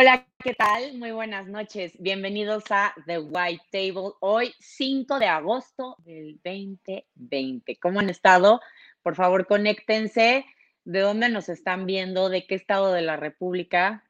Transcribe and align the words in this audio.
Hola, 0.00 0.24
¿qué 0.38 0.54
tal? 0.54 0.96
Muy 0.96 1.10
buenas 1.10 1.48
noches. 1.48 1.92
Bienvenidos 1.98 2.62
a 2.70 2.94
The 3.06 3.18
White 3.18 3.64
Table. 3.72 4.12
Hoy, 4.20 4.54
5 4.60 5.18
de 5.18 5.26
agosto 5.26 5.96
del 6.04 6.38
2020. 6.44 7.80
¿Cómo 7.80 7.98
han 7.98 8.08
estado? 8.08 8.60
Por 9.02 9.16
favor, 9.16 9.48
conéctense. 9.48 10.46
¿De 10.84 11.00
dónde 11.00 11.28
nos 11.30 11.48
están 11.48 11.84
viendo? 11.84 12.28
¿De 12.28 12.46
qué 12.46 12.54
estado 12.54 12.92
de 12.92 13.02
la 13.02 13.16
República? 13.16 14.04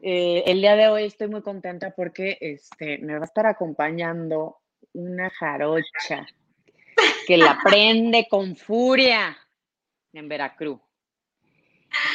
Eh, 0.00 0.42
el 0.46 0.60
día 0.60 0.74
de 0.74 0.88
hoy 0.88 1.04
estoy 1.04 1.28
muy 1.28 1.42
contenta 1.42 1.92
porque 1.94 2.38
este, 2.40 2.98
me 2.98 3.14
va 3.14 3.20
a 3.20 3.26
estar 3.26 3.46
acompañando 3.46 4.56
una 4.92 5.30
jarocha 5.30 6.26
que 7.28 7.36
la 7.36 7.60
prende 7.62 8.26
con 8.28 8.56
furia 8.56 9.38
en 10.14 10.28
Veracruz. 10.28 10.80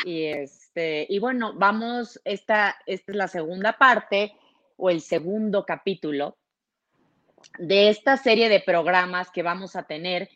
Y 0.04 0.26
este, 0.78 1.08
y 1.10 1.18
bueno, 1.18 1.54
vamos, 1.56 2.22
esta, 2.24 2.78
esta 2.86 3.12
es 3.12 3.18
la 3.18 3.28
segunda 3.28 3.80
parte 3.80 4.34
o 4.76 4.92
el 4.92 5.02
segundo 5.02 5.66
capítulo 5.66 6.38
de 7.58 7.90
esta 7.90 8.16
serie 8.16 8.48
de 8.48 8.60
programas 8.60 9.32
que 9.32 9.42
vamos 9.42 9.76
a 9.76 9.88
tener 9.88 10.30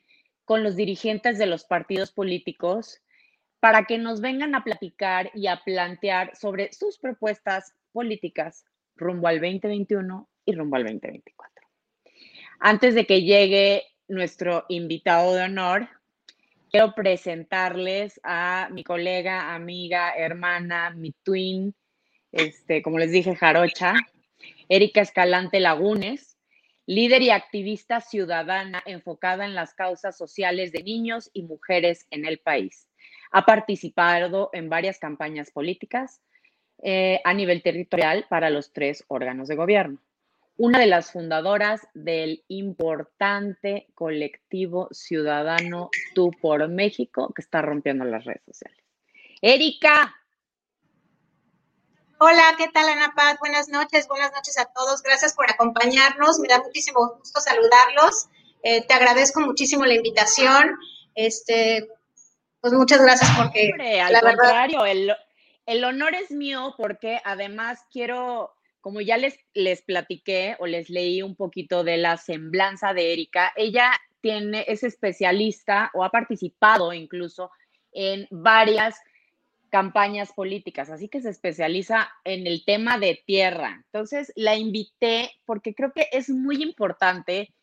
con 0.44 0.64
los 0.64 0.76
dirigentes 0.76 1.38
de 1.38 1.46
los 1.46 1.64
partidos 1.64 2.12
políticos 2.12 3.02
para 3.60 3.86
que 3.86 4.00
nos 4.00 4.20
vengan 4.20 4.56
a 4.56 4.64
platicar 4.64 5.30
y 5.36 5.46
a 5.46 5.62
plantear 5.64 6.36
sobre 6.36 6.74
sus 6.74 6.98
propuestas 6.98 7.76
políticas 7.92 8.66
rumbo 8.96 9.28
al 9.28 9.40
2021 9.40 10.28
y 10.46 10.56
rumbo 10.56 10.76
al 10.76 10.84
2024. 10.86 11.68
Antes 12.60 12.96
de 12.96 13.06
que 13.06 13.22
llegue 13.22 13.84
nuestro 14.08 14.66
invitado 14.70 15.36
de 15.36 15.44
honor, 15.44 15.88
quiero 16.72 16.96
presentarles 16.96 18.20
a 18.24 18.70
mi 18.72 18.84
colega, 18.84 19.54
amiga, 19.54 20.14
hermana, 20.16 20.92
mi 20.92 21.12
twin, 21.24 21.76
este, 22.32 22.82
como 22.82 22.98
les 22.98 23.12
dije, 23.12 23.36
Jarocha, 23.36 23.94
Erika 24.70 25.02
Escalante 25.02 25.60
Lagunes, 25.60 26.38
líder 26.86 27.22
y 27.22 27.30
activista 27.30 28.00
ciudadana 28.00 28.82
enfocada 28.86 29.46
en 29.46 29.54
las 29.54 29.74
causas 29.74 30.18
sociales 30.18 30.72
de 30.72 30.84
niños 30.84 31.30
y 31.34 31.44
mujeres 31.44 32.08
en 32.10 32.26
el 32.26 32.40
país. 32.40 32.88
Ha 33.32 33.46
participado 33.46 34.50
en 34.54 34.70
varias 34.70 34.98
campañas 34.98 35.52
políticas 35.52 36.22
eh, 36.84 37.22
a 37.26 37.34
nivel 37.34 37.62
territorial 37.62 38.26
para 38.30 38.50
los 38.50 38.72
tres 38.74 39.04
órganos 39.08 39.48
de 39.50 39.56
gobierno 39.56 40.00
una 40.62 40.78
de 40.78 40.86
las 40.86 41.12
fundadoras 41.12 41.88
del 41.96 42.44
importante 42.48 43.88
colectivo 43.96 44.90
ciudadano 44.92 45.90
Tú 46.14 46.30
por 46.40 46.70
México, 46.70 47.34
que 47.36 47.42
está 47.42 47.64
rompiendo 47.64 48.06
las 48.06 48.26
redes 48.26 48.44
sociales. 48.46 48.78
Erika. 49.42 50.16
Hola, 52.20 52.44
¿qué 52.60 52.68
tal 52.68 52.88
Ana 52.90 53.12
Paz? 53.16 53.38
Buenas 53.40 53.70
noches, 53.70 54.08
buenas 54.08 54.32
noches 54.34 54.60
a 54.60 54.66
todos. 54.66 55.02
Gracias 55.02 55.34
por 55.34 55.50
acompañarnos. 55.50 56.38
Me 56.38 56.48
da 56.48 56.60
muchísimo 56.60 57.16
gusto 57.18 57.42
saludarlos. 57.42 58.28
Eh, 58.62 58.86
te 58.86 58.94
agradezco 58.94 59.40
muchísimo 59.40 59.84
la 59.88 59.96
invitación. 59.96 60.78
Este, 61.16 61.90
pues 62.60 62.72
muchas 62.74 63.02
gracias 63.02 63.32
porque 63.36 63.74
al 64.00 64.22
contrario, 64.22 64.86
el, 64.86 65.12
el 65.66 65.84
honor 65.84 66.14
es 66.14 66.30
mío 66.30 66.76
porque 66.78 67.20
además 67.26 67.80
quiero 67.92 68.54
como 68.82 69.00
ya 69.00 69.18
les, 69.18 69.40
les 69.54 69.82
platiqué 69.82 70.56
o 70.60 70.66
les 70.66 70.90
leí 70.90 71.22
un 71.22 71.36
poquito 71.36 71.84
de 71.84 71.98
la 71.98 72.18
semblanza 72.18 72.94
de 72.94 73.14
Erika, 73.14 73.54
ella 73.56 73.92
tiene, 74.22 74.66
es 74.68 74.84
especialista 74.84 75.92
o 75.94 76.04
ha 76.04 76.10
participado 76.10 76.92
incluso 76.94 77.52
en 77.92 78.28
varias 78.32 79.00
campañas 79.70 80.34
políticas, 80.34 80.90
así 80.90 81.08
que 81.08 81.22
se 81.22 81.30
especializa 81.30 82.12
en 82.26 82.46
el 82.46 82.66
tema 82.66 83.00
de 83.00 83.24
tierra. 83.26 83.82
Entonces 83.86 84.34
la 84.36 84.56
invité 84.56 85.32
porque 85.46 85.74
creo 85.74 85.94
que 85.94 86.08
es 86.12 86.30
muy 86.30 86.62
importante 86.62 87.54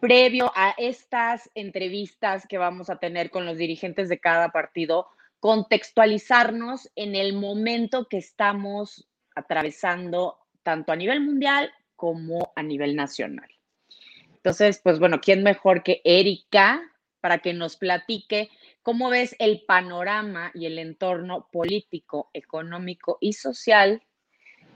previo 0.00 0.52
a 0.54 0.74
estas 0.78 1.50
entrevistas 1.54 2.46
que 2.48 2.58
vamos 2.58 2.88
a 2.90 2.98
tener 2.98 3.30
con 3.30 3.44
los 3.44 3.58
dirigentes 3.58 4.08
de 4.08 4.18
cada 4.18 4.50
partido, 4.50 5.08
contextualizarnos 5.40 6.90
en 6.96 7.14
el 7.14 7.34
momento 7.34 8.08
que 8.08 8.18
estamos 8.18 9.06
atravesando 9.36 10.38
tanto 10.64 10.90
a 10.90 10.96
nivel 10.96 11.20
mundial 11.20 11.72
como 11.94 12.52
a 12.56 12.62
nivel 12.62 12.96
nacional. 12.96 13.48
Entonces, 14.34 14.80
pues 14.82 14.98
bueno, 14.98 15.20
¿quién 15.20 15.42
mejor 15.42 15.82
que 15.82 16.00
Erika 16.04 16.82
para 17.20 17.38
que 17.38 17.52
nos 17.52 17.76
platique 17.76 18.50
cómo 18.82 19.10
ves 19.10 19.34
el 19.38 19.62
panorama 19.66 20.52
y 20.54 20.66
el 20.66 20.78
entorno 20.78 21.48
político, 21.50 22.30
económico 22.32 23.18
y 23.20 23.32
social 23.32 24.02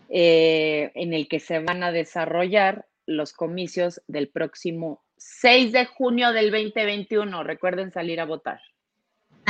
eh, 0.09 0.91
en 0.95 1.13
el 1.13 1.29
que 1.29 1.39
se 1.39 1.61
van 1.61 1.83
a 1.85 1.93
desarrollar 1.93 2.87
los 3.07 3.33
comicios 3.33 4.03
del 4.09 4.29
próximo 4.29 5.05
6 5.17 5.73
de 5.73 5.87
junio 5.87 6.33
del 6.33 6.51
2021? 6.51 7.45
Recuerden 7.45 7.93
salir 7.93 8.21
a 8.21 8.25
votar. 8.25 8.61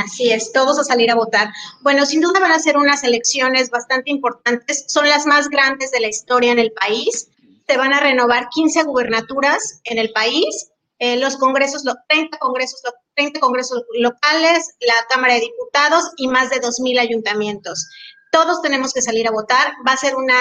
Así 0.03 0.31
es, 0.31 0.51
todos 0.51 0.79
a 0.79 0.83
salir 0.83 1.11
a 1.11 1.15
votar. 1.15 1.51
Bueno, 1.81 2.05
sin 2.05 2.21
duda 2.21 2.39
van 2.39 2.51
a 2.51 2.59
ser 2.59 2.77
unas 2.77 3.03
elecciones 3.03 3.69
bastante 3.69 4.11
importantes, 4.11 4.85
son 4.87 5.07
las 5.07 5.25
más 5.25 5.49
grandes 5.49 5.91
de 5.91 5.99
la 5.99 6.07
historia 6.07 6.51
en 6.51 6.59
el 6.59 6.71
país. 6.71 7.29
Se 7.67 7.77
van 7.77 7.93
a 7.93 7.99
renovar 7.99 8.49
15 8.49 8.83
gubernaturas 8.83 9.81
en 9.85 9.97
el 9.97 10.11
país, 10.11 10.71
eh, 10.99 11.17
los 11.17 11.37
congresos, 11.37 11.83
30 12.09 12.37
congresos, 12.37 12.81
30 13.15 13.39
congresos 13.39 13.83
locales, 13.93 14.71
la 14.81 14.95
Cámara 15.09 15.35
de 15.35 15.41
Diputados 15.41 16.11
y 16.17 16.27
más 16.27 16.49
de 16.49 16.61
2.000 16.61 16.99
ayuntamientos. 16.99 17.89
Todos 18.31 18.61
tenemos 18.61 18.93
que 18.93 19.01
salir 19.01 19.27
a 19.27 19.31
votar. 19.31 19.73
Va 19.87 19.93
a 19.93 19.97
ser 19.97 20.15
una 20.15 20.35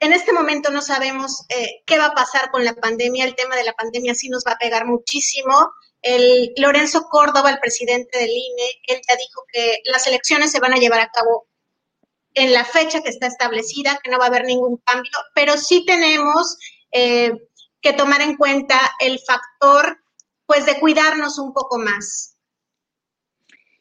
en 0.00 0.12
este 0.12 0.32
momento 0.32 0.70
no 0.70 0.80
sabemos 0.80 1.44
eh, 1.48 1.82
qué 1.84 1.98
va 1.98 2.06
a 2.06 2.14
pasar 2.14 2.50
con 2.50 2.64
la 2.64 2.74
pandemia. 2.74 3.24
El 3.24 3.34
tema 3.34 3.56
de 3.56 3.64
la 3.64 3.72
pandemia 3.72 4.14
sí 4.14 4.28
nos 4.28 4.44
va 4.46 4.52
a 4.52 4.58
pegar 4.58 4.86
muchísimo. 4.86 5.72
El 6.02 6.52
Lorenzo 6.56 7.02
Córdoba, 7.10 7.50
el 7.50 7.58
presidente 7.58 8.18
del 8.18 8.30
INE, 8.30 8.80
él 8.86 9.00
ya 9.08 9.16
dijo 9.16 9.44
que 9.52 9.78
las 9.84 10.06
elecciones 10.06 10.50
se 10.50 10.60
van 10.60 10.72
a 10.72 10.78
llevar 10.78 11.00
a 11.00 11.10
cabo 11.10 11.48
en 12.34 12.52
la 12.52 12.64
fecha 12.64 13.02
que 13.02 13.08
está 13.08 13.26
establecida, 13.26 13.98
que 14.02 14.10
no 14.10 14.18
va 14.18 14.26
a 14.26 14.28
haber 14.28 14.44
ningún 14.44 14.76
cambio, 14.78 15.10
pero 15.34 15.56
sí 15.56 15.84
tenemos 15.84 16.56
eh, 16.92 17.32
que 17.80 17.92
tomar 17.92 18.20
en 18.20 18.36
cuenta 18.36 18.78
el 19.00 19.18
factor, 19.18 19.98
pues, 20.46 20.66
de 20.66 20.78
cuidarnos 20.78 21.38
un 21.38 21.52
poco 21.52 21.78
más. 21.78 22.36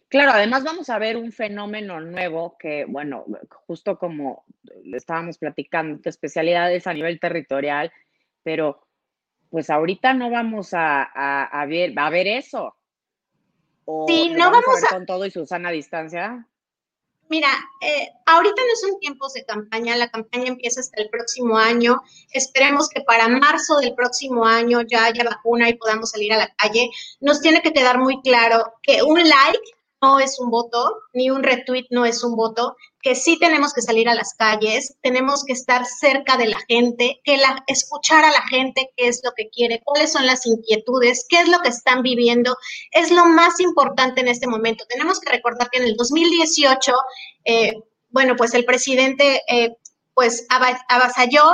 Claro, 0.09 0.31
además 0.31 0.63
vamos 0.63 0.89
a 0.89 0.99
ver 0.99 1.17
un 1.17 1.33
fenómeno 1.33 1.99
nuevo 1.99 2.57
que, 2.57 2.85
bueno, 2.85 3.25
justo 3.65 3.99
como 3.99 4.45
estábamos 4.93 5.37
platicando, 5.37 5.99
tu 5.99 6.09
especialidad 6.09 6.73
es 6.73 6.87
a 6.87 6.93
nivel 6.93 7.19
territorial, 7.19 7.91
pero 8.41 8.86
pues 9.49 9.69
ahorita 9.69 10.13
no 10.13 10.29
vamos 10.29 10.69
a, 10.73 11.65
ver, 11.67 11.93
a 11.97 12.09
ver 12.09 12.27
eso. 12.27 12.75
sí, 14.07 14.29
no 14.29 14.51
vamos, 14.51 14.83
a, 14.83 14.95
con 14.95 15.05
todo 15.05 15.25
y 15.25 15.31
Susana 15.31 15.69
a 15.69 15.71
distancia. 15.71 16.47
Mira, 17.29 17.49
eh, 17.81 18.09
ahorita 18.25 18.61
no 18.61 18.75
son 18.89 18.99
tiempos 18.99 19.33
de 19.33 19.43
campaña, 19.43 19.97
la 19.97 20.09
campaña 20.09 20.47
empieza 20.47 20.79
hasta 20.79 21.01
el 21.01 21.09
próximo 21.09 21.57
año. 21.57 22.01
Esperemos 22.31 22.87
que 22.87 23.01
para 23.01 23.27
marzo 23.27 23.79
del 23.79 23.95
próximo 23.95 24.45
año 24.45 24.81
ya 24.81 25.05
haya 25.05 25.25
vacuna 25.25 25.67
y 25.69 25.73
podamos 25.73 26.11
salir 26.11 26.31
a 26.33 26.37
la 26.37 26.53
calle. 26.55 26.89
Nos 27.19 27.41
tiene 27.41 27.61
que 27.61 27.73
quedar 27.73 27.97
muy 27.97 28.21
claro 28.21 28.73
que 28.81 29.03
un 29.03 29.17
like 29.17 29.76
no 30.01 30.19
es 30.19 30.39
un 30.39 30.49
voto, 30.49 31.01
ni 31.13 31.29
un 31.29 31.43
retweet 31.43 31.85
no 31.89 32.05
es 32.05 32.23
un 32.23 32.35
voto, 32.35 32.75
que 33.01 33.15
sí 33.15 33.37
tenemos 33.39 33.73
que 33.73 33.81
salir 33.81 34.09
a 34.09 34.15
las 34.15 34.33
calles, 34.35 34.95
tenemos 35.01 35.43
que 35.43 35.53
estar 35.53 35.85
cerca 35.85 36.37
de 36.37 36.47
la 36.47 36.59
gente, 36.67 37.19
que 37.23 37.37
la, 37.37 37.63
escuchar 37.67 38.23
a 38.23 38.31
la 38.31 38.41
gente 38.47 38.91
qué 38.95 39.07
es 39.07 39.21
lo 39.23 39.31
que 39.35 39.49
quiere, 39.49 39.81
cuáles 39.83 40.11
son 40.11 40.25
las 40.25 40.45
inquietudes, 40.45 41.25
qué 41.29 41.39
es 41.39 41.47
lo 41.47 41.59
que 41.59 41.69
están 41.69 42.01
viviendo, 42.01 42.57
es 42.91 43.11
lo 43.11 43.25
más 43.25 43.59
importante 43.59 44.21
en 44.21 44.27
este 44.27 44.47
momento. 44.47 44.85
Tenemos 44.87 45.19
que 45.19 45.31
recordar 45.31 45.69
que 45.69 45.79
en 45.79 45.85
el 45.85 45.95
2018, 45.95 46.93
eh, 47.45 47.73
bueno, 48.09 48.35
pues 48.35 48.53
el 48.53 48.65
presidente 48.65 49.41
eh, 49.47 49.75
pues 50.13 50.45
avasalló 50.49 51.45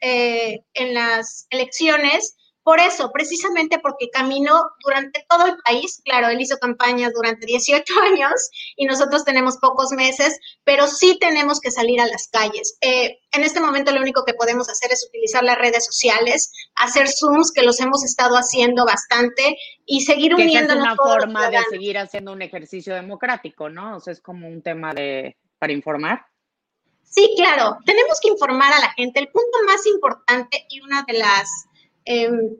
eh, 0.00 0.64
en 0.74 0.94
las 0.94 1.46
elecciones 1.50 2.36
por 2.64 2.80
eso, 2.80 3.12
precisamente 3.12 3.78
porque 3.78 4.08
caminó 4.10 4.58
durante 4.82 5.24
todo 5.28 5.46
el 5.46 5.56
país, 5.58 6.00
claro, 6.02 6.28
él 6.28 6.40
hizo 6.40 6.56
campaña 6.56 7.10
durante 7.14 7.46
18 7.46 7.84
años 8.02 8.32
y 8.76 8.86
nosotros 8.86 9.24
tenemos 9.24 9.58
pocos 9.58 9.92
meses, 9.92 10.40
pero 10.64 10.86
sí 10.86 11.18
tenemos 11.20 11.60
que 11.60 11.70
salir 11.70 12.00
a 12.00 12.06
las 12.06 12.28
calles. 12.28 12.78
Eh, 12.80 13.18
en 13.32 13.42
este 13.42 13.60
momento 13.60 13.92
lo 13.92 14.00
único 14.00 14.24
que 14.24 14.32
podemos 14.32 14.70
hacer 14.70 14.90
es 14.90 15.06
utilizar 15.06 15.44
las 15.44 15.58
redes 15.58 15.84
sociales, 15.84 16.50
hacer 16.74 17.06
Zooms, 17.08 17.52
que 17.52 17.62
los 17.62 17.78
hemos 17.80 18.02
estado 18.02 18.36
haciendo 18.36 18.86
bastante, 18.86 19.58
y 19.84 20.00
seguir 20.00 20.34
uniéndonos. 20.34 20.86
Es 20.86 20.92
una 20.92 20.96
forma 20.96 21.50
de 21.50 21.58
seguir 21.70 21.98
haciendo 21.98 22.32
un 22.32 22.40
ejercicio 22.40 22.94
democrático, 22.94 23.68
¿no? 23.68 23.96
O 23.96 24.00
sea, 24.00 24.14
es 24.14 24.22
como 24.22 24.48
un 24.48 24.62
tema 24.62 24.94
de 24.94 25.36
para 25.58 25.74
informar. 25.74 26.26
Sí, 27.02 27.34
claro, 27.36 27.78
tenemos 27.84 28.18
que 28.20 28.28
informar 28.28 28.72
a 28.72 28.80
la 28.80 28.92
gente. 28.92 29.20
El 29.20 29.28
punto 29.28 29.58
más 29.66 29.86
importante 29.86 30.66
y 30.70 30.80
una 30.80 31.04
de 31.06 31.18
las 31.18 31.66
Em, 32.04 32.56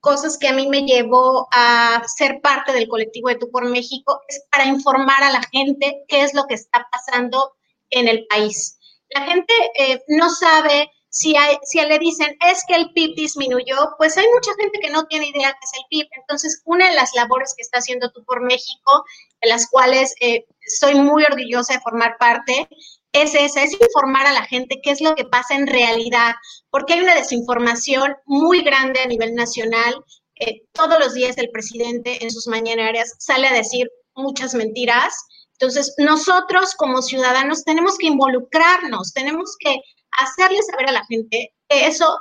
cosas 0.00 0.38
que 0.38 0.48
a 0.48 0.52
mí 0.52 0.68
me 0.68 0.82
llevó 0.82 1.48
a 1.52 2.02
ser 2.16 2.40
parte 2.40 2.72
del 2.72 2.88
colectivo 2.88 3.28
de 3.28 3.36
Tú 3.36 3.50
por 3.50 3.68
México 3.68 4.20
es 4.28 4.44
para 4.50 4.66
informar 4.66 5.22
a 5.22 5.32
la 5.32 5.42
gente 5.52 6.04
qué 6.08 6.22
es 6.22 6.34
lo 6.34 6.46
que 6.46 6.54
está 6.54 6.86
pasando 6.90 7.54
en 7.90 8.08
el 8.08 8.26
país. 8.26 8.78
La 9.10 9.22
gente 9.22 9.52
eh, 9.78 10.02
no 10.08 10.30
sabe 10.30 10.90
si, 11.10 11.34
si 11.62 11.80
le 11.80 11.98
dicen 11.98 12.36
es 12.46 12.62
que 12.66 12.74
el 12.74 12.92
PIB 12.92 13.14
disminuyó, 13.16 13.94
pues 13.96 14.16
hay 14.16 14.26
mucha 14.32 14.52
gente 14.58 14.78
que 14.78 14.90
no 14.90 15.06
tiene 15.06 15.28
idea 15.28 15.52
qué 15.52 15.64
es 15.64 15.72
el 15.74 15.84
PIB. 15.90 16.08
Entonces, 16.12 16.62
una 16.64 16.88
de 16.88 16.94
las 16.94 17.14
labores 17.14 17.54
que 17.56 17.62
está 17.62 17.78
haciendo 17.78 18.10
tú 18.12 18.24
por 18.24 18.42
México, 18.42 19.04
de 19.40 19.48
las 19.48 19.68
cuales 19.68 20.14
eh, 20.20 20.46
soy 20.78 20.94
muy 20.96 21.24
orgullosa 21.24 21.74
de 21.74 21.80
formar 21.80 22.18
parte, 22.18 22.68
es 23.12 23.34
esa, 23.34 23.62
es 23.62 23.72
informar 23.72 24.26
a 24.26 24.32
la 24.32 24.44
gente 24.44 24.80
qué 24.82 24.90
es 24.90 25.00
lo 25.00 25.14
que 25.14 25.24
pasa 25.24 25.54
en 25.54 25.66
realidad, 25.66 26.34
porque 26.70 26.94
hay 26.94 27.00
una 27.00 27.14
desinformación 27.14 28.16
muy 28.26 28.62
grande 28.62 29.00
a 29.00 29.06
nivel 29.06 29.34
nacional. 29.34 30.04
Eh, 30.36 30.62
todos 30.72 30.98
los 30.98 31.14
días 31.14 31.38
el 31.38 31.50
presidente 31.50 32.22
en 32.22 32.30
sus 32.30 32.46
mañaneras 32.46 33.14
sale 33.18 33.48
a 33.48 33.52
decir 33.52 33.90
muchas 34.14 34.54
mentiras. 34.54 35.14
Entonces, 35.52 35.94
nosotros 35.98 36.74
como 36.76 37.02
ciudadanos 37.02 37.64
tenemos 37.64 37.98
que 37.98 38.06
involucrarnos, 38.06 39.12
tenemos 39.12 39.56
que 39.58 39.80
hacerle 40.18 40.62
saber 40.62 40.88
a 40.90 40.92
la 40.92 41.04
gente 41.06 41.54
que 41.68 41.86
eso, 41.86 42.18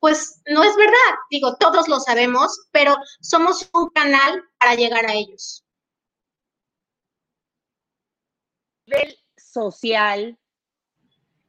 pues, 0.00 0.40
no 0.46 0.64
es 0.64 0.74
verdad. 0.76 1.16
Digo, 1.30 1.56
todos 1.58 1.88
lo 1.88 2.00
sabemos, 2.00 2.66
pero 2.72 2.96
somos 3.20 3.68
un 3.72 3.88
canal 3.90 4.42
para 4.58 4.74
llegar 4.74 5.06
a 5.06 5.14
ellos. 5.14 5.64
Social, 9.52 10.38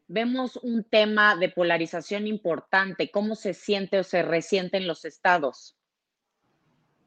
vemos 0.07 0.57
un 0.57 0.83
tema 0.83 1.35
de 1.35 1.49
polarización 1.49 2.27
importante. 2.27 3.09
¿Cómo 3.09 3.35
se 3.35 3.53
siente 3.53 3.99
o 3.99 4.03
se 4.03 4.21
resiente 4.21 4.77
en 4.77 4.87
los 4.87 5.05
estados? 5.05 5.75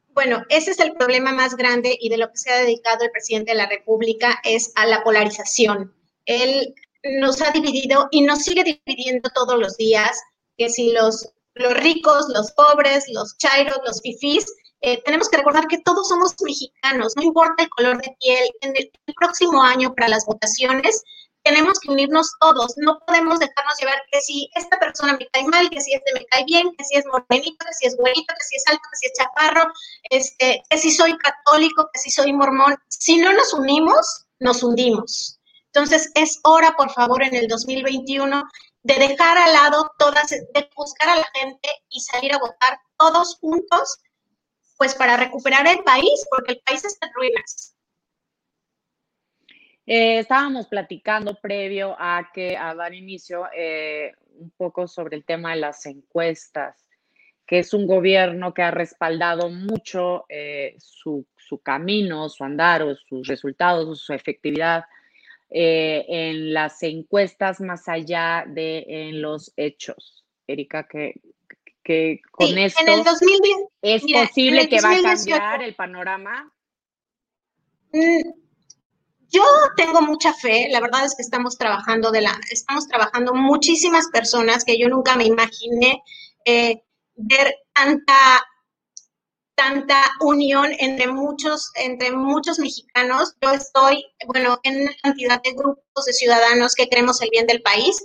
Bueno, 0.09 0.45
ese 0.49 0.71
es 0.71 0.81
el 0.81 0.95
problema 0.95 1.31
más 1.33 1.57
grande 1.57 1.97
y 2.01 2.09
de 2.09 2.17
lo 2.17 2.31
que 2.31 2.39
se 2.39 2.51
ha 2.51 2.57
dedicado 2.57 3.05
el 3.05 3.11
presidente 3.11 3.53
de 3.53 3.59
la 3.59 3.69
República 3.69 4.41
es 4.45 4.73
a 4.75 4.87
la 4.87 5.05
polarización. 5.05 5.95
Él 6.25 6.75
nos 7.21 7.43
ha 7.43 7.51
dividido 7.51 8.09
y 8.11 8.23
nos 8.23 8.43
sigue 8.43 8.65
dividiendo 8.65 9.29
todos 9.35 9.59
los 9.59 9.77
días, 9.77 10.19
que 10.57 10.71
si 10.71 10.93
los, 10.93 11.29
los 11.55 11.75
ricos, 11.75 12.27
los 12.31 12.51
pobres, 12.53 13.05
los 13.13 13.37
chairos, 13.37 13.79
los 13.85 14.01
fifís, 14.01 14.47
eh, 14.81 15.03
tenemos 15.05 15.29
que 15.29 15.39
recordar 15.39 15.67
que 15.67 15.79
todos 15.79 16.09
somos 16.09 16.35
mexicanos, 16.43 17.15
no 17.17 17.23
importa 17.23 17.63
el 17.63 17.71
color 17.71 18.01
de 18.03 18.15
piel. 18.21 18.49
En 18.61 18.77
el, 18.77 18.91
próximo 19.17 19.63
año 19.63 19.95
para 19.95 20.09
las 20.09 20.27
votaciones 20.27 21.03
tenemos 21.43 21.79
que 21.81 21.91
unirnos 21.91 22.33
todos, 22.41 22.75
no 22.77 22.99
podemos 23.07 23.39
dejarnos 23.39 23.79
llevar 23.81 24.03
que 24.11 24.21
si 24.21 24.51
esta 24.55 24.79
persona 24.79 25.17
me 25.17 25.27
cae 25.29 25.47
mal, 25.47 25.71
que 25.71 25.81
si 25.81 25.95
este 25.95 26.13
me 26.13 26.27
cae 26.27 26.45
bien, 26.45 26.75
que 26.77 26.85
si 26.85 26.99
es 26.99 27.07
morenito, 27.07 27.65
que 27.65 27.73
si 27.73 27.87
es 27.87 27.97
güerito, 27.97 28.35
que 28.35 28.45
si 28.45 28.57
es 28.57 28.67
alto, 28.67 28.83
que 28.91 28.97
si 28.99 29.07
es 29.07 29.13
chaparro, 29.17 29.73
este, 30.11 30.63
que 30.69 30.77
si 30.77 30.91
soy 30.91 31.17
católico, 31.19 31.89
que 31.93 32.01
si 32.01 32.11
soy 32.11 32.33
mormón. 32.33 32.77
Si 32.89 33.17
no 33.17 33.33
nos 33.33 33.55
unimos, 33.55 34.27
nos 34.41 34.63
hundimos. 34.63 35.39
Entonces, 35.67 36.11
es 36.15 36.41
hora, 36.43 36.75
por 36.77 36.91
favor, 36.91 37.23
en 37.23 37.35
el 37.35 37.49
2021 37.49 38.43
de 38.83 38.95
dejar 38.95 39.39
al 39.39 39.53
lado 39.53 39.91
todas, 39.99 40.29
de 40.31 40.71
buscar 40.77 41.09
a 41.09 41.17
la 41.17 41.29
gente 41.35 41.69
y 41.91 42.01
salir 42.01 42.35
a 42.35 42.39
votar 42.39 42.79
todos 42.99 43.37
juntos 43.41 43.99
pues 44.77 44.95
para 44.95 45.17
recuperar 45.17 45.67
el 45.67 45.83
país, 45.83 46.27
porque 46.31 46.53
el 46.53 46.61
país 46.65 46.85
está 46.85 47.07
en 47.07 47.13
ruinas. 47.15 47.77
Eh, 49.87 50.19
estábamos 50.19 50.67
platicando 50.67 51.39
previo 51.41 51.95
a 51.99 52.31
que 52.35 52.57
a 52.57 52.75
dar 52.75 52.93
inicio 52.93 53.47
eh, 53.57 54.13
un 54.35 54.51
poco 54.51 54.89
sobre 54.89 55.17
el 55.17 55.25
tema 55.25 55.55
de 55.55 55.61
las 55.61 55.87
encuestas, 55.87 56.89
que 57.47 57.61
es 57.61 57.73
un 57.73 57.87
gobierno 57.87 58.53
que 58.53 58.63
ha 58.63 58.73
respaldado 58.73 59.49
mucho 59.49 60.25
eh, 60.29 60.75
su, 60.79 61.25
su, 61.37 61.59
camino, 61.59 62.29
su 62.29 62.43
andar 62.43 62.83
o 62.83 62.97
sus 62.97 63.29
resultados, 63.29 64.01
su 64.01 64.13
efectividad 64.13 64.85
en 65.49 66.53
las 66.53 66.83
encuestas 66.83 67.61
más 67.61 67.89
allá 67.89 68.45
de 68.49 68.85
en 68.89 69.23
los 69.23 69.53
hechos. 69.57 70.25
Erika, 70.49 70.89
¿qué, 70.89 71.21
que 71.87 72.21
con 72.33 72.59
esto 72.59 72.81
es 73.81 74.03
posible 74.03 74.69
que 74.69 74.81
va 74.81 74.91
a 74.91 75.03
cambiar 75.03 75.63
el 75.63 75.77
panorama? 75.77 76.53
Mm, 77.93 78.29
yo 79.29 79.45
tengo 79.77 80.03
mucha 80.03 80.35
fe, 80.35 80.67
la 80.69 80.81
verdad 80.81 81.05
es 81.05 81.15
que 81.15 81.23
estamos 81.23 81.57
trabajando 81.57 82.11
de 82.11 82.23
la, 82.23 82.37
estamos 82.51 82.89
trabajando 82.89 83.35
muchísimas 83.35 84.09
personas 84.09 84.65
que 84.65 84.79
yo 84.79 84.89
nunca 84.89 85.15
me 85.15 85.27
imaginé 85.27 86.03
eh, 86.45 86.83
ver 87.15 87.55
tanta 87.73 88.45
tanta 89.55 90.03
unión 90.21 90.71
entre 90.81 91.07
muchos, 91.07 91.71
entre 91.77 92.13
muchos 92.13 92.59
mexicanos. 92.59 93.35
Yo 93.41 93.53
estoy, 93.53 94.05
bueno, 94.27 94.59
en 94.65 94.83
una 94.83 94.93
cantidad 95.03 95.43
de 95.43 95.53
grupos 95.53 96.05
de 96.05 96.13
ciudadanos 96.13 96.75
que 96.75 96.89
queremos 96.89 97.23
el 97.23 97.31
bien 97.31 97.47
del 97.47 97.63
país 97.63 97.97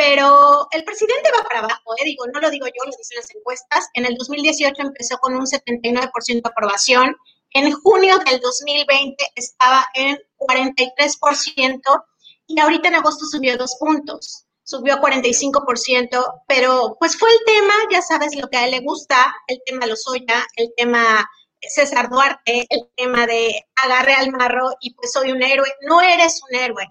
pero 0.00 0.66
el 0.70 0.82
presidente 0.82 1.30
va 1.30 1.44
para 1.44 1.58
abajo, 1.58 1.94
¿eh? 1.98 2.04
digo, 2.06 2.24
no 2.32 2.40
lo 2.40 2.48
digo 2.48 2.66
yo, 2.66 2.84
lo 2.86 2.96
dicen 2.96 3.18
las 3.18 3.34
encuestas. 3.34 3.86
En 3.92 4.06
el 4.06 4.16
2018 4.16 4.80
empezó 4.80 5.18
con 5.18 5.34
un 5.34 5.44
79% 5.44 6.10
de 6.26 6.40
aprobación. 6.42 7.14
En 7.52 7.70
junio 7.72 8.16
del 8.24 8.40
2020 8.40 9.22
estaba 9.34 9.86
en 9.92 10.18
43% 10.38 12.04
y 12.46 12.58
ahorita 12.58 12.88
en 12.88 12.94
agosto 12.94 13.26
subió 13.26 13.58
dos 13.58 13.76
puntos, 13.78 14.46
subió 14.62 14.94
a 14.94 15.02
45%, 15.02 16.44
pero 16.48 16.96
pues 16.98 17.18
fue 17.18 17.28
el 17.28 17.44
tema, 17.44 17.74
ya 17.92 18.00
sabes 18.00 18.34
lo 18.36 18.48
que 18.48 18.56
a 18.56 18.64
él 18.64 18.70
le 18.70 18.80
gusta, 18.80 19.34
el 19.48 19.60
tema 19.66 19.84
Lozoya, 19.84 20.46
el 20.56 20.72
tema 20.78 21.28
César 21.60 22.08
Duarte, 22.08 22.66
el 22.70 22.88
tema 22.96 23.26
de 23.26 23.66
agarre 23.84 24.14
al 24.14 24.30
marro 24.32 24.70
y 24.80 24.94
pues 24.94 25.12
soy 25.12 25.30
un 25.30 25.42
héroe. 25.42 25.70
No 25.82 26.00
eres 26.00 26.40
un 26.48 26.56
héroe, 26.56 26.88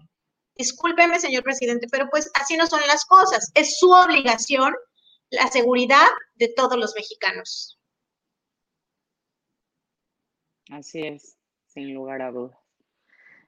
discúlpeme, 0.60 1.20
señor 1.20 1.44
presidente, 1.44 1.88
pero 1.90 2.10
pues 2.10 2.30
así 2.36 2.58
no 2.58 2.68
son 2.68 2.82
las 2.86 3.06
cosas. 3.06 3.50
Es 3.56 3.80
su 3.80 3.90
obligación 3.90 4.76
la 5.32 5.48
seguridad 5.48 6.08
de 6.36 6.50
todos 6.50 6.78
los 6.78 6.94
mexicanos. 6.96 7.80
Así 10.70 11.02
es, 11.02 11.38
sin 11.66 11.94
lugar 11.94 12.22
a 12.22 12.32
dudas. 12.32 12.58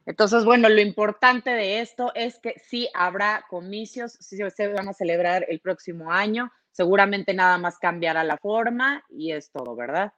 Entonces, 0.06 0.46
bueno, 0.46 0.68
lo 0.70 0.82
importante 0.82 1.52
de 1.52 1.82
esto 1.82 2.12
es 2.16 2.40
que 2.40 2.56
sí 2.58 2.90
habrá 2.96 3.46
comicios, 3.50 4.14
sí 4.14 4.38
se 4.38 4.68
van 4.70 4.90
a 4.90 4.94
celebrar 4.94 5.46
el 5.48 5.60
próximo 5.60 6.12
año, 6.12 6.52
seguramente 6.72 7.34
nada 7.34 7.58
más 7.60 7.78
cambiará 7.78 8.24
la 8.24 8.38
forma 8.38 9.04
y 9.10 9.34
es 9.34 9.52
todo, 9.52 9.76
¿verdad? 9.76 10.14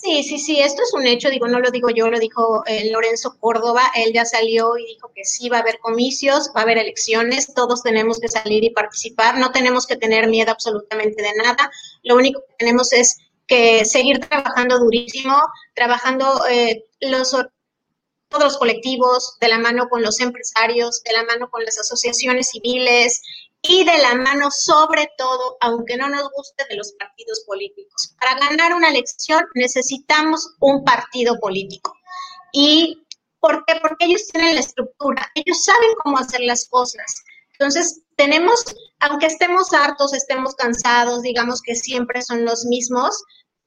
Sí, 0.00 0.22
sí, 0.22 0.38
sí, 0.38 0.60
esto 0.60 0.80
es 0.82 0.94
un 0.94 1.08
hecho, 1.08 1.28
digo, 1.28 1.48
no 1.48 1.58
lo 1.58 1.72
digo 1.72 1.90
yo, 1.90 2.08
lo 2.08 2.20
dijo 2.20 2.62
eh, 2.66 2.88
Lorenzo 2.92 3.36
Córdoba, 3.40 3.82
él 3.96 4.12
ya 4.14 4.24
salió 4.24 4.78
y 4.78 4.86
dijo 4.86 5.10
que 5.12 5.24
sí 5.24 5.48
va 5.48 5.56
a 5.56 5.60
haber 5.60 5.80
comicios, 5.80 6.52
va 6.56 6.60
a 6.60 6.62
haber 6.62 6.78
elecciones, 6.78 7.52
todos 7.52 7.82
tenemos 7.82 8.20
que 8.20 8.28
salir 8.28 8.62
y 8.62 8.70
participar, 8.70 9.38
no 9.38 9.50
tenemos 9.50 9.88
que 9.88 9.96
tener 9.96 10.28
miedo 10.28 10.52
absolutamente 10.52 11.20
de 11.20 11.32
nada, 11.42 11.68
lo 12.04 12.14
único 12.14 12.40
que 12.42 12.54
tenemos 12.58 12.92
es 12.92 13.18
que 13.48 13.84
seguir 13.84 14.20
trabajando 14.20 14.78
durísimo, 14.78 15.36
trabajando 15.74 16.46
eh, 16.48 16.84
los 17.00 17.34
todos 18.28 18.44
los 18.44 18.58
colectivos, 18.58 19.36
de 19.40 19.48
la 19.48 19.58
mano 19.58 19.88
con 19.88 20.02
los 20.02 20.20
empresarios, 20.20 21.02
de 21.02 21.12
la 21.12 21.24
mano 21.24 21.50
con 21.50 21.64
las 21.64 21.78
asociaciones 21.78 22.50
civiles, 22.50 23.22
y 23.62 23.84
de 23.84 23.98
la 23.98 24.14
mano 24.14 24.50
sobre 24.50 25.10
todo, 25.16 25.56
aunque 25.60 25.96
no 25.96 26.08
nos 26.08 26.30
guste, 26.30 26.64
de 26.68 26.76
los 26.76 26.92
partidos 26.92 27.42
políticos. 27.46 28.14
Para 28.20 28.38
ganar 28.38 28.74
una 28.74 28.90
elección 28.90 29.44
necesitamos 29.54 30.54
un 30.60 30.84
partido 30.84 31.38
político. 31.40 31.92
¿Y 32.52 33.04
por 33.40 33.64
qué? 33.66 33.78
Porque 33.80 34.06
ellos 34.06 34.26
tienen 34.32 34.54
la 34.54 34.60
estructura, 34.60 35.30
ellos 35.34 35.64
saben 35.64 35.90
cómo 36.02 36.18
hacer 36.18 36.40
las 36.40 36.68
cosas. 36.68 37.22
Entonces, 37.52 38.02
tenemos, 38.16 38.64
aunque 39.00 39.26
estemos 39.26 39.72
hartos, 39.72 40.12
estemos 40.12 40.54
cansados, 40.54 41.22
digamos 41.22 41.60
que 41.60 41.74
siempre 41.74 42.22
son 42.22 42.44
los 42.44 42.64
mismos, 42.64 43.20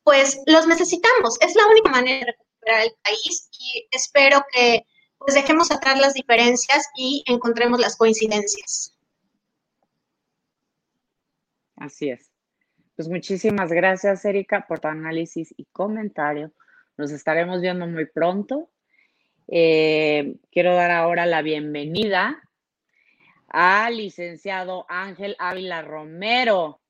pues 0.03 0.39
los 0.45 0.67
necesitamos. 0.67 1.35
Es 1.41 1.55
la 1.55 1.67
única 1.67 1.89
manera 1.89 2.25
de 2.25 2.31
recuperar 2.31 2.81
el 2.81 2.93
país 3.03 3.49
y 3.59 3.87
espero 3.91 4.43
que 4.53 4.85
pues 5.17 5.35
dejemos 5.35 5.69
atrás 5.71 5.99
las 5.99 6.13
diferencias 6.13 6.87
y 6.95 7.23
encontremos 7.27 7.79
las 7.79 7.95
coincidencias. 7.95 8.90
Así 11.81 12.09
es. 12.09 12.31
Pues 12.95 13.09
muchísimas 13.09 13.71
gracias, 13.71 14.23
Erika, 14.23 14.67
por 14.67 14.79
tu 14.79 14.87
análisis 14.87 15.51
y 15.57 15.65
comentario. 15.65 16.51
Nos 16.95 17.09
estaremos 17.09 17.59
viendo 17.59 17.87
muy 17.87 18.05
pronto. 18.05 18.69
Eh, 19.47 20.35
quiero 20.51 20.75
dar 20.75 20.91
ahora 20.91 21.25
la 21.25 21.41
bienvenida 21.41 22.39
al 23.47 23.97
licenciado 23.97 24.85
Ángel 24.89 25.35
Ávila 25.39 25.81
Romero, 25.81 26.81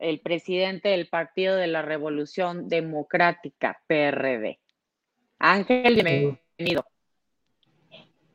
el 0.00 0.20
presidente 0.20 0.88
del 0.88 1.08
Partido 1.08 1.54
de 1.56 1.66
la 1.66 1.82
Revolución 1.82 2.70
Democrática, 2.70 3.82
PRD. 3.86 4.60
Ángel, 5.38 5.94
bienvenido. 5.94 6.86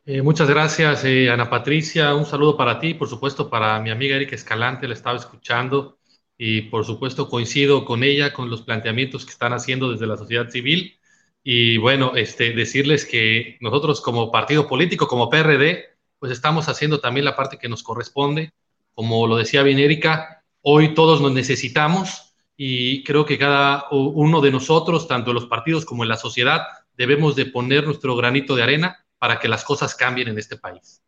Eh, 0.06 0.22
muchas 0.22 0.48
gracias, 0.48 1.06
eh, 1.06 1.32
Ana 1.32 1.50
Patricia. 1.50 2.14
Un 2.14 2.26
saludo 2.26 2.56
para 2.56 2.78
ti, 2.78 2.94
por 2.94 3.08
supuesto, 3.08 3.50
para 3.50 3.80
mi 3.80 3.90
amiga 3.90 4.16
Erika 4.16 4.36
Escalante, 4.36 4.88
la 4.88 4.94
estaba 4.94 5.18
escuchando 5.18 5.98
y 6.38 6.64
por 6.64 6.86
supuesto 6.86 7.30
coincido 7.30 7.86
con 7.86 8.04
ella, 8.04 8.34
con 8.34 8.50
los 8.50 8.62
planteamientos 8.62 9.26
que 9.26 9.32
están 9.32 9.54
haciendo 9.54 9.92
desde 9.92 10.08
la 10.08 10.18
sociedad 10.18 10.50
civil. 10.50 10.98
Y 11.44 11.78
bueno, 11.78 12.16
este, 12.16 12.54
decirles 12.54 13.06
que 13.06 13.58
nosotros 13.60 14.02
como 14.02 14.32
partido 14.32 14.68
político, 14.68 15.08
como 15.08 15.30
PRD, 15.30 15.86
pues 16.20 16.32
estamos 16.32 16.70
haciendo 16.70 17.00
también 17.00 17.26
la 17.26 17.36
parte 17.36 17.58
que 17.58 17.70
nos 17.70 17.84
corresponde. 17.84 18.54
Como 18.94 19.28
lo 19.28 19.36
decía 19.36 19.64
bien 19.64 19.80
Erika, 19.80 20.44
hoy 20.62 20.94
todos 20.94 21.22
nos 21.22 21.34
necesitamos 21.34 22.34
y 22.56 23.04
creo 23.04 23.26
que 23.26 23.38
cada 23.38 23.86
uno 23.92 24.40
de 24.42 24.52
nosotros, 24.52 25.08
tanto 25.08 25.32
en 25.32 25.36
los 25.36 25.48
partidos 25.48 25.86
como 25.86 26.04
en 26.04 26.10
la 26.10 26.18
sociedad, 26.18 26.62
debemos 26.96 27.36
de 27.36 27.48
poner 27.48 27.86
nuestro 27.86 28.16
granito 28.16 28.56
de 28.56 28.64
arena 28.64 29.06
para 29.18 29.40
que 29.40 29.48
las 29.48 29.64
cosas 29.64 29.96
cambien 29.96 30.30
en 30.30 30.38
este 30.38 30.58
país. 30.58 31.02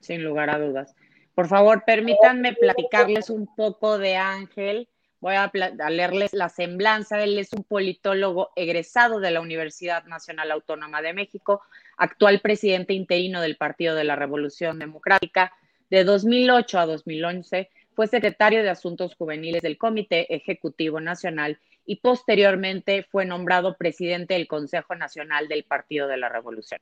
Sin 0.00 0.22
lugar 0.24 0.50
a 0.50 0.58
dudas. 0.58 0.94
Por 1.38 1.46
favor, 1.46 1.84
permítanme 1.86 2.54
platicarles 2.54 3.30
un 3.30 3.46
poco 3.54 3.96
de 3.96 4.16
Ángel. 4.16 4.88
Voy 5.20 5.36
a, 5.36 5.48
leerles 5.88 6.32
la 6.32 6.48
semblanza. 6.48 7.22
Él 7.22 7.38
es 7.38 7.52
un 7.52 7.62
politólogo 7.62 8.50
egresado 8.56 9.20
de 9.20 9.30
la 9.30 9.40
Universidad 9.40 10.02
Nacional 10.06 10.50
Autónoma 10.50 11.00
de 11.00 11.12
México, 11.12 11.62
actual 11.96 12.40
presidente 12.40 12.92
interino 12.92 13.40
del 13.40 13.56
Partido 13.56 13.94
de 13.94 14.02
la 14.02 14.16
Revolución 14.16 14.80
Democrática. 14.80 15.52
De 15.90 16.02
2008 16.02 16.76
a 16.76 16.86
2011 16.86 17.70
fue 17.94 18.08
secretario 18.08 18.64
de 18.64 18.70
Asuntos 18.70 19.14
Juveniles 19.14 19.62
del 19.62 19.78
Comité 19.78 20.34
Ejecutivo 20.34 21.00
Nacional 21.00 21.60
y 21.86 22.00
posteriormente 22.00 23.04
fue 23.04 23.24
nombrado 23.24 23.76
presidente 23.76 24.34
del 24.34 24.48
Consejo 24.48 24.96
Nacional 24.96 25.46
del 25.46 25.62
Partido 25.62 26.08
de 26.08 26.16
la 26.16 26.30
Revolución. 26.30 26.80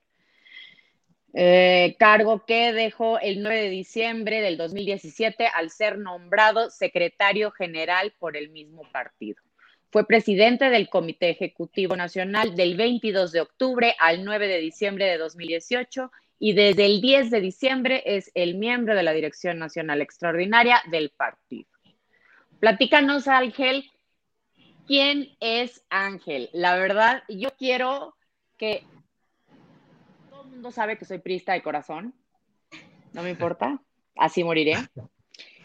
Eh, 1.34 1.96
cargo 1.98 2.46
que 2.46 2.72
dejó 2.72 3.18
el 3.18 3.42
9 3.42 3.62
de 3.62 3.70
diciembre 3.70 4.40
del 4.40 4.56
2017 4.56 5.46
al 5.46 5.70
ser 5.70 5.98
nombrado 5.98 6.70
secretario 6.70 7.50
general 7.50 8.14
por 8.18 8.36
el 8.36 8.48
mismo 8.50 8.82
partido. 8.90 9.42
Fue 9.90 10.06
presidente 10.06 10.70
del 10.70 10.88
Comité 10.88 11.30
Ejecutivo 11.30 11.96
Nacional 11.96 12.54
del 12.54 12.76
22 12.76 13.32
de 13.32 13.40
octubre 13.40 13.94
al 13.98 14.24
9 14.24 14.48
de 14.48 14.58
diciembre 14.58 15.06
de 15.06 15.18
2018 15.18 16.10
y 16.38 16.52
desde 16.52 16.86
el 16.86 17.00
10 17.00 17.30
de 17.30 17.40
diciembre 17.40 18.02
es 18.04 18.30
el 18.34 18.56
miembro 18.56 18.94
de 18.94 19.02
la 19.02 19.12
Dirección 19.12 19.58
Nacional 19.58 20.00
Extraordinaria 20.00 20.82
del 20.90 21.10
partido. 21.10 21.68
Platícanos, 22.60 23.28
Ángel, 23.28 23.90
¿quién 24.86 25.36
es 25.40 25.84
Ángel? 25.88 26.50
La 26.52 26.76
verdad, 26.76 27.22
yo 27.28 27.50
quiero 27.58 28.16
que 28.56 28.84
mundo 30.56 30.70
sabe 30.72 30.96
que 30.96 31.04
soy 31.04 31.18
prista 31.18 31.52
de 31.52 31.62
corazón. 31.62 32.14
No 33.12 33.22
me 33.22 33.30
importa. 33.30 33.78
Así 34.16 34.42
moriré. 34.42 34.76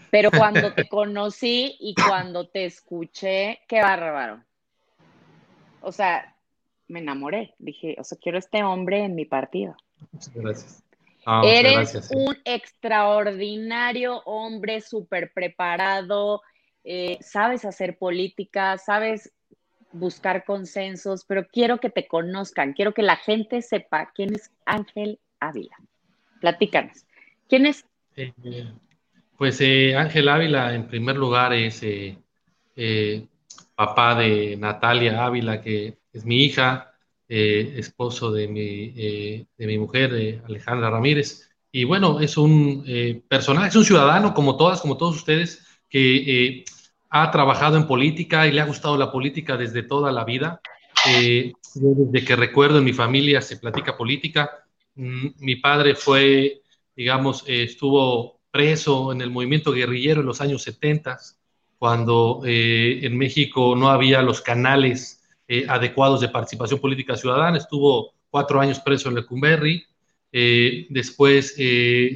Pero 0.10 0.29
cuando 0.31 0.74
te 0.74 0.88
conocí 0.89 1.77
y 1.79 1.95
cuando 1.95 2.50
te 2.50 2.65
escuché, 2.65 3.62
qué 3.69 3.81
bárbaro. 3.81 4.43
O 5.79 5.93
sea, 5.93 6.36
me 6.89 7.00
enamoré. 7.00 7.55
Dije, 7.57 7.95
o 7.98 8.03
sea, 8.03 8.17
quiero 8.21 8.38
este 8.38 8.63
hombre 8.63 9.05
en 9.05 9.15
mi 9.15 9.25
partido. 9.25 9.75
Muchas 10.12 10.33
gracias. 10.33 10.83
Ah, 11.25 11.41
Eres 11.45 12.10
un 12.13 12.36
extraordinario 12.43 14.21
hombre, 14.25 14.81
súper 14.81 15.31
preparado, 15.33 16.41
eh, 16.83 17.19
sabes 17.21 17.63
hacer 17.63 17.98
política, 17.98 18.77
sabes 18.79 19.31
buscar 19.93 20.45
consensos, 20.45 21.25
pero 21.25 21.48
quiero 21.48 21.79
que 21.79 21.89
te 21.89 22.07
conozcan, 22.07 22.74
quiero 22.74 22.93
que 22.93 23.03
la 23.03 23.17
gente 23.17 23.62
sepa 23.62 24.12
quién 24.13 24.33
es 24.33 24.51
Ángel 24.65 25.19
Ávila. 25.39 25.75
Platícanos. 26.39 27.05
¿Quién 27.48 27.65
es? 27.65 27.86
Eh, 28.15 28.33
pues 29.38 29.60
eh, 29.62 29.95
Ángel 29.95 30.29
Ávila, 30.29 30.74
en 30.74 30.88
primer 30.88 31.17
lugar, 31.17 31.53
es 31.53 31.81
eh, 31.83 33.27
papá 33.75 34.15
de 34.15 34.55
Natalia 34.57 35.25
Ávila, 35.25 35.62
que 35.62 35.98
es 36.13 36.25
mi 36.25 36.45
hija, 36.45 36.88
esposo 37.27 38.31
de 38.31 38.48
mi, 38.50 38.89
de 38.89 39.48
mi 39.57 39.77
mujer, 39.77 40.41
Alejandra 40.45 40.89
Ramírez. 40.89 41.50
Y 41.71 41.86
bueno, 41.86 42.19
es 42.19 42.38
un 42.38 43.24
personaje, 43.29 43.69
es 43.69 43.75
un 43.77 43.86
ciudadano 43.86 44.33
como 44.33 44.57
todas, 44.57 44.81
como 44.81 44.98
todos 44.98 45.15
ustedes, 45.15 45.65
que 45.88 46.65
ha 47.12 47.30
trabajado 47.30 47.75
en 47.75 47.88
política 47.88 48.48
y 48.48 48.53
le 48.53 48.62
ha 48.62 48.65
gustado 48.65 48.98
la 48.98 49.12
política 49.12 49.58
desde 49.58 49.84
toda 49.84 50.13
la 50.13 50.24
vida. 50.24 50.62
Eh, 51.06 51.51
desde 51.75 52.25
que 52.25 52.36
recuerdo 52.38 52.77
en 52.77 52.86
mi 52.86 52.94
familia 52.94 53.41
se 53.41 53.58
platica 53.58 53.98
política. 53.98 54.50
Mm, 54.96 55.27
mi 55.39 55.58
padre 55.58 55.96
fue, 55.96 56.62
digamos, 56.96 57.44
eh, 57.48 57.63
estuvo 57.63 58.39
preso 58.50 59.12
en 59.12 59.22
el 59.22 59.30
movimiento 59.30 59.74
guerrillero 59.74 60.22
en 60.22 60.27
los 60.27 60.39
años 60.39 60.63
70, 60.63 61.18
cuando 61.77 62.44
eh, 62.46 63.00
en 63.03 63.18
México 63.18 63.75
no 63.75 63.89
había 63.89 64.22
los 64.22 64.41
canales 64.41 65.18
adecuados 65.68 66.22
de 66.22 66.30
participación 66.30 66.80
política 66.80 67.18
ciudadana. 67.18 67.58
Estuvo 67.58 68.13
cuatro 68.30 68.62
años 68.62 68.80
preso 68.80 69.10
en 69.10 69.15
Lecumberri. 69.15 69.84
después 70.32 71.58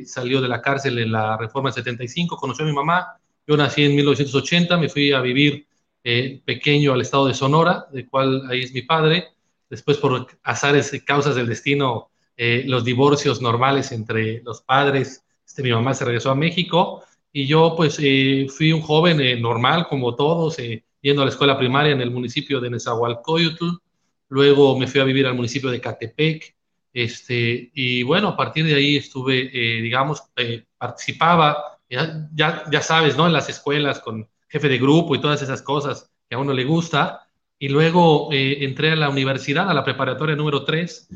salió 0.06 0.40
de 0.40 0.48
la 0.48 0.62
cárcel 0.62 1.00
en 1.00 1.12
la 1.12 1.36
Reforma 1.36 1.68
del 1.70 1.84
75, 1.84 2.38
conoció 2.38 2.64
a 2.64 2.70
mi 2.70 2.74
mamá, 2.74 3.20
yo 3.48 3.58
nací 3.58 3.84
en 3.84 3.96
1980, 3.96 4.78
me 4.78 4.90
fui 4.90 5.12
a 5.12 5.22
vivir 5.22 5.68
eh, 6.04 6.42
pequeño 6.44 6.94
al 6.94 7.02
estado 7.02 7.28
de 7.28 7.34
Sonora, 7.34 7.88
de 7.92 8.08
cual 8.08 8.44
ahí 8.50 8.62
es 8.62 8.74
mi 8.74 8.82
padre. 8.82 9.30
Después, 9.70 9.98
por 9.98 10.28
azares 10.44 10.94
y 10.94 11.02
causas 11.02 11.36
del 11.36 11.48
destino, 11.48 12.10
eh, 12.38 12.64
los 12.66 12.84
divorcios 12.84 13.42
normales 13.42 13.92
entre 13.92 14.42
los 14.44 14.62
padres, 14.62 15.24
este, 15.46 15.64
mi 15.64 15.72
mamá 15.72 15.94
se 15.94 16.06
regresó 16.06 16.32
a 16.32 16.36
México 16.36 17.04
y 17.32 17.48
yo 17.48 17.74
pues 17.75 17.98
eh, 18.02 18.48
fui 18.50 18.72
un 18.72 18.82
joven 18.82 19.42
normal 19.42 19.88
como 19.88 20.16
todos, 20.16 20.58
yendo 21.02 21.22
a 21.22 21.25
la 21.25 21.32
escuela 21.32 21.58
primaria 21.58 21.92
en 21.92 22.02
el 22.02 22.12
municipio 22.12 22.60
de 22.60 22.70
Nezahualcóyotl. 22.70 23.70
Luego 24.30 24.78
me 24.78 24.88
fui 24.88 25.02
a 25.02 25.06
vivir 25.06 25.28
al 25.28 25.36
municipio 25.36 25.70
de 25.70 25.82
Catepec. 25.82 26.56
Este, 26.94 27.72
y 27.74 28.04
bueno, 28.04 28.30
a 28.30 28.38
partir 28.38 28.66
de 28.66 28.75
ahí 28.75 28.96
estuve, 28.96 29.50
digamos, 29.82 30.24
participaba 30.78 31.75
ya, 31.89 32.30
ya, 32.72 32.82
sabes, 32.82 33.18
¿no? 33.18 33.27
En 33.27 33.34
las 33.34 33.50
escuelas 33.50 34.00
con 34.00 34.30
jefe 34.48 34.70
de 34.70 34.77
grupo 34.77 35.15
y 35.15 35.22
todas 35.22 35.42
esas 35.42 35.62
cosas 35.62 36.12
que 36.30 36.36
a 36.36 36.39
uno 36.39 36.54
le 36.54 36.63
gusta. 36.63 37.27
Y 37.58 37.70
luego 37.70 38.30
eh, 38.32 38.65
entré 38.65 38.92
a 38.92 38.96
la 38.96 39.10
universidad, 39.10 39.70
a 39.70 39.74
la 39.74 39.84
preparatoria 39.84 40.36
número 40.36 40.65
3, 40.65 41.10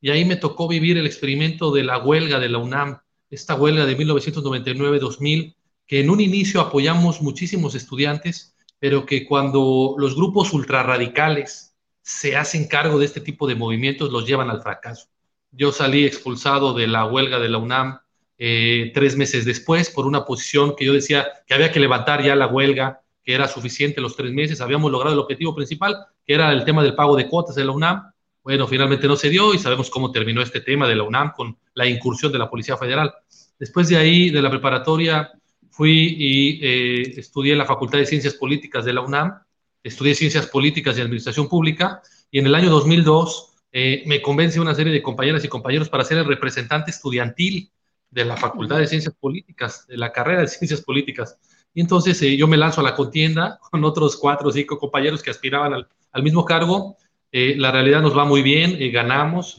y 0.00 0.10
ahí 0.10 0.24
me 0.24 0.36
tocó 0.36 0.68
vivir 0.68 0.98
el 0.98 1.06
experimento 1.06 1.72
de 1.72 1.84
la 1.84 1.98
huelga 1.98 2.38
de 2.38 2.48
la 2.48 2.58
UNAM, 2.58 2.98
esta 3.30 3.54
huelga 3.54 3.86
de 3.86 3.96
1999-2000, 3.96 5.56
que 5.86 6.00
en 6.00 6.10
un 6.10 6.20
inicio 6.20 6.60
apoyamos 6.60 7.22
muchísimos 7.22 7.74
estudiantes, 7.74 8.54
pero 8.78 9.06
que 9.06 9.26
cuando 9.26 9.94
los 9.98 10.14
grupos 10.14 10.52
ultrarradicales 10.52 11.74
se 12.02 12.36
hacen 12.36 12.68
cargo 12.68 12.98
de 12.98 13.06
este 13.06 13.20
tipo 13.20 13.46
de 13.46 13.54
movimientos, 13.54 14.12
los 14.12 14.26
llevan 14.26 14.50
al 14.50 14.62
fracaso. 14.62 15.08
Yo 15.50 15.72
salí 15.72 16.04
expulsado 16.04 16.74
de 16.74 16.86
la 16.86 17.06
huelga 17.06 17.38
de 17.38 17.48
la 17.48 17.58
UNAM 17.58 18.00
eh, 18.38 18.90
tres 18.94 19.16
meses 19.16 19.44
después 19.44 19.90
por 19.90 20.06
una 20.06 20.24
posición 20.24 20.74
que 20.76 20.84
yo 20.84 20.92
decía 20.92 21.26
que 21.46 21.54
había 21.54 21.72
que 21.72 21.80
levantar 21.80 22.22
ya 22.22 22.36
la 22.36 22.46
huelga, 22.46 23.00
que 23.24 23.34
era 23.34 23.48
suficiente 23.48 24.00
los 24.00 24.16
tres 24.16 24.32
meses, 24.32 24.60
habíamos 24.60 24.92
logrado 24.92 25.14
el 25.14 25.20
objetivo 25.20 25.54
principal, 25.54 25.96
que 26.24 26.34
era 26.34 26.52
el 26.52 26.64
tema 26.64 26.82
del 26.82 26.94
pago 26.94 27.16
de 27.16 27.28
cuotas 27.28 27.56
de 27.56 27.64
la 27.64 27.72
UNAM. 27.72 28.12
Bueno, 28.42 28.68
finalmente 28.68 29.08
no 29.08 29.16
se 29.16 29.30
dio 29.30 29.54
y 29.54 29.58
sabemos 29.58 29.90
cómo 29.90 30.12
terminó 30.12 30.42
este 30.42 30.60
tema 30.60 30.86
de 30.86 30.94
la 30.94 31.02
UNAM 31.02 31.32
con 31.32 31.56
la 31.74 31.86
incursión 31.86 32.30
de 32.30 32.38
la 32.38 32.48
Policía 32.48 32.76
Federal. 32.76 33.12
Después 33.58 33.88
de 33.88 33.96
ahí, 33.96 34.30
de 34.30 34.42
la 34.42 34.50
preparatoria, 34.50 35.32
fui 35.70 36.16
y 36.18 36.60
eh, 36.62 37.14
estudié 37.16 37.52
en 37.52 37.58
la 37.58 37.64
Facultad 37.64 37.98
de 37.98 38.06
Ciencias 38.06 38.34
Políticas 38.34 38.84
de 38.84 38.92
la 38.92 39.00
UNAM, 39.00 39.40
estudié 39.82 40.14
Ciencias 40.14 40.46
Políticas 40.46 40.96
y 40.96 41.00
Administración 41.00 41.48
Pública 41.48 42.02
y 42.30 42.38
en 42.38 42.46
el 42.46 42.54
año 42.54 42.70
2002 42.70 43.52
eh, 43.72 44.02
me 44.06 44.22
convence 44.22 44.60
una 44.60 44.74
serie 44.74 44.92
de 44.92 45.02
compañeras 45.02 45.44
y 45.44 45.48
compañeros 45.48 45.88
para 45.88 46.04
ser 46.04 46.18
el 46.18 46.24
representante 46.24 46.90
estudiantil 46.90 47.70
de 48.10 48.24
la 48.24 48.36
Facultad 48.36 48.78
de 48.78 48.86
Ciencias 48.86 49.14
Políticas, 49.14 49.86
de 49.86 49.96
la 49.96 50.12
carrera 50.12 50.42
de 50.42 50.48
Ciencias 50.48 50.80
Políticas. 50.82 51.38
Y 51.74 51.82
entonces 51.82 52.20
eh, 52.22 52.36
yo 52.36 52.46
me 52.46 52.56
lanzo 52.56 52.80
a 52.80 52.84
la 52.84 52.94
contienda 52.94 53.58
con 53.70 53.84
otros 53.84 54.16
cuatro 54.16 54.48
o 54.48 54.52
cinco 54.52 54.78
compañeros 54.78 55.22
que 55.22 55.30
aspiraban 55.30 55.74
al, 55.74 56.22
mismo 56.22 56.44
cargo. 56.44 56.96
Eh, 57.30 57.54
la 57.58 57.70
realidad 57.70 58.00
nos 58.00 58.16
va 58.16 58.24
muy 58.24 58.40
bien, 58.40 58.76
eh, 58.80 58.90
ganamos, 58.90 59.58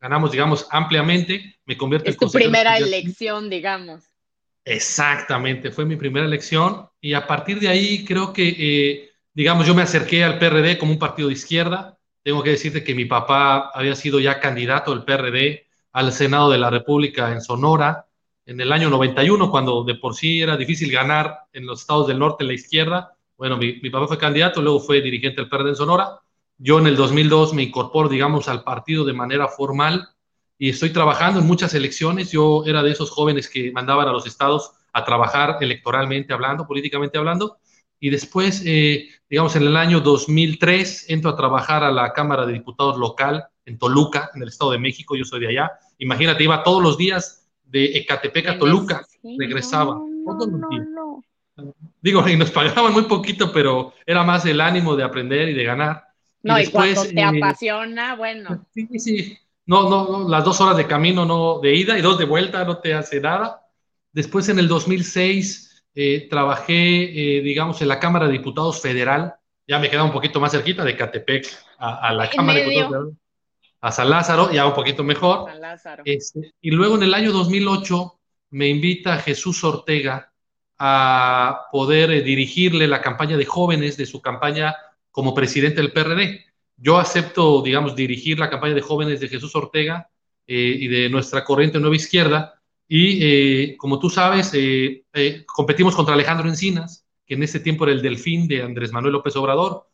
ganamos, 0.00 0.32
digamos, 0.32 0.66
ampliamente. 0.70 1.56
Me 1.64 1.76
convierto 1.76 2.10
es 2.10 2.16
tu 2.16 2.30
primera 2.30 2.76
elección, 2.76 3.48
digamos. 3.48 4.02
Exactamente, 4.64 5.70
fue 5.70 5.84
mi 5.84 5.94
primera 5.94 6.26
elección 6.26 6.88
y 7.00 7.12
a 7.12 7.26
partir 7.26 7.60
de 7.60 7.68
ahí 7.68 8.04
creo 8.04 8.32
que, 8.32 9.10
digamos, 9.34 9.66
yo 9.66 9.74
me 9.74 9.82
acerqué 9.82 10.24
al 10.24 10.38
PRD 10.38 10.78
como 10.78 10.90
un 10.90 10.98
partido 10.98 11.28
de 11.28 11.34
izquierda. 11.34 11.98
Tengo 12.22 12.42
que 12.42 12.50
decirte 12.50 12.82
que 12.82 12.94
mi 12.94 13.04
papá 13.04 13.70
había 13.74 13.94
sido 13.94 14.18
ya 14.18 14.40
candidato 14.40 14.90
del 14.90 15.04
PRD 15.04 15.66
al 15.94 16.12
Senado 16.12 16.50
de 16.50 16.58
la 16.58 16.70
República 16.70 17.32
en 17.32 17.40
Sonora 17.40 18.06
en 18.46 18.60
el 18.60 18.72
año 18.72 18.90
91, 18.90 19.50
cuando 19.50 19.84
de 19.84 19.94
por 19.94 20.14
sí 20.14 20.42
era 20.42 20.56
difícil 20.56 20.90
ganar 20.90 21.44
en 21.52 21.66
los 21.66 21.80
estados 21.80 22.08
del 22.08 22.18
norte 22.18 22.44
en 22.44 22.48
la 22.48 22.54
izquierda. 22.54 23.16
Bueno, 23.38 23.56
mi, 23.56 23.72
papá 23.90 24.08
fue 24.08 24.18
candidato, 24.18 24.60
luego 24.60 24.80
fue 24.80 25.00
dirigente 25.00 25.40
del 25.40 25.48
PRD 25.48 25.70
en 25.70 25.76
Sonora. 25.76 26.20
Yo 26.58 26.78
en 26.80 26.88
el 26.88 26.96
2002 26.96 27.54
me 27.54 27.62
incorporo, 27.62 28.08
digamos, 28.08 28.48
al 28.48 28.64
partido 28.64 29.04
de 29.04 29.12
manera 29.12 29.48
formal 29.48 30.08
y 30.58 30.70
estoy 30.70 30.90
trabajando 30.90 31.40
en 31.40 31.46
muchas 31.46 31.74
elecciones. 31.74 32.32
Yo 32.32 32.64
era 32.66 32.82
de 32.82 32.90
esos 32.90 33.10
jóvenes 33.10 33.48
que 33.48 33.70
mandaban 33.70 34.08
a 34.08 34.12
los 34.12 34.26
estados 34.26 34.72
a 34.92 35.04
trabajar 35.04 35.58
electoralmente 35.60 36.32
hablando, 36.32 36.66
políticamente 36.66 37.18
hablando. 37.18 37.58
Y 38.00 38.10
después, 38.10 38.62
eh, 38.66 39.08
digamos, 39.30 39.54
en 39.54 39.62
el 39.62 39.76
año 39.76 40.00
2003 40.00 41.06
entro 41.08 41.30
a 41.30 41.36
trabajar 41.36 41.84
a 41.84 41.92
la 41.92 42.12
Cámara 42.12 42.44
de 42.46 42.52
Diputados 42.52 42.98
local 42.98 43.46
en 43.64 43.78
Toluca, 43.78 44.30
en 44.34 44.42
el 44.42 44.48
Estado 44.48 44.72
de 44.72 44.78
México. 44.78 45.16
Yo 45.16 45.24
soy 45.24 45.40
de 45.40 45.48
allá. 45.48 45.72
Imagínate, 45.98 46.44
iba 46.44 46.62
todos 46.62 46.82
los 46.82 46.98
días 46.98 47.48
de 47.64 47.84
Ecatepec 47.98 48.48
a 48.48 48.58
Toluca, 48.58 49.06
regresaba. 49.38 50.00
Digo, 52.00 52.28
y 52.28 52.36
nos 52.36 52.50
pagaban 52.50 52.92
muy 52.92 53.04
poquito, 53.04 53.52
pero 53.52 53.94
era 54.06 54.22
más 54.22 54.44
el 54.46 54.60
ánimo 54.60 54.96
de 54.96 55.04
aprender 55.04 55.48
y 55.48 55.54
de 55.54 55.64
ganar. 55.64 56.04
No, 56.42 56.60
y, 56.60 56.66
cuando 56.66 57.02
te 57.02 57.18
eh, 57.18 57.24
apasiona, 57.24 58.14
bueno. 58.16 58.66
Sí, 58.74 58.86
sí. 58.98 59.38
No, 59.66 59.88
no, 59.88 60.06
no, 60.10 60.28
las 60.28 60.44
dos 60.44 60.60
horas 60.60 60.76
de 60.76 60.86
camino 60.86 61.24
no, 61.24 61.58
de 61.60 61.74
ida 61.74 61.98
y 61.98 62.02
dos 62.02 62.18
de 62.18 62.26
vuelta 62.26 62.64
no 62.64 62.78
te 62.78 62.92
hace 62.92 63.20
nada. 63.20 63.66
Después 64.12 64.48
en 64.50 64.58
el 64.58 64.68
2006 64.68 65.84
eh, 65.94 66.28
trabajé, 66.28 67.38
eh, 67.38 67.40
digamos, 67.40 67.80
en 67.80 67.88
la 67.88 67.98
Cámara 67.98 68.26
de 68.26 68.32
Diputados 68.32 68.80
Federal. 68.82 69.34
Ya 69.66 69.78
me 69.78 69.88
quedaba 69.88 70.06
un 70.06 70.12
poquito 70.12 70.38
más 70.38 70.52
cerquita 70.52 70.84
de 70.84 70.96
Catepec 70.96 71.46
a, 71.78 72.12
la 72.12 72.28
Cámara 72.28 72.58
de 72.58 72.64
Diputados 72.66 72.90
Federal. 72.90 73.23
A 73.84 73.92
San 73.92 74.08
Lázaro, 74.08 74.50
ya 74.50 74.66
un 74.66 74.72
poquito 74.72 75.04
mejor. 75.04 75.44
San 75.44 75.60
Lázaro. 75.60 76.02
Este, 76.06 76.54
y 76.62 76.70
luego 76.70 76.96
en 76.96 77.02
el 77.02 77.12
año 77.12 77.32
2008 77.32 78.18
me 78.52 78.68
invita 78.68 79.18
Jesús 79.18 79.62
Ortega 79.62 80.32
a 80.78 81.66
poder 81.70 82.24
dirigirle 82.24 82.88
la 82.88 83.02
campaña 83.02 83.36
de 83.36 83.44
jóvenes 83.44 83.98
de 83.98 84.06
su 84.06 84.22
campaña 84.22 84.74
como 85.10 85.34
presidente 85.34 85.82
del 85.82 85.92
PRD. 85.92 86.46
Yo 86.78 86.96
acepto, 86.96 87.60
digamos, 87.60 87.94
dirigir 87.94 88.38
la 88.38 88.48
campaña 88.48 88.72
de 88.72 88.80
jóvenes 88.80 89.20
de 89.20 89.28
Jesús 89.28 89.54
Ortega 89.54 90.08
eh, 90.46 90.76
y 90.80 90.88
de 90.88 91.10
nuestra 91.10 91.44
corriente 91.44 91.78
Nueva 91.78 91.96
Izquierda. 91.96 92.54
Y 92.88 93.18
eh, 93.20 93.76
como 93.76 93.98
tú 93.98 94.08
sabes, 94.08 94.50
eh, 94.54 95.04
competimos 95.44 95.94
contra 95.94 96.14
Alejandro 96.14 96.48
Encinas, 96.48 97.06
que 97.26 97.34
en 97.34 97.42
ese 97.42 97.60
tiempo 97.60 97.84
era 97.84 97.92
el 97.92 98.00
delfín 98.00 98.48
de 98.48 98.62
Andrés 98.62 98.92
Manuel 98.92 99.12
López 99.12 99.36
Obrador, 99.36 99.90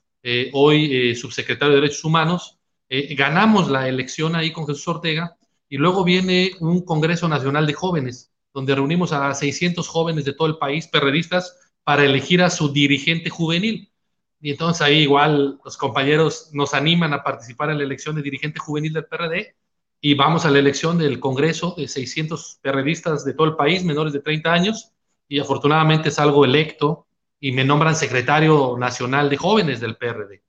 hoy 0.53 1.17
subsecretario 1.17 1.75
de 1.75 1.81
Derechos 1.81 2.05
Humanos. 2.05 2.60
Ganamos 2.91 3.71
la 3.71 3.89
elección 3.89 4.35
ahí 4.35 4.53
con 4.53 4.67
Jesús 4.67 4.89
Ortega 4.89 5.37
y 5.69 5.77
luego 5.77 6.03
viene 6.03 6.53
un 6.61 6.85
Congreso 6.85 7.29
Nacional 7.29 7.67
de 7.67 7.73
Jóvenes, 7.73 8.33
donde 8.53 8.75
reunimos 8.75 9.13
a 9.13 9.33
600 9.33 9.87
jóvenes 9.87 10.25
de 10.25 10.33
todo 10.33 10.49
el 10.49 10.59
país, 10.59 10.89
perredistas, 10.89 11.57
para 11.85 12.05
elegir 12.05 12.43
a 12.43 12.51
su 12.51 12.73
dirigente 12.73 13.31
juvenil. 13.31 13.93
Y 14.41 14.51
entonces 14.51 14.83
ahí 14.83 15.01
igual 15.01 15.61
los 15.65 15.77
compañeros 15.77 16.51
nos 16.53 16.75
animan 16.75 17.13
a 17.13 17.23
participar 17.23 17.71
en 17.71 17.79
la 17.79 17.85
elección 17.85 18.17
de 18.17 18.23
dirigente 18.23 18.59
juvenil 18.59 18.93
del 18.93 19.07
PRD 19.07 19.55
y 20.01 20.15
vamos 20.15 20.47
a 20.47 20.51
la 20.51 20.59
elección 20.59 20.99
del 20.99 21.21
Congreso 21.21 21.75
de 21.77 21.87
600 21.87 22.59
PRDistas 22.63 23.25
de 23.25 23.35
todo 23.35 23.47
el 23.47 23.57
país, 23.57 23.85
menores 23.85 24.13
de 24.13 24.21
30 24.21 24.53
años, 24.53 24.93
y 25.29 25.39
afortunadamente 25.39 26.11
salgo 26.11 26.45
electo 26.45 27.07
y 27.39 27.53
me 27.53 27.65
nombran 27.65 27.95
secretario 27.95 28.77
nacional 28.79 29.29
de 29.29 29.37
jóvenes 29.37 29.81
del 29.81 29.97
PRD. 29.97 30.43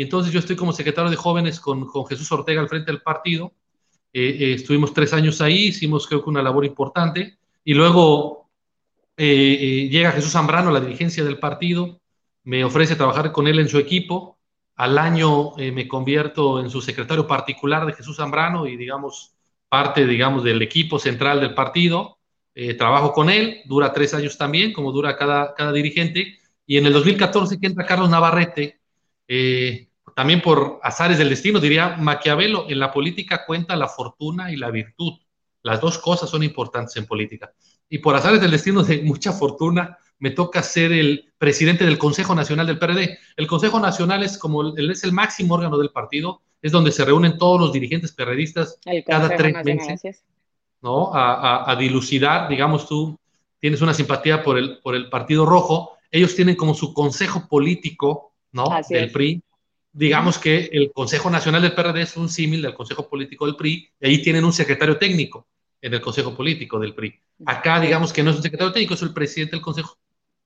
Y 0.00 0.02
entonces 0.02 0.32
yo 0.32 0.38
estoy 0.38 0.56
como 0.56 0.72
secretario 0.72 1.10
de 1.10 1.16
jóvenes 1.16 1.60
con, 1.60 1.86
con 1.86 2.06
Jesús 2.06 2.32
Ortega 2.32 2.62
al 2.62 2.68
frente 2.68 2.90
del 2.90 3.02
partido. 3.02 3.52
Eh, 4.12 4.36
eh, 4.40 4.54
estuvimos 4.54 4.94
tres 4.94 5.12
años 5.12 5.40
ahí, 5.40 5.66
hicimos 5.66 6.06
creo 6.06 6.24
que 6.24 6.30
una 6.30 6.42
labor 6.42 6.64
importante. 6.64 7.38
Y 7.64 7.74
luego 7.74 8.48
eh, 9.16 9.88
llega 9.90 10.12
Jesús 10.12 10.32
Zambrano 10.32 10.70
la 10.70 10.80
dirigencia 10.80 11.22
del 11.22 11.38
partido 11.38 12.00
me 12.44 12.64
ofrece 12.64 12.96
trabajar 12.96 13.32
con 13.32 13.46
él 13.46 13.58
en 13.58 13.68
su 13.68 13.78
equipo. 13.78 14.38
Al 14.76 14.98
año 14.98 15.58
eh, 15.58 15.72
me 15.72 15.86
convierto 15.86 16.60
en 16.60 16.70
su 16.70 16.80
secretario 16.80 17.26
particular 17.26 17.84
de 17.86 17.92
Jesús 17.92 18.16
Zambrano 18.16 18.66
y, 18.66 18.76
digamos, 18.76 19.34
parte, 19.68 20.06
digamos, 20.06 20.42
del 20.42 20.62
equipo 20.62 20.98
central 20.98 21.40
del 21.40 21.54
partido. 21.54 22.18
Eh, 22.54 22.74
trabajo 22.74 23.12
con 23.12 23.30
él, 23.30 23.60
dura 23.66 23.92
tres 23.92 24.14
años 24.14 24.36
también, 24.38 24.72
como 24.72 24.92
dura 24.92 25.16
cada, 25.16 25.54
cada 25.54 25.72
dirigente. 25.72 26.38
Y 26.66 26.78
en 26.78 26.86
el 26.86 26.92
2014 26.92 27.58
que 27.60 27.66
entra 27.66 27.86
Carlos 27.86 28.10
Navarrete, 28.10 28.80
eh, 29.28 29.89
también 30.14 30.40
por 30.40 30.80
azares 30.82 31.18
del 31.18 31.30
destino, 31.30 31.60
diría 31.60 31.96
Maquiavelo, 31.96 32.66
en 32.68 32.78
la 32.78 32.92
política 32.92 33.44
cuenta 33.46 33.76
la 33.76 33.88
fortuna 33.88 34.52
y 34.52 34.56
la 34.56 34.70
virtud. 34.70 35.14
Las 35.62 35.80
dos 35.80 35.98
cosas 35.98 36.30
son 36.30 36.42
importantes 36.42 36.96
en 36.96 37.06
política. 37.06 37.52
Y 37.88 37.98
por 37.98 38.14
azares 38.14 38.40
del 38.40 38.50
destino 38.50 38.82
de 38.82 39.02
mucha 39.02 39.32
fortuna, 39.32 39.98
me 40.20 40.30
toca 40.30 40.62
ser 40.62 40.92
el 40.92 41.32
presidente 41.38 41.84
del 41.84 41.98
Consejo 41.98 42.34
Nacional 42.34 42.66
del 42.66 42.78
PRD. 42.78 43.18
El 43.36 43.46
Consejo 43.46 43.80
Nacional 43.80 44.22
es 44.22 44.38
como 44.38 44.62
el, 44.76 44.90
es 44.90 45.02
el 45.02 45.12
máximo 45.12 45.54
órgano 45.54 45.78
del 45.78 45.90
partido, 45.90 46.42
es 46.62 46.72
donde 46.72 46.92
se 46.92 47.04
reúnen 47.04 47.38
todos 47.38 47.58
los 47.58 47.72
dirigentes 47.72 48.12
perredistas 48.12 48.78
cada 49.06 49.34
tres 49.34 49.64
meses, 49.64 50.24
¿no? 50.82 51.10
A, 51.14 51.74
dilucidar, 51.78 52.48
digamos 52.48 52.86
tú, 52.86 53.18
tienes 53.58 53.80
una 53.80 53.94
simpatía 53.94 54.42
por 54.42 54.58
el, 54.58 54.78
por 54.78 54.94
el 54.94 55.08
Partido 55.08 55.46
Rojo, 55.46 55.96
ellos 56.10 56.34
tienen 56.34 56.56
como 56.56 56.74
su 56.74 56.92
consejo 56.92 57.48
político, 57.48 58.32
¿no? 58.52 58.68
del 58.88 59.10
PRI. 59.10 59.42
Digamos 59.92 60.38
que 60.38 60.70
el 60.72 60.92
Consejo 60.92 61.30
Nacional 61.30 61.62
del 61.62 61.74
PRD 61.74 62.02
es 62.02 62.16
un 62.16 62.28
símil 62.28 62.62
del 62.62 62.74
Consejo 62.74 63.08
Político 63.08 63.46
del 63.46 63.56
PRI, 63.56 63.90
y 64.00 64.06
ahí 64.06 64.22
tienen 64.22 64.44
un 64.44 64.52
secretario 64.52 64.96
técnico 64.96 65.48
en 65.80 65.94
el 65.94 66.00
Consejo 66.00 66.36
Político 66.36 66.78
del 66.78 66.94
PRI. 66.94 67.20
Acá, 67.44 67.80
digamos 67.80 68.12
que 68.12 68.22
no 68.22 68.30
es 68.30 68.36
un 68.36 68.42
secretario 68.42 68.72
técnico, 68.72 68.94
es 68.94 69.02
el 69.02 69.12
presidente 69.12 69.56
del 69.56 69.62
Consejo 69.62 69.96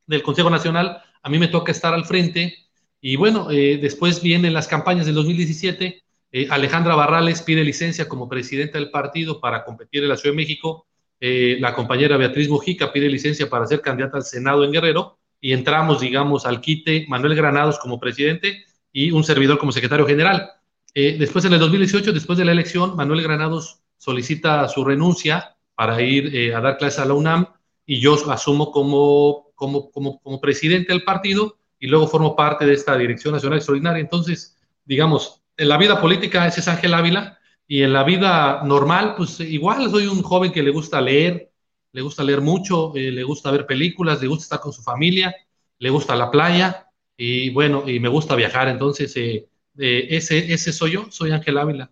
del 0.06 0.22
Consejo 0.22 0.50
Nacional, 0.50 1.02
a 1.22 1.30
mí 1.30 1.38
me 1.38 1.48
toca 1.48 1.72
estar 1.72 1.94
al 1.94 2.04
frente. 2.04 2.54
Y 3.00 3.16
bueno, 3.16 3.50
eh, 3.50 3.78
después 3.80 4.22
vienen 4.22 4.52
las 4.52 4.68
campañas 4.68 5.06
del 5.06 5.14
2017. 5.14 6.02
Eh, 6.32 6.46
Alejandra 6.50 6.94
Barrales 6.94 7.42
pide 7.42 7.64
licencia 7.64 8.08
como 8.08 8.28
presidenta 8.28 8.78
del 8.78 8.90
partido 8.90 9.40
para 9.40 9.64
competir 9.64 10.02
en 10.02 10.10
la 10.10 10.16
Ciudad 10.16 10.34
de 10.34 10.36
México. 10.36 10.86
Eh, 11.20 11.56
la 11.60 11.74
compañera 11.74 12.18
Beatriz 12.18 12.50
Mujica 12.50 12.92
pide 12.92 13.08
licencia 13.08 13.48
para 13.48 13.66
ser 13.66 13.80
candidata 13.80 14.18
al 14.18 14.24
Senado 14.24 14.64
en 14.64 14.72
Guerrero. 14.72 15.18
Y 15.40 15.52
entramos, 15.52 16.00
digamos, 16.00 16.44
al 16.44 16.60
quite 16.60 17.06
Manuel 17.08 17.34
Granados 17.34 17.78
como 17.78 17.98
presidente 17.98 18.64
y 18.94 19.10
un 19.10 19.24
servidor 19.24 19.58
como 19.58 19.72
secretario 19.72 20.06
general. 20.06 20.52
después, 20.94 21.44
en 21.44 21.52
el 21.52 21.58
2018, 21.58 22.14
después 22.14 22.38
de 22.38 22.46
la 22.46 22.52
elección, 22.52 22.96
Manuel 22.96 23.22
Granados 23.22 23.80
solicita 23.98 24.66
su 24.68 24.82
renuncia 24.86 25.54
para 25.74 26.00
ir 26.00 26.54
a 26.54 26.62
dar 26.62 26.78
clases 26.78 27.00
a 27.00 27.04
la 27.04 27.12
UNAM 27.12 27.48
y 27.84 28.00
yo 28.00 28.14
asumo 28.30 28.70
como 28.70 29.44
como, 29.54 29.90
como, 29.90 30.20
como 30.20 30.40
presidente 30.40 30.92
del 30.92 31.04
partido 31.04 31.56
y 31.78 31.86
luego 31.86 32.06
formo 32.06 32.36
parte 32.36 32.66
de 32.66 32.74
esta 32.74 32.96
Dirección 32.96 33.34
Nacional 33.34 33.58
Extraordinaria. 33.58 34.00
Entonces, 34.00 34.56
digamos, 34.84 35.42
en 35.56 35.68
la 35.68 35.78
vida 35.78 36.00
política 36.00 36.46
ese 36.46 36.60
es 36.60 36.68
Ángel 36.68 36.94
Ávila 36.94 37.38
y 37.66 37.82
en 37.82 37.92
la 37.92 38.04
vida 38.04 38.62
normal, 38.64 39.14
pues 39.16 39.40
igual 39.40 39.90
soy 39.90 40.06
un 40.06 40.22
joven 40.22 40.52
que 40.52 40.62
le 40.62 40.70
gusta 40.70 41.00
leer, 41.00 41.50
le 41.92 42.02
gusta 42.02 42.24
leer 42.24 42.40
mucho, 42.40 42.94
eh, 42.94 43.10
le 43.10 43.22
gusta 43.22 43.50
ver 43.50 43.66
películas, 43.66 44.20
le 44.20 44.28
gusta 44.28 44.42
estar 44.44 44.60
con 44.60 44.72
su 44.72 44.82
familia, 44.82 45.34
le 45.78 45.90
gusta 45.90 46.16
la 46.16 46.30
playa 46.30 46.83
y 47.16 47.50
bueno, 47.50 47.88
y 47.88 48.00
me 48.00 48.08
gusta 48.08 48.34
viajar. 48.34 48.68
Entonces, 48.68 49.16
eh, 49.16 49.46
eh, 49.78 50.06
ese, 50.10 50.52
ese 50.52 50.72
soy 50.72 50.92
yo, 50.92 51.10
soy 51.10 51.32
Ángel 51.32 51.58
Ávila, 51.58 51.90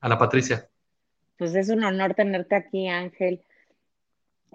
Ana 0.00 0.18
Patricia. 0.18 0.68
Pues 1.36 1.54
es 1.54 1.68
un 1.68 1.82
honor 1.84 2.14
tenerte 2.14 2.54
aquí, 2.54 2.88
Ángel. 2.88 3.42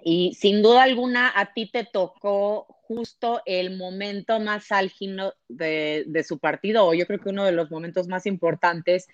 Y 0.02 0.34
sin 0.34 0.62
duda 0.62 0.84
alguna, 0.84 1.32
a 1.34 1.52
ti 1.52 1.70
te 1.70 1.84
tocó 1.84 2.66
justo 2.90 3.42
el 3.46 3.76
momento 3.76 4.40
más 4.40 4.72
álgido 4.72 5.34
de, 5.48 6.24
su 6.26 6.38
partido, 6.38 6.86
o 6.86 6.94
yo 6.94 7.06
creo 7.06 7.20
que 7.20 7.28
uno 7.28 7.44
de 7.44 7.52
los 7.52 7.70
momentos 7.70 8.08
más 8.08 8.26
importantes, 8.26 9.06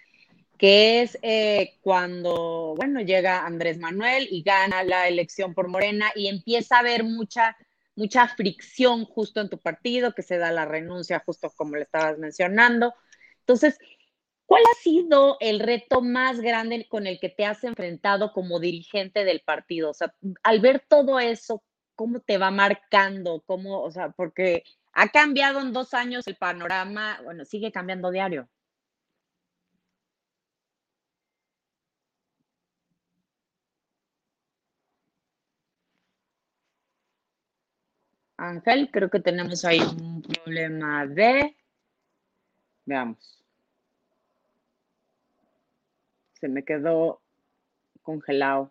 que 0.57 1.03
es 1.03 1.18
eh, 1.20 1.75
cuando, 1.83 2.75
bueno, 2.77 3.01
llega 3.03 3.44
Andrés 3.44 3.79
Manuel 3.79 4.29
y 4.31 4.42
gana 4.42 4.83
la 4.85 5.09
elección 5.09 5.53
por 5.53 5.68
Morena 5.68 6.11
y 6.14 6.29
empieza 6.29 6.77
a 6.77 6.81
haber 6.81 7.05
mucha, 7.05 7.57
mucha 7.96 8.28
fricción 8.28 9.04
justo 9.04 9.40
en 9.40 9.48
tu 9.48 9.59
partido, 9.59 10.14
que 10.14 10.22
se 10.22 10.38
da 10.38 10.52
la 10.52 10.64
renuncia 10.64 11.22
justo 11.26 11.50
como 11.56 11.76
le 11.76 11.82
estabas 11.82 12.18
mencionando. 12.18 12.94
Entonces, 13.40 13.78
¿Cuál 14.46 14.62
ha 14.70 14.80
sido 14.80 15.37
el 15.40 15.59
reto 15.59 16.00
más 16.00 16.40
grande 16.40 16.87
con 16.88 17.09
el 17.09 17.18
que 17.18 17.28
te 17.28 17.44
has 17.44 17.64
enfrentado 17.64 18.32
como 18.32 18.61
dirigente 18.61 19.24
del 19.24 19.40
partido? 19.40 19.90
O 19.90 19.94
sea, 19.94 20.14
al 20.44 20.61
ver 20.61 20.85
todo 20.88 21.18
eso, 21.18 21.64
¿cómo 21.96 22.20
te 22.20 22.38
va 22.38 22.52
marcando? 22.52 23.42
¿Cómo, 23.44 23.82
o 23.82 23.90
sea, 23.90 24.11
porque 24.11 24.62
ha 24.92 25.09
cambiado 25.09 25.61
en 25.61 25.72
dos 25.72 25.94
años 25.94 26.26
el 26.28 26.37
panorama, 26.37 27.20
bueno, 27.24 27.44
sigue 27.44 27.72
cambiando 27.72 28.12
diario. 28.12 28.48
Ángel, 38.38 38.90
creo 38.92 39.11
que 39.11 39.20
tenemos 39.20 39.64
ahí 39.64 39.81
un 39.81 40.22
problema 40.22 41.07
de... 41.07 41.57
Veamos. 42.85 43.37
se 46.40 46.49
me 46.49 46.64
quedó 46.64 47.20
congelado. 48.03 48.70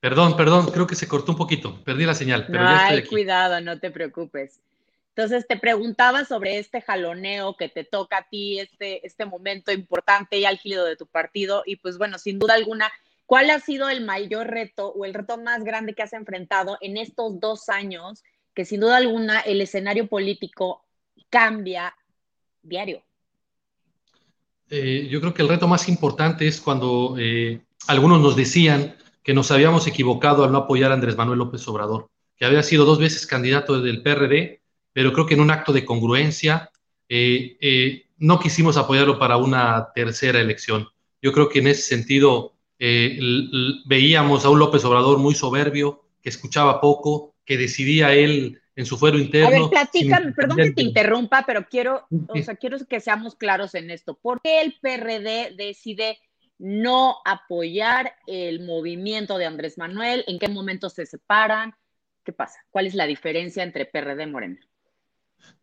Perdón, 0.00 0.36
perdón, 0.36 0.66
creo 0.66 0.86
que 0.86 0.96
se 0.96 1.06
cortó 1.06 1.32
un 1.32 1.38
poquito, 1.38 1.82
perdí 1.84 2.04
la 2.04 2.14
señal. 2.14 2.46
Pero 2.46 2.64
ya 2.64 2.82
estoy 2.82 2.98
aquí. 2.98 3.08
cuidado, 3.08 3.60
no 3.60 3.78
te 3.78 3.90
preocupes. 3.90 4.60
Entonces 5.14 5.46
te 5.46 5.58
preguntaba 5.58 6.24
sobre 6.24 6.58
este 6.58 6.80
jaloneo 6.80 7.56
que 7.56 7.68
te 7.68 7.84
toca 7.84 8.18
a 8.18 8.28
ti, 8.28 8.58
este, 8.58 9.06
este 9.06 9.26
momento 9.26 9.70
importante 9.72 10.38
y 10.38 10.44
álgido 10.44 10.84
de 10.84 10.96
tu 10.96 11.06
partido. 11.06 11.62
Y 11.66 11.76
pues 11.76 11.98
bueno, 11.98 12.18
sin 12.18 12.38
duda 12.38 12.54
alguna, 12.54 12.90
¿cuál 13.26 13.50
ha 13.50 13.60
sido 13.60 13.88
el 13.88 14.04
mayor 14.04 14.48
reto 14.48 14.88
o 14.88 15.04
el 15.04 15.12
reto 15.12 15.36
más 15.36 15.64
grande 15.64 15.94
que 15.94 16.02
has 16.02 16.12
enfrentado 16.14 16.78
en 16.80 16.96
estos 16.96 17.40
dos 17.40 17.68
años 17.68 18.22
que 18.54 18.64
sin 18.64 18.80
duda 18.80 18.96
alguna 18.96 19.40
el 19.40 19.60
escenario 19.60 20.06
político 20.06 20.84
cambia 21.30 21.94
diario. 22.62 23.02
Eh, 24.70 25.08
yo 25.10 25.20
creo 25.20 25.34
que 25.34 25.42
el 25.42 25.48
reto 25.48 25.68
más 25.68 25.88
importante 25.88 26.46
es 26.46 26.60
cuando 26.60 27.16
eh, 27.18 27.60
algunos 27.86 28.20
nos 28.20 28.36
decían 28.36 28.96
que 29.22 29.34
nos 29.34 29.50
habíamos 29.50 29.86
equivocado 29.86 30.44
al 30.44 30.52
no 30.52 30.58
apoyar 30.58 30.90
a 30.90 30.94
Andrés 30.94 31.16
Manuel 31.16 31.38
López 31.38 31.66
Obrador, 31.68 32.08
que 32.36 32.44
había 32.44 32.62
sido 32.62 32.84
dos 32.84 32.98
veces 32.98 33.26
candidato 33.26 33.80
del 33.80 34.02
PRD, 34.02 34.61
pero 34.92 35.12
creo 35.12 35.26
que 35.26 35.34
en 35.34 35.40
un 35.40 35.50
acto 35.50 35.72
de 35.72 35.84
congruencia 35.84 36.70
eh, 37.08 38.06
no 38.18 38.38
quisimos 38.38 38.76
apoyarlo 38.76 39.18
para 39.18 39.36
una 39.36 39.88
tercera 39.94 40.40
elección. 40.40 40.88
Yo 41.20 41.32
creo 41.32 41.48
que 41.48 41.58
en 41.58 41.68
ese 41.68 41.82
sentido 41.82 42.54
veíamos 43.84 44.44
a 44.44 44.50
un 44.50 44.58
López 44.58 44.84
Obrador 44.84 45.18
muy 45.18 45.34
soberbio, 45.36 46.04
que 46.20 46.30
escuchaba 46.30 46.80
poco, 46.80 47.34
que 47.44 47.56
decidía 47.56 48.12
él 48.12 48.60
en 48.74 48.86
su 48.86 48.96
fuero 48.96 49.18
interno. 49.18 49.48
A 49.48 49.50
ver, 49.50 49.70
platícame, 49.70 50.32
perdón 50.32 50.56
que 50.56 50.70
te 50.72 50.82
interrumpa, 50.82 51.44
pero 51.46 51.66
quiero, 51.68 52.06
o 52.28 52.42
sea, 52.42 52.56
quiero 52.56 52.78
que 52.86 53.00
seamos 53.00 53.34
claros 53.34 53.74
en 53.74 53.90
esto. 53.90 54.14
¿Por 54.14 54.40
qué 54.40 54.62
el 54.62 54.76
PRD 54.80 55.54
decide 55.56 56.18
no 56.58 57.16
apoyar 57.24 58.14
el 58.26 58.64
movimiento 58.64 59.36
de 59.36 59.46
Andrés 59.46 59.76
Manuel? 59.78 60.24
¿En 60.26 60.38
qué 60.38 60.48
momento 60.48 60.88
se 60.88 61.06
separan? 61.06 61.74
¿Qué 62.24 62.32
pasa? 62.32 62.60
¿Cuál 62.70 62.86
es 62.86 62.94
la 62.94 63.06
diferencia 63.06 63.62
entre 63.62 63.84
PRD 63.84 64.22
y 64.22 64.26
Morena? 64.26 64.60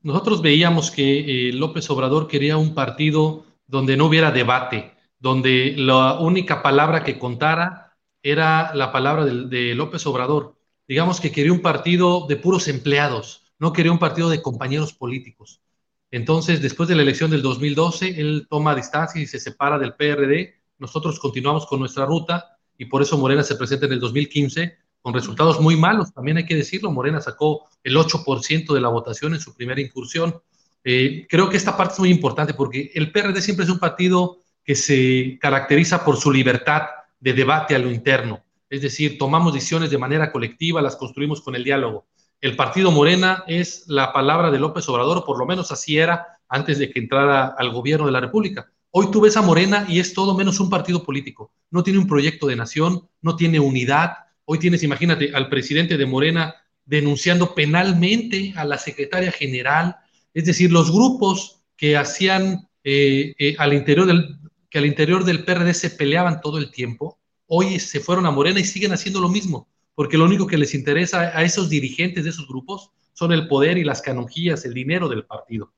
Nosotros 0.02 0.42
veíamos 0.42 0.92
que 0.92 1.50
eh, 1.50 1.54
López 1.54 1.90
Obrador 1.90 2.28
quería 2.28 2.58
un 2.58 2.74
partido 2.74 3.46
donde 3.68 3.98
no 3.98 4.06
hubiera 4.06 4.32
debate, 4.32 4.94
donde 5.20 5.76
la 5.78 6.20
única 6.20 6.62
palabra 6.62 7.04
que 7.04 7.20
contara 7.20 7.98
era 8.24 8.74
la 8.74 8.92
palabra 8.92 9.26
de 9.26 9.76
López 9.76 10.06
Obrador 10.08 10.60
digamos 10.90 11.22
que 11.22 11.32
quería 11.32 11.54
un 11.54 11.62
partido 11.62 12.26
de 12.28 12.36
puros 12.36 12.68
empleados, 12.68 13.44
no 13.60 13.72
quería 13.72 13.92
un 13.92 14.00
partido 14.00 14.28
de 14.28 14.42
compañeros 14.42 14.92
políticos. 14.92 15.62
Entonces, 16.10 16.64
después 16.64 16.90
de 16.90 16.96
la 16.96 17.04
elección 17.04 17.30
del 17.30 17.44
2012, 17.44 18.20
él 18.20 18.48
toma 18.50 18.74
distancia 18.74 19.22
y 19.22 19.28
se 19.28 19.40
separa 19.40 19.78
del 19.78 19.94
PRD. 19.94 20.56
Nosotros 20.80 21.20
continuamos 21.20 21.68
con 21.68 21.80
nuestra 21.80 22.08
ruta 22.08 22.58
y 22.76 22.86
por 22.86 23.04
eso 23.04 23.20
Morena 23.20 23.44
se 23.44 23.56
presenta 23.56 23.86
en 23.86 23.94
el 23.94 24.00
2015 24.00 24.80
con 25.02 25.14
resultados 25.14 25.60
muy 25.60 25.76
malos, 25.76 26.14
también 26.14 26.38
hay 26.38 26.46
que 26.46 26.56
decirlo. 26.56 26.92
Morena 26.92 27.22
sacó 27.22 27.68
el 27.84 27.96
8% 27.96 28.74
de 28.74 28.82
la 28.82 28.90
votación 28.90 29.34
en 29.34 29.40
su 29.40 29.54
primera 29.54 29.82
incursión. 29.82 30.42
Eh, 30.84 31.26
creo 31.30 31.50
que 31.50 31.58
esta 31.58 31.78
parte 31.78 31.94
es 31.94 32.00
muy 32.00 32.10
importante 32.10 32.54
porque 32.54 32.92
el 32.94 33.12
PRD 33.12 33.42
siempre 33.42 33.66
es 33.66 33.72
un 33.72 33.80
partido 33.80 34.38
que 34.64 34.76
se 34.76 35.38
caracteriza 35.40 36.04
por 36.04 36.18
su 36.18 36.32
libertad 36.32 36.84
de 37.20 37.34
debate 37.34 37.76
a 37.76 37.80
lo 37.80 37.92
interno. 37.92 38.44
Es 38.70 38.82
decir, 38.82 39.18
tomamos 39.18 39.54
decisiones 39.54 39.90
de 39.90 39.98
manera 39.98 40.32
colectiva, 40.32 40.82
las 40.82 40.96
construimos 40.96 41.42
con 41.42 41.56
el 41.56 41.64
diálogo. 41.64 42.06
El 42.40 42.56
partido 42.56 42.92
Morena 42.92 43.44
es 43.48 43.86
la 43.88 44.14
palabra 44.14 44.52
de 44.52 44.60
López 44.60 44.88
Obrador, 44.88 45.26
por 45.26 45.38
lo 45.38 45.46
menos 45.46 45.72
así 45.72 45.98
era 45.98 46.40
antes 46.48 46.80
de 46.80 46.90
que 46.90 47.00
entrara 47.00 47.48
al 47.48 47.72
gobierno 47.72 48.06
de 48.06 48.12
la 48.12 48.22
República. 48.22 48.72
Hoy 48.92 49.12
tú 49.12 49.22
ves 49.22 49.38
a 49.38 49.42
Morena 49.42 49.86
y 49.90 50.00
es 50.00 50.14
todo 50.14 50.36
menos 50.36 50.60
un 50.60 50.70
partido 50.70 51.04
político. 51.04 51.52
No 51.70 51.84
tiene 51.84 52.00
un 52.00 52.08
proyecto 52.08 52.48
de 52.48 52.56
nación, 52.56 53.08
no 53.22 53.36
tiene 53.36 53.60
unidad. 53.60 54.14
Hoy 54.52 54.58
tienes, 54.58 54.82
imagínate, 54.82 55.32
al 55.36 55.48
presidente 55.48 55.96
de 55.96 56.08
Morena 56.08 56.56
denunciando 56.84 57.54
penalmente 57.54 58.52
a 58.56 58.66
la 58.66 58.80
secretaria 58.80 59.32
general. 59.32 59.98
Es 60.34 60.46
decir, 60.46 60.72
los 60.72 60.92
grupos 60.92 61.62
que 61.78 61.96
hacían 61.96 62.68
eh, 62.84 63.36
eh, 63.38 63.56
al 63.60 63.74
interior 63.74 64.08
del, 64.08 64.40
que 64.72 64.80
al 64.80 64.88
interior 64.88 65.24
del 65.24 65.46
PRD 65.46 65.76
se 65.76 65.92
peleaban 65.92 66.42
todo 66.42 66.58
el 66.58 66.72
tiempo, 66.72 67.20
hoy 67.46 67.80
se 67.80 68.00
fueron 68.00 68.26
a 68.26 68.32
Morena 68.32 68.60
y 68.60 68.64
siguen 68.64 68.92
haciendo 68.92 69.22
lo 69.22 69.30
mismo, 69.30 69.68
porque 69.94 70.18
lo 70.18 70.26
único 70.26 70.48
que 70.48 70.58
les 70.58 70.74
interesa 70.74 71.38
a 71.38 71.44
esos 71.44 71.70
dirigentes 71.70 72.24
de 72.24 72.32
esos 72.32 72.48
grupos 72.48 72.90
son 73.14 73.32
el 73.32 73.48
poder 73.48 73.78
y 73.78 73.84
las 73.84 74.02
canonjías, 74.02 74.66
el 74.66 74.74
dinero 74.74 75.08
del 75.10 75.26
partido. 75.26 75.74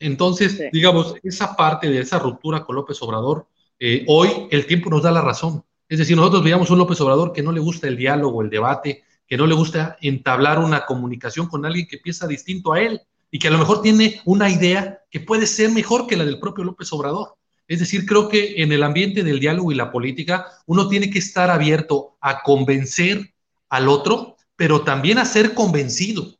Entonces, 0.00 0.64
digamos, 0.72 1.14
esa 1.22 1.54
parte 1.54 1.88
de 1.88 2.00
esa 2.00 2.18
ruptura 2.18 2.64
con 2.64 2.74
López 2.74 3.00
Obrador, 3.02 3.46
eh, 3.78 4.04
hoy 4.08 4.48
el 4.50 4.66
tiempo 4.66 4.90
nos 4.90 5.04
da 5.04 5.12
la 5.12 5.22
razón. 5.22 5.62
Es 5.88 5.98
decir, 5.98 6.16
nosotros 6.16 6.42
veíamos 6.42 6.70
un 6.70 6.78
López 6.78 7.00
Obrador 7.00 7.32
que 7.32 7.42
no 7.42 7.52
le 7.52 7.60
gusta 7.60 7.86
el 7.86 7.96
diálogo, 7.96 8.42
el 8.42 8.50
debate, 8.50 9.04
que 9.26 9.36
no 9.36 9.46
le 9.46 9.54
gusta 9.54 9.96
entablar 10.00 10.58
una 10.58 10.84
comunicación 10.84 11.46
con 11.46 11.64
alguien 11.64 11.86
que 11.86 11.98
piensa 11.98 12.26
distinto 12.26 12.72
a 12.72 12.80
él 12.80 13.00
y 13.30 13.38
que 13.38 13.48
a 13.48 13.50
lo 13.50 13.58
mejor 13.58 13.82
tiene 13.82 14.20
una 14.24 14.50
idea 14.50 15.02
que 15.10 15.20
puede 15.20 15.46
ser 15.46 15.70
mejor 15.70 16.06
que 16.06 16.16
la 16.16 16.24
del 16.24 16.40
propio 16.40 16.64
López 16.64 16.92
Obrador. 16.92 17.36
Es 17.68 17.80
decir, 17.80 18.06
creo 18.06 18.28
que 18.28 18.62
en 18.62 18.72
el 18.72 18.82
ambiente 18.82 19.24
del 19.24 19.40
diálogo 19.40 19.72
y 19.72 19.74
la 19.74 19.90
política 19.90 20.46
uno 20.66 20.88
tiene 20.88 21.10
que 21.10 21.18
estar 21.18 21.50
abierto 21.50 22.16
a 22.20 22.42
convencer 22.42 23.34
al 23.68 23.88
otro, 23.88 24.36
pero 24.54 24.82
también 24.82 25.18
a 25.18 25.24
ser 25.24 25.54
convencido. 25.54 26.36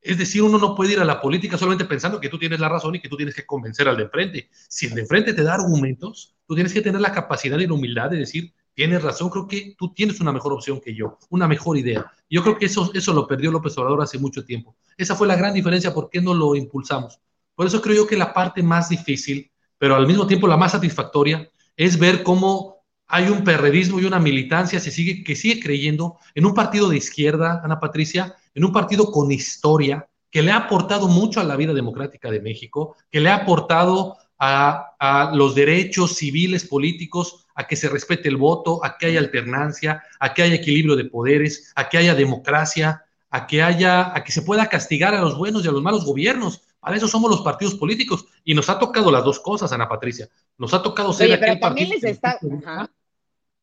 Es 0.00 0.18
decir, 0.18 0.42
uno 0.42 0.58
no 0.58 0.74
puede 0.74 0.94
ir 0.94 1.00
a 1.00 1.04
la 1.04 1.20
política 1.20 1.56
solamente 1.56 1.84
pensando 1.84 2.20
que 2.20 2.28
tú 2.28 2.38
tienes 2.38 2.58
la 2.58 2.68
razón 2.68 2.94
y 2.94 3.00
que 3.00 3.08
tú 3.08 3.16
tienes 3.16 3.34
que 3.34 3.46
convencer 3.46 3.88
al 3.88 3.96
de 3.96 4.04
enfrente. 4.04 4.50
Si 4.68 4.86
el 4.86 4.94
de 4.94 5.02
enfrente 5.02 5.32
te 5.32 5.44
da 5.44 5.54
argumentos, 5.54 6.34
tú 6.46 6.54
tienes 6.54 6.72
que 6.72 6.80
tener 6.80 7.00
la 7.00 7.12
capacidad 7.12 7.58
y 7.58 7.66
la 7.66 7.74
humildad 7.74 8.10
de 8.10 8.16
decir, 8.16 8.52
tienes 8.74 9.02
razón, 9.02 9.30
creo 9.30 9.46
que 9.46 9.74
tú 9.76 9.92
tienes 9.92 10.20
una 10.20 10.32
mejor 10.32 10.52
opción 10.52 10.80
que 10.80 10.94
yo, 10.94 11.18
una 11.30 11.46
mejor 11.46 11.76
idea. 11.76 12.10
Yo 12.28 12.42
creo 12.42 12.56
que 12.58 12.66
eso, 12.66 12.90
eso 12.94 13.12
lo 13.12 13.26
perdió 13.26 13.50
López 13.50 13.76
Obrador 13.78 14.02
hace 14.02 14.18
mucho 14.18 14.44
tiempo. 14.44 14.76
Esa 14.96 15.14
fue 15.14 15.26
la 15.26 15.36
gran 15.36 15.54
diferencia, 15.54 15.92
¿por 15.94 16.08
qué 16.10 16.20
no 16.20 16.34
lo 16.34 16.54
impulsamos? 16.54 17.20
Por 17.54 17.66
eso 17.66 17.82
creo 17.82 17.96
yo 17.96 18.06
que 18.06 18.16
la 18.16 18.32
parte 18.32 18.62
más 18.62 18.88
difícil 18.88 19.52
pero 19.82 19.96
al 19.96 20.06
mismo 20.06 20.28
tiempo 20.28 20.46
la 20.46 20.56
más 20.56 20.70
satisfactoria 20.70 21.50
es 21.76 21.98
ver 21.98 22.22
cómo 22.22 22.84
hay 23.08 23.28
un 23.28 23.42
perredismo 23.42 23.98
y 23.98 24.04
una 24.04 24.20
militancia 24.20 24.80
que 24.80 25.34
sigue 25.34 25.60
creyendo 25.60 26.18
en 26.36 26.46
un 26.46 26.54
partido 26.54 26.88
de 26.88 26.98
izquierda, 26.98 27.60
Ana 27.64 27.80
Patricia, 27.80 28.32
en 28.54 28.64
un 28.64 28.70
partido 28.70 29.10
con 29.10 29.32
historia, 29.32 30.08
que 30.30 30.40
le 30.40 30.52
ha 30.52 30.56
aportado 30.58 31.08
mucho 31.08 31.40
a 31.40 31.44
la 31.44 31.56
vida 31.56 31.74
democrática 31.74 32.30
de 32.30 32.40
México, 32.40 32.94
que 33.10 33.18
le 33.18 33.30
ha 33.30 33.38
aportado 33.38 34.18
a, 34.38 34.94
a, 35.00 35.34
los 35.34 35.56
derechos 35.56 36.14
civiles, 36.14 36.64
políticos, 36.64 37.41
a 37.54 37.66
que 37.66 37.76
se 37.76 37.88
respete 37.88 38.28
el 38.28 38.36
voto, 38.36 38.84
a 38.84 38.96
que 38.96 39.06
haya 39.06 39.20
alternancia, 39.20 40.02
a 40.18 40.34
que 40.34 40.42
haya 40.42 40.54
equilibrio 40.54 40.96
de 40.96 41.04
poderes, 41.04 41.72
a 41.74 41.88
que 41.88 41.98
haya 41.98 42.14
democracia, 42.14 43.04
a 43.30 43.46
que 43.46 43.62
haya, 43.62 44.16
a 44.16 44.24
que 44.24 44.32
se 44.32 44.42
pueda 44.42 44.68
castigar 44.68 45.14
a 45.14 45.20
los 45.20 45.36
buenos 45.36 45.64
y 45.64 45.68
a 45.68 45.72
los 45.72 45.82
malos 45.82 46.04
gobiernos. 46.04 46.62
Para 46.80 46.96
eso 46.96 47.08
somos 47.08 47.30
los 47.30 47.42
partidos 47.42 47.74
políticos. 47.74 48.26
Y 48.44 48.54
nos 48.54 48.68
ha 48.68 48.78
tocado 48.78 49.10
las 49.10 49.24
dos 49.24 49.40
cosas, 49.40 49.72
Ana 49.72 49.88
Patricia. 49.88 50.28
Nos 50.58 50.74
ha 50.74 50.82
tocado 50.82 51.12
ser 51.12 51.32
aquel 51.32 51.58
partido. 51.58 51.92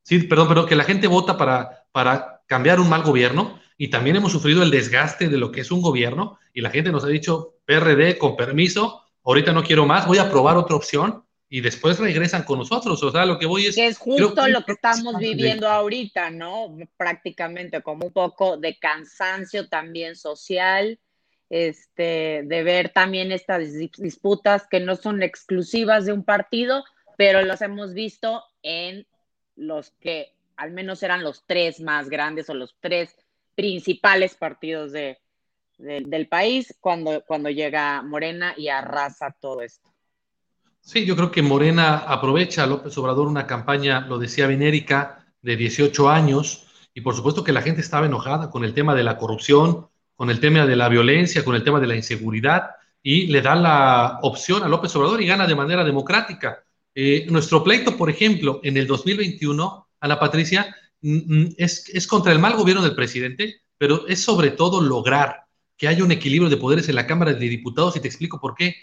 Sí, 0.03 0.19
perdón, 0.19 0.47
pero 0.47 0.65
que 0.65 0.75
la 0.75 0.85
gente 0.85 1.07
vota 1.07 1.37
para, 1.37 1.85
para 1.91 2.41
cambiar 2.47 2.79
un 2.79 2.89
mal 2.89 3.03
gobierno 3.03 3.59
y 3.77 3.89
también 3.89 4.15
hemos 4.15 4.31
sufrido 4.31 4.63
el 4.63 4.71
desgaste 4.71 5.29
de 5.29 5.37
lo 5.37 5.51
que 5.51 5.61
es 5.61 5.71
un 5.71 5.81
gobierno 5.81 6.39
y 6.53 6.61
la 6.61 6.69
gente 6.69 6.91
nos 6.91 7.03
ha 7.03 7.07
dicho, 7.07 7.57
PRD, 7.65 8.17
con 8.17 8.35
permiso, 8.35 9.03
ahorita 9.23 9.53
no 9.53 9.63
quiero 9.63 9.85
más, 9.85 10.07
voy 10.07 10.17
a 10.17 10.29
probar 10.29 10.57
otra 10.57 10.75
opción 10.75 11.23
y 11.49 11.61
después 11.61 11.99
regresan 11.99 12.43
con 12.43 12.59
nosotros. 12.59 13.01
O 13.01 13.11
sea, 13.11 13.25
lo 13.25 13.39
que 13.39 13.47
voy 13.47 13.65
es... 13.65 13.75
Que 13.75 13.87
es 13.87 13.97
justo 13.97 14.47
lo 14.47 14.63
que 14.63 14.73
estamos 14.73 15.17
viviendo 15.17 15.67
ahorita, 15.67 16.29
¿no? 16.29 16.77
Prácticamente 16.95 17.81
como 17.81 18.07
un 18.07 18.13
poco 18.13 18.57
de 18.57 18.77
cansancio 18.77 19.67
también 19.67 20.15
social 20.15 20.99
este, 21.49 22.43
de 22.45 22.63
ver 22.63 22.89
también 22.89 23.31
estas 23.31 23.73
disputas 23.73 24.67
que 24.69 24.79
no 24.79 24.95
son 24.95 25.23
exclusivas 25.23 26.05
de 26.05 26.13
un 26.13 26.23
partido, 26.23 26.83
pero 27.17 27.41
los 27.41 27.61
hemos 27.61 27.93
visto 27.93 28.43
en 28.61 29.07
los 29.55 29.91
que 29.99 30.33
al 30.55 30.71
menos 30.71 31.01
eran 31.03 31.23
los 31.23 31.43
tres 31.45 31.79
más 31.79 32.09
grandes 32.09 32.49
o 32.49 32.53
los 32.53 32.75
tres 32.79 33.15
principales 33.55 34.35
partidos 34.35 34.91
de, 34.91 35.17
del 35.77 36.27
país 36.27 36.75
cuando, 36.79 37.23
cuando 37.25 37.49
llega 37.49 38.01
Morena 38.03 38.53
y 38.55 38.67
arrasa 38.67 39.35
todo 39.39 39.61
esto. 39.61 39.88
Sí, 40.81 41.05
yo 41.05 41.15
creo 41.15 41.31
que 41.31 41.41
Morena 41.41 41.97
aprovecha 41.97 42.63
a 42.63 42.67
López 42.67 42.97
Obrador 42.97 43.27
una 43.27 43.45
campaña, 43.45 44.01
lo 44.01 44.17
decía 44.17 44.47
Benérica, 44.47 45.25
de 45.41 45.55
18 45.55 46.09
años, 46.09 46.67
y 46.93 47.01
por 47.01 47.15
supuesto 47.15 47.43
que 47.43 47.51
la 47.51 47.61
gente 47.61 47.81
estaba 47.81 48.05
enojada 48.05 48.49
con 48.49 48.63
el 48.63 48.73
tema 48.73 48.95
de 48.95 49.03
la 49.03 49.17
corrupción, 49.17 49.87
con 50.15 50.29
el 50.29 50.39
tema 50.39 50.65
de 50.65 50.75
la 50.75 50.89
violencia, 50.89 51.45
con 51.45 51.55
el 51.55 51.63
tema 51.63 51.79
de 51.79 51.87
la 51.87 51.95
inseguridad, 51.95 52.71
y 53.01 53.27
le 53.27 53.41
da 53.41 53.55
la 53.55 54.19
opción 54.23 54.63
a 54.63 54.67
López 54.67 54.95
Obrador 54.95 55.21
y 55.21 55.27
gana 55.27 55.47
de 55.47 55.55
manera 55.55 55.83
democrática. 55.83 56.63
Eh, 56.93 57.25
nuestro 57.29 57.63
pleito, 57.63 57.95
por 57.95 58.09
ejemplo, 58.09 58.59
en 58.63 58.75
el 58.75 58.87
2021, 58.87 59.87
Ana 60.01 60.19
Patricia, 60.19 60.75
mm, 61.01 61.41
mm, 61.41 61.55
es, 61.57 61.87
es 61.93 62.07
contra 62.07 62.31
el 62.31 62.39
mal 62.39 62.55
gobierno 62.55 62.83
del 62.83 62.95
presidente, 62.95 63.61
pero 63.77 64.07
es 64.07 64.21
sobre 64.21 64.51
todo 64.51 64.81
lograr 64.81 65.45
que 65.77 65.87
haya 65.87 66.03
un 66.03 66.11
equilibrio 66.11 66.49
de 66.49 66.57
poderes 66.57 66.89
en 66.89 66.95
la 66.95 67.07
Cámara 67.07 67.33
de 67.33 67.47
Diputados 67.47 67.95
y 67.95 68.01
te 68.01 68.07
explico 68.09 68.41
por 68.41 68.53
qué. 68.53 68.75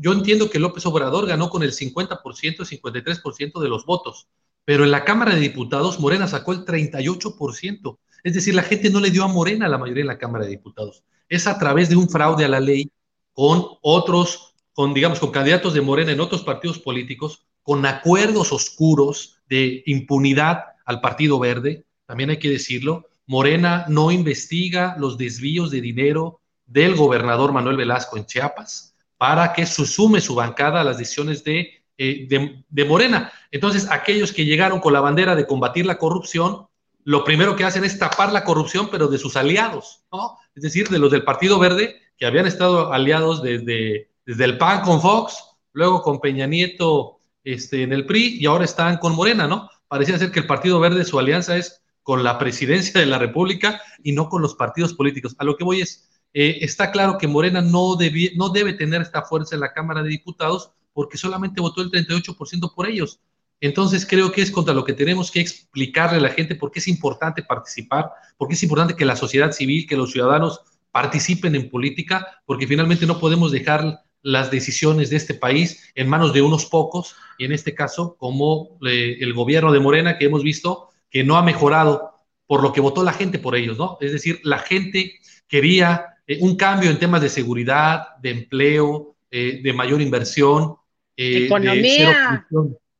Yo 0.00 0.12
entiendo 0.12 0.50
que 0.50 0.58
López 0.58 0.86
Obrador 0.86 1.26
ganó 1.26 1.50
con 1.50 1.62
el 1.62 1.72
50%, 1.72 2.20
53% 2.22 3.60
de 3.60 3.68
los 3.68 3.84
votos, 3.84 4.28
pero 4.64 4.84
en 4.84 4.90
la 4.90 5.04
Cámara 5.04 5.34
de 5.34 5.40
Diputados 5.40 5.98
Morena 5.98 6.28
sacó 6.28 6.52
el 6.52 6.64
38%. 6.64 7.98
Es 8.22 8.34
decir, 8.34 8.54
la 8.54 8.62
gente 8.62 8.90
no 8.90 9.00
le 9.00 9.10
dio 9.10 9.24
a 9.24 9.28
Morena 9.28 9.68
la 9.68 9.78
mayoría 9.78 10.02
en 10.02 10.08
la 10.08 10.18
Cámara 10.18 10.44
de 10.44 10.50
Diputados. 10.50 11.04
Es 11.28 11.46
a 11.46 11.58
través 11.58 11.88
de 11.88 11.96
un 11.96 12.08
fraude 12.08 12.44
a 12.44 12.48
la 12.48 12.60
ley 12.60 12.90
con 13.32 13.64
otros, 13.82 14.54
con 14.72 14.94
digamos, 14.94 15.20
con 15.20 15.30
candidatos 15.30 15.74
de 15.74 15.80
Morena 15.80 16.12
en 16.12 16.20
otros 16.20 16.42
partidos 16.42 16.78
políticos, 16.78 17.46
con 17.62 17.84
acuerdos 17.86 18.52
oscuros 18.52 19.38
de 19.48 19.82
impunidad 19.86 20.64
al 20.84 21.00
Partido 21.00 21.38
Verde, 21.38 21.84
también 22.06 22.30
hay 22.30 22.38
que 22.38 22.50
decirlo. 22.50 23.08
Morena 23.26 23.84
no 23.88 24.10
investiga 24.10 24.96
los 24.98 25.18
desvíos 25.18 25.70
de 25.70 25.82
dinero 25.82 26.40
del 26.66 26.96
gobernador 26.96 27.52
Manuel 27.52 27.76
Velasco 27.76 28.16
en 28.16 28.26
Chiapas 28.26 28.87
para 29.18 29.52
que 29.52 29.66
se 29.66 29.84
sume 29.84 30.20
su 30.20 30.34
bancada 30.34 30.80
a 30.80 30.84
las 30.84 30.96
decisiones 30.96 31.44
de 31.44 31.78
eh, 32.00 32.28
de, 32.68 32.84
Morena. 32.84 33.32
Entonces, 33.50 33.88
aquellos 33.90 34.32
que 34.32 34.44
llegaron 34.44 34.78
con 34.78 34.92
la 34.92 35.00
bandera 35.00 35.34
de 35.34 35.48
combatir 35.48 35.84
la 35.84 35.98
corrupción, 35.98 36.68
lo 37.02 37.24
primero 37.24 37.56
que 37.56 37.64
hacen 37.64 37.82
es 37.82 37.98
tapar 37.98 38.32
la 38.32 38.44
corrupción, 38.44 38.88
pero 38.88 39.08
de 39.08 39.18
sus 39.18 39.36
aliados, 39.36 40.04
¿no? 40.12 40.38
Es 40.54 40.62
decir, 40.62 40.88
de 40.90 41.00
los 41.00 41.10
del 41.10 41.24
Partido 41.24 41.58
Verde, 41.58 41.96
que 42.16 42.26
habían 42.26 42.46
estado 42.46 42.92
aliados 42.92 43.42
desde, 43.42 44.10
desde 44.24 44.44
el 44.44 44.58
PAN 44.58 44.82
con 44.82 45.02
Fox, 45.02 45.42
luego 45.72 46.00
con 46.02 46.20
Peña 46.20 46.46
Nieto 46.46 47.18
este, 47.42 47.82
en 47.82 47.92
el 47.92 48.06
PRI 48.06 48.38
y 48.40 48.46
ahora 48.46 48.64
están 48.64 48.98
con 48.98 49.16
Morena, 49.16 49.48
¿no? 49.48 49.68
Parecía 49.88 50.18
ser 50.18 50.30
que 50.30 50.38
el 50.38 50.46
Partido 50.46 50.78
Verde, 50.78 51.04
su 51.04 51.18
alianza 51.18 51.56
es 51.56 51.82
con 52.04 52.22
la 52.22 52.38
presidencia 52.38 53.00
de 53.00 53.06
la 53.06 53.18
República 53.18 53.82
y 54.04 54.12
no 54.12 54.28
con 54.28 54.40
los 54.40 54.54
partidos 54.54 54.94
políticos. 54.94 55.34
A 55.38 55.44
lo 55.44 55.56
que 55.56 55.64
voy 55.64 55.80
es, 55.80 56.08
eh, 56.34 56.58
está 56.60 56.90
claro 56.90 57.18
que 57.18 57.26
Morena 57.26 57.60
no, 57.60 57.96
no 58.36 58.48
debe 58.50 58.72
tener 58.72 59.02
esta 59.02 59.22
fuerza 59.22 59.54
en 59.54 59.60
la 59.60 59.72
Cámara 59.72 60.02
de 60.02 60.10
Diputados 60.10 60.72
porque 60.92 61.18
solamente 61.18 61.60
votó 61.60 61.80
el 61.80 61.90
38% 61.90 62.74
por 62.74 62.88
ellos. 62.88 63.20
Entonces 63.60 64.06
creo 64.06 64.30
que 64.30 64.42
es 64.42 64.50
contra 64.50 64.74
lo 64.74 64.84
que 64.84 64.92
tenemos 64.92 65.30
que 65.30 65.40
explicarle 65.40 66.18
a 66.18 66.22
la 66.22 66.30
gente 66.30 66.54
por 66.54 66.70
qué 66.70 66.78
es 66.78 66.88
importante 66.88 67.42
participar, 67.42 68.10
por 68.36 68.48
qué 68.48 68.54
es 68.54 68.62
importante 68.62 68.94
que 68.94 69.04
la 69.04 69.16
sociedad 69.16 69.52
civil, 69.52 69.86
que 69.86 69.96
los 69.96 70.12
ciudadanos 70.12 70.60
participen 70.90 71.54
en 71.54 71.70
política, 71.70 72.42
porque 72.46 72.66
finalmente 72.66 73.06
no 73.06 73.18
podemos 73.18 73.52
dejar 73.52 74.00
las 74.22 74.50
decisiones 74.50 75.10
de 75.10 75.16
este 75.16 75.34
país 75.34 75.90
en 75.94 76.08
manos 76.08 76.32
de 76.32 76.42
unos 76.42 76.66
pocos, 76.66 77.14
y 77.38 77.44
en 77.44 77.52
este 77.52 77.74
caso 77.74 78.16
como 78.18 78.78
eh, 78.86 79.16
el 79.20 79.32
gobierno 79.32 79.72
de 79.72 79.80
Morena 79.80 80.18
que 80.18 80.26
hemos 80.26 80.42
visto 80.42 80.88
que 81.10 81.24
no 81.24 81.36
ha 81.36 81.42
mejorado 81.42 82.24
por 82.46 82.62
lo 82.62 82.72
que 82.72 82.80
votó 82.80 83.04
la 83.04 83.12
gente 83.12 83.38
por 83.38 83.54
ellos, 83.56 83.78
¿no? 83.78 83.98
Es 84.00 84.12
decir, 84.12 84.40
la 84.42 84.58
gente 84.58 85.18
quería 85.46 86.17
eh, 86.28 86.38
un 86.42 86.56
cambio 86.56 86.90
en 86.90 86.98
temas 86.98 87.22
de 87.22 87.30
seguridad, 87.30 88.16
de 88.20 88.30
empleo, 88.30 89.16
eh, 89.30 89.60
de 89.62 89.72
mayor 89.72 90.02
inversión, 90.02 90.76
eh, 91.16 91.46
economía. 91.46 92.46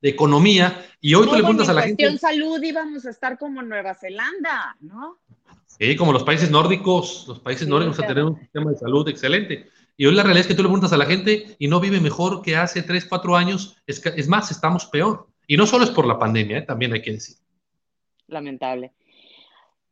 De, 0.01 0.09
economía. 0.09 0.87
Y 1.01 1.14
hoy 1.14 1.27
tú 1.27 1.35
le 1.35 1.43
preguntas 1.43 1.69
a 1.69 1.75
la 1.75 1.83
gente. 1.83 2.05
En 2.05 2.19
salud 2.19 2.62
íbamos 2.62 3.05
a 3.05 3.11
estar 3.11 3.38
como 3.38 3.61
Nueva 3.62 3.95
Zelanda, 3.95 4.77
¿no? 4.81 5.19
Sí, 5.67 5.95
como 5.95 6.12
los 6.12 6.25
países 6.25 6.51
nórdicos, 6.51 7.27
los 7.29 7.41
países 7.41 7.69
nórdicos 7.69 7.99
a 8.01 8.07
tener 8.07 8.25
un 8.25 8.38
sistema 8.38 8.71
de 8.71 8.79
salud 8.79 9.07
excelente. 9.09 9.69
Y 9.97 10.07
hoy 10.07 10.14
la 10.14 10.23
realidad 10.23 10.43
es 10.43 10.47
que 10.47 10.55
tú 10.55 10.62
le 10.62 10.69
preguntas 10.69 10.93
a 10.93 10.97
la 10.97 11.05
gente 11.05 11.57
y 11.59 11.69
no 11.69 11.81
vive 11.81 12.01
mejor 12.01 12.41
que 12.41 12.57
hace 12.57 12.83
3, 12.83 13.05
4 13.05 13.37
años. 13.37 13.77
Es, 13.87 14.05
es 14.07 14.29
más, 14.29 14.51
estamos 14.51 14.87
peor. 14.87 15.29
Y 15.47 15.57
no 15.57 15.67
solo 15.67 15.85
es 15.85 15.91
por 15.91 16.07
la 16.07 16.19
pandemia, 16.19 16.59
¿eh? 16.59 16.62
también 16.62 16.95
hay 16.95 17.03
que 17.03 17.12
decir. 17.12 17.37
Lamentable. 18.27 18.93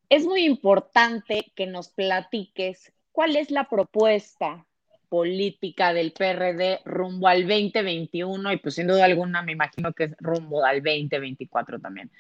Es 0.09 0.25
muy 0.25 0.45
importante 0.45 1.53
que 1.55 1.67
nos 1.67 1.89
platiques 1.89 2.93
cuál 3.17 3.35
es 3.35 3.51
la 3.51 3.65
propuesta 3.65 4.67
política 5.09 5.95
del 5.95 6.13
PRD 6.13 6.81
rumbo 6.85 7.29
al 7.29 7.49
2021 7.49 8.53
y 8.53 8.57
pues 8.59 8.75
sin 8.75 8.89
duda 8.89 9.07
alguna 9.07 9.41
me 9.41 9.53
imagino 9.53 9.95
que 9.95 10.05
es 10.05 10.17
rumbo 10.19 10.63
al 10.63 10.83
2024 10.83 11.79
también, 11.79 12.11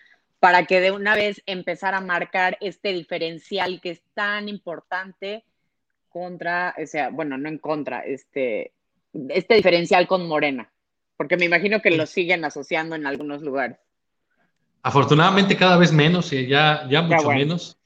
para 0.41 0.65
que 0.65 0.81
de 0.81 0.93
una 0.93 1.15
vez 1.15 1.43
empezar 1.45 1.95
a 1.95 2.01
marcar 2.01 2.57
este 2.63 2.95
diferencial 2.95 3.79
que 3.83 3.91
es 3.91 4.03
tan 4.15 4.49
importante 4.49 5.45
contra, 6.09 6.75
o 6.83 6.87
sea, 6.87 7.11
bueno, 7.11 7.37
no 7.37 7.51
en 7.51 7.59
contra, 7.59 8.01
este, 8.01 8.73
este 9.29 9.57
diferencial 9.57 10.07
con 10.07 10.27
Morena, 10.27 10.73
porque 11.19 11.37
me 11.37 11.45
imagino 11.45 11.83
que 11.83 11.91
lo 11.91 12.07
siguen 12.07 12.43
asociando 12.47 12.97
en 12.97 13.07
algunos 13.07 13.43
lugares. 13.43 13.77
Afortunadamente 14.83 15.59
cada 15.59 15.77
vez 15.77 15.93
menos, 15.93 16.33
eh, 16.33 16.47
ya, 16.47 16.89
ya 16.89 17.03
mucho 17.03 17.29
menos. 17.29 17.77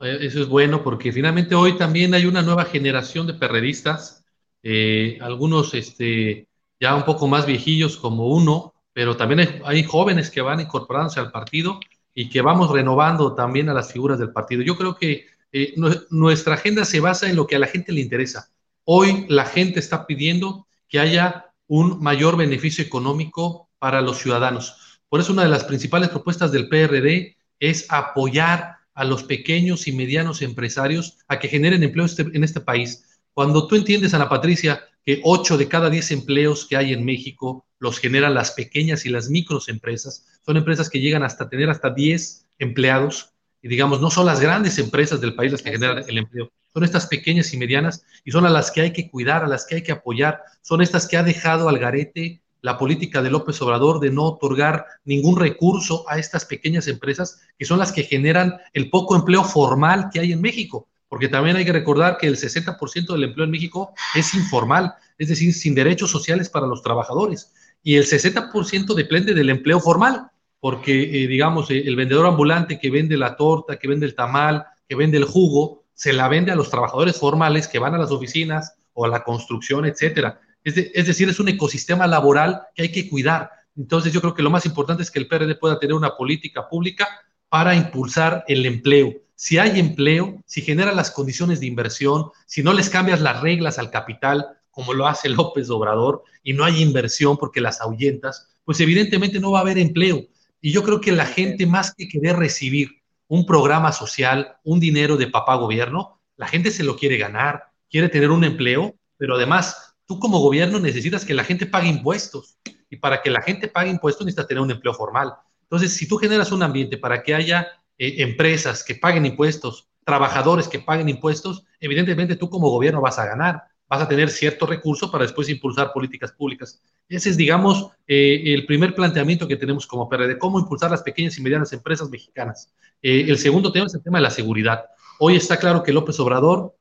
Eh, 0.00 0.18
eso 0.22 0.40
es 0.40 0.48
bueno 0.48 0.82
porque 0.82 1.12
finalmente 1.12 1.54
hoy 1.54 1.76
también 1.76 2.14
hay 2.14 2.26
una 2.26 2.42
nueva 2.42 2.64
generación 2.64 3.26
de 3.26 3.34
perredistas 3.34 4.18
eh, 4.62 5.18
algunos 5.20 5.74
este, 5.74 6.48
ya 6.80 6.94
un 6.94 7.04
poco 7.04 7.28
más 7.28 7.46
viejillos 7.46 7.96
como 7.96 8.28
uno, 8.28 8.74
pero 8.92 9.16
también 9.16 9.60
hay, 9.64 9.84
jóvenes 9.84 10.30
que 10.30 10.40
van 10.40 10.60
incorporándose 10.60 11.20
al 11.20 11.30
partido 11.30 11.78
y 12.14 12.28
que 12.28 12.42
vamos 12.42 12.70
renovando 12.70 13.34
también 13.34 13.68
a 13.68 13.74
las 13.74 13.92
figuras 13.92 14.18
del 14.18 14.32
partido. 14.32 14.62
Yo 14.62 14.76
creo 14.76 14.96
que 14.96 15.26
eh, 15.52 15.74
nuestra 16.10 16.54
agenda 16.54 16.84
se 16.84 17.00
basa 17.00 17.30
en 17.30 17.36
lo 17.36 17.46
que 17.46 17.56
a 17.56 17.60
la 17.60 17.68
gente 17.68 17.92
le 17.92 18.00
interesa. 18.00 18.50
Hoy 18.84 19.26
la 19.28 19.44
gente 19.44 19.78
está 19.78 20.06
pidiendo 20.06 20.66
que 20.88 20.98
haya 20.98 21.52
un 21.66 22.02
mayor 22.02 22.36
beneficio 22.36 22.84
económico 22.84 23.70
para 23.78 24.00
los 24.00 24.18
ciudadanos. 24.18 25.00
Por 25.08 25.20
eso 25.20 25.32
una 25.32 25.44
de 25.44 25.50
las 25.50 25.64
principales 25.64 26.08
propuestas 26.08 26.50
del 26.50 26.68
PRD 26.68 27.36
es 27.60 27.86
apoyar 27.90 28.77
a 28.98 29.04
los 29.04 29.22
pequeños 29.22 29.86
y 29.86 29.92
medianos 29.92 30.42
empresarios 30.42 31.18
a 31.28 31.38
que 31.38 31.46
generen 31.46 31.84
empleo 31.84 32.04
este, 32.04 32.22
en 32.22 32.42
este 32.42 32.60
país. 32.60 33.20
Cuando 33.32 33.68
tú 33.68 33.76
entiendes, 33.76 34.12
Ana 34.12 34.28
Patricia, 34.28 34.80
que 35.06 35.20
8 35.22 35.56
de 35.56 35.68
cada 35.68 35.88
10 35.88 36.10
empleos 36.10 36.66
que 36.66 36.76
hay 36.76 36.92
en 36.92 37.04
México 37.04 37.64
los 37.78 38.00
generan 38.00 38.34
las 38.34 38.50
pequeñas 38.50 39.06
y 39.06 39.10
las 39.10 39.30
microempresas, 39.30 40.26
son 40.44 40.56
empresas 40.56 40.90
que 40.90 40.98
llegan 40.98 41.22
hasta 41.22 41.48
tener 41.48 41.70
hasta 41.70 41.90
10 41.90 42.48
empleados, 42.58 43.34
y 43.62 43.68
digamos, 43.68 44.00
no 44.00 44.10
son 44.10 44.26
las 44.26 44.40
grandes 44.40 44.80
empresas 44.80 45.20
del 45.20 45.36
país 45.36 45.52
las 45.52 45.62
que 45.62 45.70
generan 45.70 46.04
el 46.08 46.18
empleo, 46.18 46.50
son 46.72 46.82
estas 46.82 47.06
pequeñas 47.06 47.54
y 47.54 47.56
medianas, 47.56 48.04
y 48.24 48.32
son 48.32 48.46
a 48.46 48.50
las 48.50 48.72
que 48.72 48.80
hay 48.80 48.92
que 48.92 49.08
cuidar, 49.08 49.44
a 49.44 49.48
las 49.48 49.64
que 49.64 49.76
hay 49.76 49.82
que 49.84 49.92
apoyar, 49.92 50.42
son 50.62 50.82
estas 50.82 51.06
que 51.06 51.16
ha 51.16 51.22
dejado 51.22 51.68
al 51.68 51.78
garete 51.78 52.42
la 52.68 52.76
política 52.76 53.22
de 53.22 53.30
López 53.30 53.60
Obrador 53.62 53.98
de 53.98 54.10
no 54.10 54.24
otorgar 54.24 54.84
ningún 55.06 55.38
recurso 55.38 56.04
a 56.06 56.18
estas 56.18 56.44
pequeñas 56.44 56.86
empresas, 56.86 57.40
que 57.58 57.64
son 57.64 57.78
las 57.78 57.92
que 57.92 58.02
generan 58.02 58.58
el 58.74 58.90
poco 58.90 59.16
empleo 59.16 59.42
formal 59.42 60.10
que 60.12 60.20
hay 60.20 60.32
en 60.32 60.42
México 60.42 60.86
porque 61.08 61.28
también 61.28 61.56
hay 61.56 61.64
que 61.64 61.72
recordar 61.72 62.18
que 62.18 62.26
el 62.26 62.36
60% 62.36 63.12
del 63.12 63.24
empleo 63.24 63.44
en 63.44 63.50
México 63.50 63.94
es 64.14 64.34
informal, 64.34 64.94
es 65.16 65.28
decir, 65.28 65.54
sin 65.54 65.74
derechos 65.74 66.10
sociales 66.10 66.50
para 66.50 66.66
los 66.66 66.82
trabajadores, 66.82 67.52
y 67.82 67.96
el 67.96 68.04
60% 68.04 68.94
depende 68.94 69.32
del 69.32 69.48
empleo 69.48 69.80
formal, 69.80 70.28
porque, 70.60 71.24
eh, 71.24 71.26
digamos, 71.26 71.70
eh, 71.70 71.82
el 71.86 71.96
vendedor 71.96 72.26
ambulante 72.26 72.78
que 72.78 72.90
vende 72.90 73.16
la 73.16 73.36
torta, 73.36 73.78
que 73.78 73.88
vende 73.88 74.04
el 74.04 74.14
tamal, 74.14 74.66
que 74.86 74.96
vende 74.96 75.16
el 75.16 75.24
jugo, 75.24 75.84
se 75.94 76.12
la 76.12 76.28
vende 76.28 76.52
a 76.52 76.56
los 76.56 76.70
trabajadores 76.70 77.16
formales 77.16 77.68
que 77.68 77.78
van 77.78 77.94
a 77.94 77.98
las 77.98 78.10
oficinas 78.10 78.74
o 78.92 79.04
a 79.04 79.08
la 79.08 79.24
construcción, 79.24 79.86
etcétera. 79.86 80.40
Es, 80.68 80.90
es 80.94 81.06
decir, 81.06 81.28
es 81.28 81.40
un 81.40 81.48
ecosistema 81.48 82.06
laboral 82.06 82.62
que 82.74 82.82
hay 82.82 82.92
que 82.92 83.08
cuidar. 83.08 83.50
Entonces, 83.76 84.12
yo 84.12 84.20
creo 84.20 84.34
que 84.34 84.42
lo 84.42 84.50
más 84.50 84.66
importante 84.66 85.02
es 85.02 85.10
que 85.10 85.18
el 85.18 85.28
PRD 85.28 85.54
pueda 85.54 85.78
tener 85.78 85.94
una 85.94 86.16
política 86.16 86.68
pública 86.68 87.08
para 87.48 87.74
impulsar 87.74 88.44
el 88.48 88.66
empleo 88.66 89.14
si 89.38 89.56
hay 89.56 89.78
empleo, 89.78 90.42
si 90.46 90.62
genera 90.62 90.92
las 90.92 91.12
condiciones 91.12 91.60
de 91.60 91.66
inversión, 91.66 92.32
si 92.44 92.64
no 92.64 92.72
les 92.72 92.90
cambias 92.90 93.20
las 93.20 93.40
reglas 93.40 93.78
al 93.78 93.92
capital, 93.92 94.44
como 94.72 94.94
lo 94.94 95.06
hace 95.06 95.28
López 95.28 95.70
Obrador, 95.70 96.24
y 96.42 96.54
no 96.54 96.64
hay 96.64 96.82
inversión 96.82 97.36
porque 97.36 97.60
las 97.60 97.80
ahuyentas, 97.80 98.48
pues 98.64 98.80
evidentemente 98.80 99.38
no 99.38 99.52
va 99.52 99.60
a 99.60 99.62
haber 99.62 99.78
empleo. 99.78 100.26
Y 100.60 100.72
yo 100.72 100.82
creo 100.82 101.00
que 101.00 101.12
la 101.12 101.24
gente, 101.24 101.66
más 101.66 101.94
que 101.94 102.08
querer 102.08 102.34
recibir 102.34 103.00
un 103.28 103.46
programa 103.46 103.92
social, 103.92 104.56
un 104.64 104.80
dinero 104.80 105.16
de 105.16 105.28
papá 105.28 105.54
gobierno, 105.54 106.20
la 106.36 106.48
gente 106.48 106.72
se 106.72 106.82
lo 106.82 106.96
quiere 106.96 107.16
ganar, 107.16 107.62
quiere 107.88 108.08
tener 108.08 108.32
un 108.32 108.42
empleo, 108.42 108.96
pero 109.18 109.36
además 109.36 109.87
tú 110.08 110.18
como 110.18 110.40
gobierno 110.40 110.80
necesitas 110.80 111.24
que 111.24 111.34
la 111.34 111.44
gente 111.44 111.66
pague 111.66 111.88
impuestos. 111.88 112.56
Y 112.90 112.96
para 112.96 113.20
que 113.20 113.30
la 113.30 113.42
gente 113.42 113.68
pague 113.68 113.90
impuestos 113.90 114.24
necesitas 114.24 114.48
tener 114.48 114.62
un 114.62 114.70
empleo 114.70 114.94
formal. 114.94 115.34
Entonces, 115.64 115.92
si 115.92 116.08
tú 116.08 116.16
generas 116.16 116.50
un 116.50 116.62
ambiente 116.62 116.96
para 116.96 117.22
que 117.22 117.34
haya 117.34 117.68
eh, 117.98 118.22
empresas 118.22 118.82
que 118.82 118.94
paguen 118.94 119.26
impuestos, 119.26 119.90
trabajadores 120.04 120.66
que 120.66 120.78
paguen 120.78 121.10
impuestos, 121.10 121.64
evidentemente 121.78 122.36
tú 122.36 122.48
como 122.48 122.70
gobierno 122.70 123.02
vas 123.02 123.18
a 123.18 123.26
ganar, 123.26 123.64
vas 123.86 124.00
a 124.00 124.08
tener 124.08 124.30
cierto 124.30 124.64
recurso 124.64 125.10
para 125.10 125.24
después 125.24 125.50
impulsar 125.50 125.92
políticas 125.92 126.32
públicas. 126.32 126.80
Ese 127.06 127.28
es, 127.28 127.36
digamos, 127.36 127.90
eh, 128.06 128.54
el 128.54 128.64
primer 128.64 128.94
planteamiento 128.94 129.46
que 129.46 129.56
tenemos 129.56 129.86
como 129.86 130.08
PRD, 130.08 130.38
cómo 130.38 130.58
impulsar 130.58 130.90
las 130.90 131.02
pequeñas 131.02 131.36
y 131.36 131.42
medianas 131.42 131.74
empresas 131.74 132.08
mexicanas. 132.08 132.72
Eh, 133.02 133.26
el 133.28 133.36
segundo 133.36 133.70
tema 133.70 133.86
es 133.86 133.94
el 133.94 134.02
tema 134.02 134.16
de 134.16 134.22
la 134.22 134.30
seguridad. 134.30 134.86
Hoy 135.18 135.36
está 135.36 135.58
claro 135.58 135.82
que 135.82 135.92
López 135.92 136.18
Obrador 136.18 136.74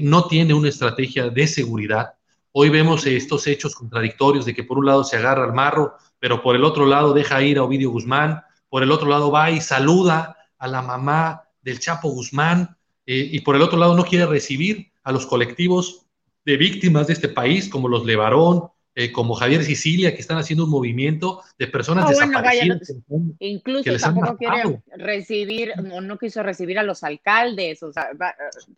no 0.00 0.26
tiene 0.26 0.52
una 0.52 0.68
estrategia 0.68 1.30
de 1.30 1.46
seguridad. 1.46 2.14
Hoy 2.52 2.68
vemos 2.68 3.06
estos 3.06 3.46
hechos 3.46 3.76
contradictorios 3.76 4.44
de 4.44 4.54
que 4.54 4.64
por 4.64 4.78
un 4.78 4.86
lado 4.86 5.04
se 5.04 5.16
agarra 5.16 5.44
al 5.44 5.52
marro, 5.52 5.94
pero 6.18 6.42
por 6.42 6.56
el 6.56 6.64
otro 6.64 6.84
lado 6.84 7.12
deja 7.12 7.42
ir 7.42 7.58
a 7.58 7.62
Ovidio 7.62 7.90
Guzmán, 7.90 8.42
por 8.68 8.82
el 8.82 8.90
otro 8.90 9.08
lado 9.08 9.30
va 9.30 9.52
y 9.52 9.60
saluda 9.60 10.36
a 10.58 10.66
la 10.66 10.82
mamá 10.82 11.44
del 11.62 11.78
Chapo 11.78 12.08
Guzmán 12.08 12.76
eh, 13.06 13.28
y 13.32 13.40
por 13.40 13.54
el 13.54 13.62
otro 13.62 13.78
lado 13.78 13.94
no 13.94 14.04
quiere 14.04 14.26
recibir 14.26 14.90
a 15.04 15.12
los 15.12 15.26
colectivos 15.26 16.06
de 16.44 16.56
víctimas 16.56 17.06
de 17.06 17.12
este 17.12 17.28
país, 17.28 17.68
como 17.68 17.88
los 17.88 18.04
Levarón, 18.04 18.64
eh, 18.94 19.12
como 19.12 19.34
Javier 19.34 19.62
Sicilia, 19.62 20.14
que 20.14 20.20
están 20.20 20.38
haciendo 20.38 20.64
un 20.64 20.70
movimiento 20.70 21.42
de 21.58 21.68
personas 21.68 22.08
desaparecidas. 22.08 22.92
incluso 23.38 23.96
tampoco 23.98 24.36
quiere 24.36 24.82
recibir, 24.96 25.72
no, 25.82 26.00
no, 26.00 26.18
quiso 26.18 26.42
recibir 26.42 26.78
a 26.78 26.82
los 26.82 27.04
alcaldes, 27.04 27.82
o 27.84 27.92
sea, 27.92 28.08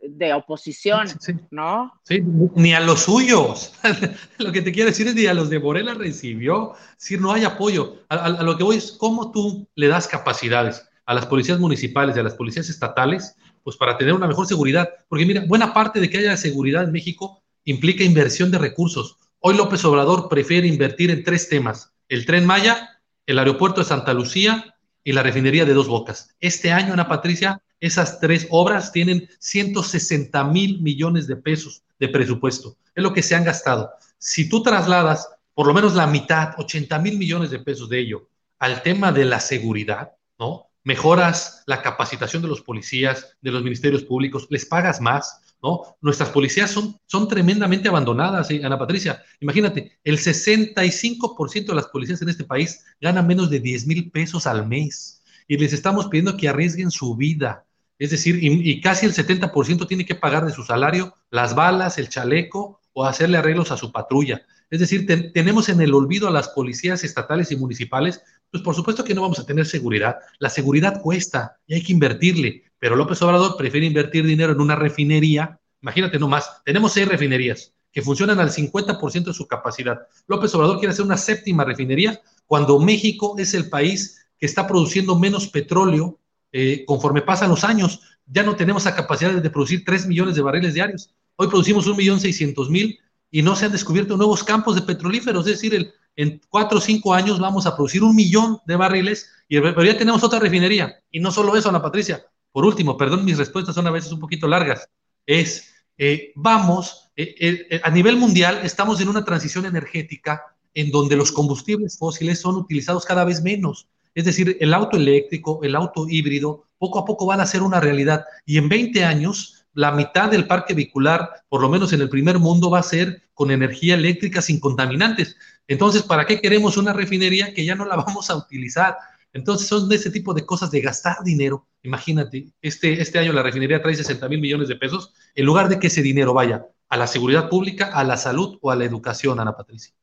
de 0.02 0.34
oposición, 0.34 1.08
¿no? 1.50 1.94
Sí, 2.02 2.22
ni 2.54 2.74
a 2.74 2.80
los 2.80 3.02
suyos. 3.02 3.72
lo 4.38 4.52
que 4.52 4.60
te 4.60 4.70
quiero 4.70 4.90
decir 4.90 5.08
es 5.08 5.14
ni 5.14 5.26
a 5.26 5.34
los 5.34 5.48
de 5.48 5.58
Morena 5.58 5.94
recibió. 5.94 6.74
Es 6.92 6.98
decir, 6.98 7.20
no 7.20 7.32
hay 7.32 7.44
apoyo. 7.44 8.04
A, 8.08 8.16
a 8.26 8.42
lo 8.42 8.58
que 8.58 8.64
voy 8.64 8.76
es 8.76 8.92
cómo 8.92 9.32
tú 9.32 9.66
le 9.74 9.88
das 9.88 10.06
capacidades 10.06 10.86
a 11.06 11.14
las 11.14 11.26
policías 11.26 11.58
municipales 11.58 12.16
y 12.16 12.20
a 12.20 12.22
las 12.22 12.34
policías 12.34 12.68
estatales, 12.68 13.34
pues 13.62 13.76
para 13.76 13.96
tener 13.96 14.14
una 14.14 14.28
mejor 14.28 14.46
seguridad. 14.46 14.90
Porque 15.08 15.26
mira, 15.26 15.44
buena 15.46 15.72
parte 15.72 16.00
de 16.00 16.10
que 16.10 16.18
haya 16.18 16.36
seguridad 16.36 16.84
en 16.84 16.92
México 16.92 17.42
implica 17.64 18.04
inversión 18.04 18.50
de 18.50 18.58
recursos. 18.58 19.16
Hoy 19.44 19.56
López 19.56 19.84
Obrador 19.84 20.28
prefiere 20.28 20.68
invertir 20.68 21.10
en 21.10 21.24
tres 21.24 21.48
temas, 21.48 21.92
el 22.08 22.26
tren 22.26 22.46
Maya, 22.46 23.00
el 23.26 23.40
aeropuerto 23.40 23.80
de 23.80 23.88
Santa 23.88 24.14
Lucía 24.14 24.76
y 25.02 25.10
la 25.10 25.24
refinería 25.24 25.64
de 25.64 25.74
Dos 25.74 25.88
Bocas. 25.88 26.36
Este 26.38 26.70
año, 26.70 26.92
Ana 26.92 27.08
Patricia, 27.08 27.60
esas 27.80 28.20
tres 28.20 28.46
obras 28.50 28.92
tienen 28.92 29.28
160 29.40 30.44
mil 30.44 30.80
millones 30.80 31.26
de 31.26 31.34
pesos 31.34 31.82
de 31.98 32.08
presupuesto. 32.08 32.76
Es 32.94 33.02
lo 33.02 33.12
que 33.12 33.24
se 33.24 33.34
han 33.34 33.42
gastado. 33.42 33.90
Si 34.16 34.48
tú 34.48 34.62
trasladas 34.62 35.28
por 35.54 35.66
lo 35.66 35.74
menos 35.74 35.94
la 35.94 36.06
mitad, 36.06 36.54
80 36.58 36.96
mil 37.00 37.18
millones 37.18 37.50
de 37.50 37.58
pesos 37.58 37.88
de 37.88 37.98
ello, 37.98 38.28
al 38.60 38.80
tema 38.84 39.10
de 39.10 39.24
la 39.24 39.40
seguridad, 39.40 40.12
¿no? 40.38 40.68
Mejoras 40.84 41.64
la 41.66 41.82
capacitación 41.82 42.42
de 42.42 42.48
los 42.48 42.60
policías, 42.60 43.36
de 43.40 43.50
los 43.50 43.64
ministerios 43.64 44.04
públicos, 44.04 44.46
les 44.50 44.66
pagas 44.66 45.00
más, 45.00 45.40
¿no? 45.62 45.96
Nuestras 46.00 46.30
policías 46.30 46.70
son, 46.70 47.28
tremendamente 47.28 47.88
abandonadas, 47.88 48.48
¿sí? 48.48 48.60
Ana 48.62 48.78
Patricia. 48.78 49.22
Imagínate, 49.40 49.98
el 50.02 50.18
65% 50.18 51.66
de 51.66 51.74
las 51.74 51.86
policías 51.86 52.20
en 52.20 52.28
este 52.28 52.44
país 52.44 52.84
ganan 53.00 53.26
menos 53.26 53.48
de 53.48 53.60
10 53.60 53.86
mil 53.86 54.10
pesos 54.10 54.46
al 54.46 54.66
mes 54.66 55.22
y 55.46 55.56
les 55.56 55.72
estamos 55.72 56.06
pidiendo 56.08 56.36
que 56.36 56.48
arriesguen 56.48 56.90
su 56.90 57.16
vida. 57.16 57.64
Es 57.98 58.10
decir, 58.10 58.38
y, 58.42 58.80
casi 58.80 59.06
el 59.06 59.14
70% 59.14 59.86
tiene 59.86 60.04
que 60.04 60.16
pagar 60.16 60.44
de 60.44 60.52
su 60.52 60.64
salario 60.64 61.14
las 61.30 61.54
balas, 61.54 61.98
el 61.98 62.08
chaleco 62.08 62.80
o 62.92 63.04
hacerle 63.04 63.38
arreglos 63.38 63.70
a 63.70 63.76
su 63.76 63.92
patrulla. 63.92 64.42
Es 64.70 64.80
decir, 64.80 65.06
tenemos 65.32 65.68
en 65.68 65.80
el 65.80 65.94
olvido 65.94 66.26
a 66.26 66.32
las 66.32 66.48
policías 66.48 67.04
estatales 67.04 67.52
y 67.52 67.56
municipales, 67.56 68.22
pues 68.50 68.62
por 68.62 68.74
supuesto 68.74 69.04
que 69.04 69.14
no 69.14 69.22
vamos 69.22 69.38
a 69.38 69.46
tener 69.46 69.66
seguridad. 69.66 70.16
La 70.38 70.50
seguridad 70.50 71.00
cuesta 71.00 71.58
y 71.66 71.74
hay 71.74 71.82
que 71.82 71.92
invertirle, 71.92 72.64
pero 72.82 72.96
López 72.96 73.22
Obrador 73.22 73.56
prefiere 73.56 73.86
invertir 73.86 74.26
dinero 74.26 74.54
en 74.54 74.60
una 74.60 74.74
refinería. 74.74 75.60
Imagínate 75.82 76.18
nomás, 76.18 76.64
tenemos 76.64 76.92
seis 76.92 77.06
refinerías 77.06 77.72
que 77.92 78.02
funcionan 78.02 78.40
al 78.40 78.50
50% 78.50 79.26
de 79.26 79.32
su 79.32 79.46
capacidad. 79.46 80.00
López 80.26 80.52
Obrador 80.56 80.80
quiere 80.80 80.90
hacer 80.90 81.04
una 81.04 81.16
séptima 81.16 81.62
refinería 81.64 82.20
cuando 82.44 82.80
México 82.80 83.36
es 83.38 83.54
el 83.54 83.68
país 83.68 84.26
que 84.36 84.46
está 84.46 84.66
produciendo 84.66 85.16
menos 85.16 85.46
petróleo 85.46 86.18
eh, 86.50 86.84
conforme 86.84 87.22
pasan 87.22 87.50
los 87.50 87.62
años. 87.62 88.00
Ya 88.26 88.42
no 88.42 88.56
tenemos 88.56 88.84
la 88.84 88.96
capacidad 88.96 89.30
de 89.30 89.50
producir 89.50 89.84
3 89.84 90.08
millones 90.08 90.34
de 90.34 90.42
barriles 90.42 90.74
diarios. 90.74 91.14
Hoy 91.36 91.46
producimos 91.46 91.86
1.600.000 91.86 92.98
y 93.30 93.42
no 93.42 93.54
se 93.54 93.66
han 93.66 93.72
descubierto 93.72 94.16
nuevos 94.16 94.42
campos 94.42 94.74
de 94.74 94.82
petrolíferos, 94.82 95.46
es 95.46 95.60
decir, 95.60 95.94
en 96.16 96.40
cuatro 96.48 96.78
o 96.78 96.80
cinco 96.80 97.14
años 97.14 97.38
vamos 97.38 97.64
a 97.64 97.76
producir 97.76 98.02
un 98.02 98.16
millón 98.16 98.58
de 98.66 98.74
barriles, 98.74 99.30
y, 99.48 99.60
pero 99.60 99.84
ya 99.84 99.96
tenemos 99.96 100.24
otra 100.24 100.40
refinería. 100.40 101.00
Y 101.12 101.20
no 101.20 101.30
solo 101.30 101.56
eso, 101.56 101.68
Ana 101.68 101.80
Patricia. 101.80 102.26
Por 102.52 102.64
último, 102.64 102.96
perdón, 102.96 103.24
mis 103.24 103.38
respuestas 103.38 103.74
son 103.74 103.86
a 103.86 103.90
veces 103.90 104.12
un 104.12 104.20
poquito 104.20 104.46
largas. 104.46 104.88
Es, 105.26 105.72
eh, 105.96 106.32
vamos, 106.36 107.10
eh, 107.16 107.34
eh, 107.70 107.80
a 107.82 107.90
nivel 107.90 108.16
mundial 108.16 108.60
estamos 108.62 109.00
en 109.00 109.08
una 109.08 109.24
transición 109.24 109.66
energética 109.66 110.42
en 110.74 110.90
donde 110.90 111.16
los 111.16 111.32
combustibles 111.32 111.98
fósiles 111.98 112.40
son 112.40 112.56
utilizados 112.56 113.04
cada 113.04 113.24
vez 113.24 113.42
menos. 113.42 113.88
Es 114.14 114.26
decir, 114.26 114.56
el 114.60 114.74
auto 114.74 114.96
eléctrico, 114.96 115.60
el 115.62 115.74
auto 115.74 116.06
híbrido, 116.08 116.66
poco 116.78 116.98
a 116.98 117.04
poco 117.04 117.26
van 117.26 117.40
a 117.40 117.46
ser 117.46 117.62
una 117.62 117.80
realidad. 117.80 118.24
Y 118.44 118.58
en 118.58 118.68
20 118.68 119.04
años 119.04 119.62
la 119.74 119.92
mitad 119.92 120.30
del 120.30 120.46
parque 120.46 120.74
vehicular, 120.74 121.44
por 121.48 121.62
lo 121.62 121.68
menos 121.68 121.92
en 121.92 122.02
el 122.02 122.10
primer 122.10 122.38
mundo, 122.38 122.70
va 122.70 122.80
a 122.80 122.82
ser 122.82 123.22
con 123.34 123.50
energía 123.50 123.94
eléctrica 123.94 124.42
sin 124.42 124.60
contaminantes. 124.60 125.36
Entonces, 125.66 126.02
¿para 126.02 126.26
qué 126.26 126.40
queremos 126.40 126.76
una 126.76 126.92
refinería 126.92 127.54
que 127.54 127.64
ya 127.64 127.74
no 127.74 127.84
la 127.84 127.96
vamos 128.04 128.28
a 128.30 128.36
utilizar? 128.36 128.96
Entonces, 129.32 129.66
son 129.66 129.88
de 129.88 129.96
ese 129.96 130.10
tipo 130.10 130.34
de 130.34 130.44
cosas 130.44 130.70
de 130.70 130.80
gastar 130.80 131.16
dinero. 131.24 131.66
Imagínate, 131.82 132.52
este, 132.60 133.00
este 133.00 133.18
año 133.18 133.32
la 133.32 133.42
refinería 133.42 133.80
trae 133.80 133.94
60 133.94 134.28
mil 134.28 134.40
millones 134.40 134.68
de 134.68 134.76
pesos, 134.76 135.14
en 135.34 135.46
lugar 135.46 135.68
de 135.68 135.78
que 135.78 135.86
ese 135.86 136.02
dinero 136.02 136.34
vaya 136.34 136.66
a 136.88 136.96
la 136.96 137.06
seguridad 137.06 137.48
pública, 137.48 137.86
a 137.86 138.04
la 138.04 138.16
salud 138.16 138.58
o 138.60 138.70
a 138.70 138.76
la 138.76 138.84
educación, 138.84 139.40
Ana 139.40 139.56
Patricia. 139.56 139.94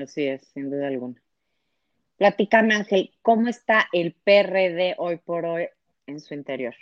Así 0.00 0.22
es, 0.22 0.42
sin 0.54 0.70
duda 0.70 0.86
alguna. 0.86 1.20
Platícame, 2.16 2.74
Ángel, 2.74 3.10
¿cómo 3.20 3.48
está 3.48 3.88
el 3.92 4.14
PRD 4.14 4.94
hoy 4.98 5.16
por 5.16 5.44
hoy 5.44 5.66
en 6.06 6.20
su 6.20 6.34
interior? 6.34 6.74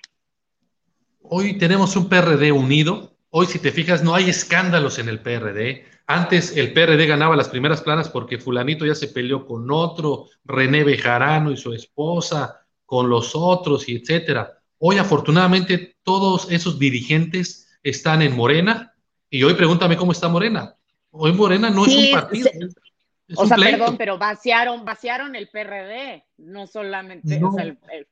Hoy 1.23 1.57
tenemos 1.57 1.97
un 1.97 2.09
PRD 2.09 2.53
unido. 2.53 3.17
Hoy, 3.33 3.47
si 3.47 3.61
te 3.61 3.71
fijas, 3.71 4.03
no 4.03 4.15
hay 4.15 4.29
escándalos 4.29 4.99
en 4.99 5.09
el 5.09 5.21
PRD. 5.21 5.85
Antes 6.09 6.57
el 6.57 6.73
PRD 6.73 7.07
ganaba 7.07 7.37
las 7.37 7.49
primeras 7.49 7.81
planas 7.81 8.09
porque 8.09 8.39
fulanito 8.39 8.85
ya 8.85 8.97
se 8.97 9.07
peleó 9.07 9.47
con 9.47 9.71
otro, 9.71 10.27
René 10.45 10.83
Bejarano 10.83 11.53
y 11.53 11.57
su 11.57 11.73
esposa, 11.73 12.67
con 12.85 13.09
los 13.09 13.37
otros 13.37 13.89
y 13.89 13.95
etcétera. 13.95 14.59
Hoy, 14.79 14.99
afortunadamente, 14.99 15.95
todos 16.03 16.51
esos 16.51 16.77
dirigentes 16.81 17.69
están 17.85 18.23
en 18.23 18.35
Morena. 18.35 18.95
Y 19.29 19.45
hoy 19.45 19.55
pregúntame 19.55 19.97
cómo 19.97 20.11
está 20.11 20.29
Morena. 20.29 20.75
Hoy 21.13 21.33
Morena 21.33 21.71
no 21.71 21.87
es 21.87 21.95
un 21.95 22.11
partido. 22.11 22.51
o 23.37 23.47
sea, 23.47 23.57
perdón, 23.57 23.97
pero 23.97 24.19
vaciaron, 24.19 24.85
vaciaron 24.85 25.37
el 25.37 25.49
PRD, 25.49 26.25
no 26.39 26.67
solamente. 26.67 27.41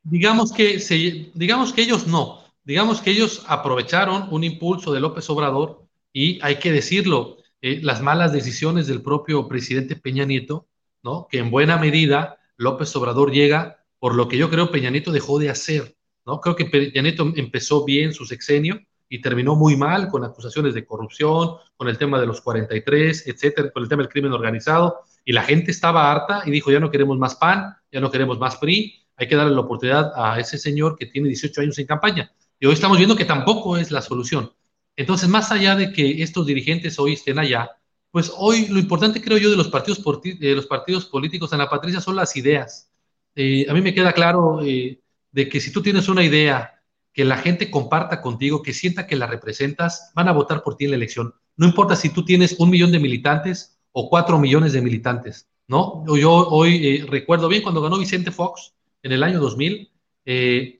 Digamos 0.04 0.52
que 0.52 0.78
se, 0.78 1.33
digamos 1.35 1.72
que 1.72 1.83
ellos 1.83 2.07
no 2.07 2.47
digamos 2.68 3.00
que 3.00 3.11
ellos 3.11 3.44
aprovecharon 3.48 4.28
un 4.31 4.44
impulso 4.44 4.92
de 4.92 5.00
López 5.00 5.31
Obrador 5.31 5.87
y 6.12 6.38
hay 6.42 6.57
que 6.57 6.70
decirlo, 6.70 7.38
eh, 7.62 7.81
las 7.83 8.02
malas 8.02 8.31
decisiones 8.31 8.87
del 8.87 9.00
propio 9.00 9.48
presidente 9.48 9.96
Peña 9.96 10.26
Nieto, 10.26 10.66
¿no? 11.02 11.28
Que 11.31 11.38
en 11.38 11.50
buena 11.50 11.78
medida 11.78 12.38
López 12.59 12.94
Obrador 12.94 13.33
llega 13.33 13.83
por 13.98 14.14
lo 14.14 14.28
que 14.28 14.37
yo 14.37 14.50
creo 14.50 14.70
Peña 14.70 14.90
Nieto 14.90 15.12
dejó 15.12 15.38
de 15.38 15.48
hacer, 15.48 15.96
¿no? 16.26 16.42
Creo 16.42 16.57
que 16.57 16.66
Peña 16.66 17.00
Nieto 17.00 17.33
empezó 17.37 17.87
bien 17.87 18.12
su 18.12 18.26
sexenio 18.26 18.78
y 19.09 19.22
terminó 19.22 19.57
muy 19.57 19.74
mal 19.74 20.09
con 20.09 20.22
acusaciones 20.22 20.74
de 20.74 20.85
corrupción, 20.85 21.54
con 21.74 21.88
el 21.88 21.96
tema 21.96 22.20
de 22.20 22.26
los 22.26 22.42
43, 22.42 23.28
etcétera, 23.28 23.70
con 23.70 23.83
el 23.83 23.88
tema 23.88 24.02
del 24.02 24.12
crimen 24.12 24.35
organizado, 24.35 25.04
y 25.24 25.33
la 25.33 25.42
gente 25.42 25.70
estaba 25.70 26.12
harta 26.12 26.42
y 26.44 26.50
dijo, 26.50 26.70
ya 26.70 26.81
no 26.81 26.90
queremos 26.90 27.16
más 27.16 27.35
PAN, 27.35 27.74
ya 27.90 28.02
no 28.02 28.11
queremos 28.11 28.38
más 28.38 28.57
PRI, 28.57 29.07
hay 29.16 29.26
que 29.26 29.37
darle 29.37 29.54
la 29.54 29.62
oportunidad 29.62 30.12
a 30.14 30.38
ese 30.38 30.59
señor 30.59 30.98
que 30.98 31.07
tiene 31.07 31.28
18 31.28 31.62
años 31.62 31.78
en 31.78 31.87
campaña. 31.87 32.31
Y 32.61 32.66
hoy 32.66 32.75
estamos 32.75 32.99
viendo 32.99 33.16
que 33.16 33.25
tampoco 33.25 33.77
es 33.77 33.90
la 33.90 34.03
solución. 34.03 34.53
Entonces, 34.97 35.29
más 35.29 35.53
allá 35.53 35.77
de 35.77 35.92
que 35.92 36.23
estos 36.23 36.47
dirigentes 36.47 36.99
hoy 36.99 37.12
estén 37.12 37.38
allá, 37.38 37.71
pues 38.11 38.33
hoy 38.37 38.66
lo 38.68 38.79
importante 38.79 39.23
creo 39.23 39.38
yo 39.38 39.51
de 39.51 39.57
los 39.57 39.68
partidos, 39.68 40.03
de 40.23 40.55
los 40.55 40.66
partidos 40.66 41.07
políticos, 41.07 41.53
Ana 41.53 41.68
Patricia, 41.68 42.01
son 42.01 42.16
las 42.16 42.37
ideas. 42.37 42.90
Eh, 43.37 43.66
a 43.68 43.75
mí 43.75 43.81
me 43.81 43.94
queda 43.94 44.12
claro 44.12 44.61
eh, 44.64 45.01
de 45.31 45.49
que 45.49 45.61
si 45.61 45.71
tú 45.71 45.83
tienes 45.83 46.09
una 46.09 46.25
idea 46.25 46.83
que 47.12 47.25
la 47.25 47.37
gente 47.37 47.71
comparta 47.71 48.21
contigo, 48.21 48.62
que 48.62 48.73
sienta 48.73 49.07
que 49.07 49.16
la 49.16 49.27
representas, 49.27 50.11
van 50.14 50.29
a 50.29 50.33
votar 50.33 50.62
por 50.62 50.77
ti 50.77 50.85
en 50.85 50.92
la 50.92 50.97
elección. 50.97 51.35
No 51.57 51.66
importa 51.66 51.97
si 51.97 52.11
tú 52.11 52.25
tienes 52.25 52.55
un 52.59 52.71
millón 52.71 52.92
de 52.92 53.01
militantes 53.01 53.79
o 53.92 54.09
cuatro 54.09 54.38
millones 54.38 54.73
de 54.73 54.83
militantes, 54.83 55.49
¿no? 55.66 56.05
Yo 56.16 56.31
hoy 56.33 56.87
eh, 56.87 57.07
recuerdo 57.09 57.49
bien 57.49 57.62
cuando 57.62 57.83
ganó 57.83 57.99
Vicente 57.99 58.31
Fox 58.31 58.73
en 59.03 59.12
el 59.12 59.23
año 59.23 59.40
2000, 59.40 59.90
eh, 60.27 60.78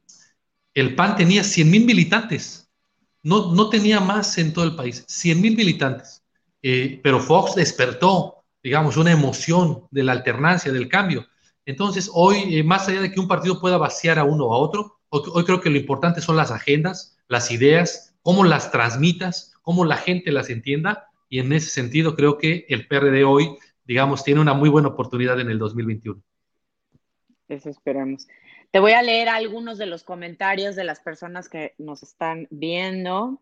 el 0.81 0.95
PAN 0.95 1.17
tenía 1.17 1.43
100 1.43 1.71
mil 1.71 1.85
militantes, 1.85 2.71
no, 3.23 3.53
no 3.55 3.69
tenía 3.69 4.01
más 4.01 4.38
en 4.38 4.53
todo 4.53 4.64
el 4.64 4.77
país, 4.77 5.05
100 5.09 5.41
mil 5.41 5.57
militantes. 5.57 6.23
Eh, 6.62 7.01
pero 7.03 7.21
Fox 7.21 7.55
despertó, 7.55 8.45
digamos, 8.62 8.97
una 8.97 9.12
emoción 9.12 9.85
de 9.91 10.05
la 10.05 10.12
alternancia, 10.12 10.73
del 10.73 10.88
cambio. 10.88 11.27
Entonces, 11.64 12.11
hoy, 12.12 12.57
eh, 12.57 12.64
más 12.64 12.88
allá 12.88 13.01
de 13.01 13.12
que 13.12 13.21
un 13.21 13.29
partido 13.29 13.61
pueda 13.61 13.77
vaciar 13.77 14.19
a 14.19 14.25
uno 14.25 14.47
o 14.47 14.55
a 14.55 14.59
otro, 14.59 14.99
hoy, 15.11 15.45
creo 15.45 15.61
que 15.61 15.71
lo 15.71 15.77
importante 15.79 16.21
son 16.21 16.37
las 16.37 16.51
agendas, 16.51 17.19
las 17.29 17.51
ideas, 17.51 18.14
cómo 18.23 18.45
las 18.45 18.71
transmitas, 18.71 19.55
cómo 19.62 19.85
la 19.85 19.97
gente 19.97 20.33
las 20.33 20.51
entienda, 20.51 21.09
y 21.29 21.41
en 21.41 21.53
ese 21.53 21.71
sentido 21.71 22.17
creo 22.17 22.38
que 22.38 22.67
el 22.69 22.87
PRD 22.88 23.25
hoy, 23.25 23.51
digamos, 23.85 24.25
tiene 24.25 24.41
una 24.41 24.55
muy 24.55 24.69
buena 24.69 24.88
oportunidad 24.88 25.38
en 25.41 25.51
el 25.51 25.59
2021. 25.59 26.23
Eso 27.49 27.71
esperamos. 27.71 28.27
Te 28.70 28.81
voy 28.81 28.92
a 28.92 29.02
leer 29.02 29.28
algunos 29.28 29.78
de 29.78 29.87
los 29.87 30.04
comentarios 30.04 30.76
de 30.76 30.85
las 30.85 31.00
personas 31.00 31.48
que 31.48 31.74
nos 31.78 32.02
están 32.02 32.46
viendo. 32.50 33.40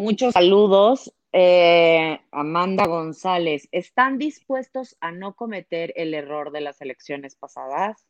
Muchos 0.00 0.32
saludos. 0.32 1.12
Eh, 1.32 2.18
Amanda 2.32 2.86
González, 2.86 3.68
¿están 3.70 4.16
dispuestos 4.16 4.96
a 5.00 5.12
no 5.12 5.34
cometer 5.34 5.92
el 5.96 6.14
error 6.14 6.50
de 6.50 6.62
las 6.62 6.80
elecciones 6.80 7.36
pasadas? 7.36 8.06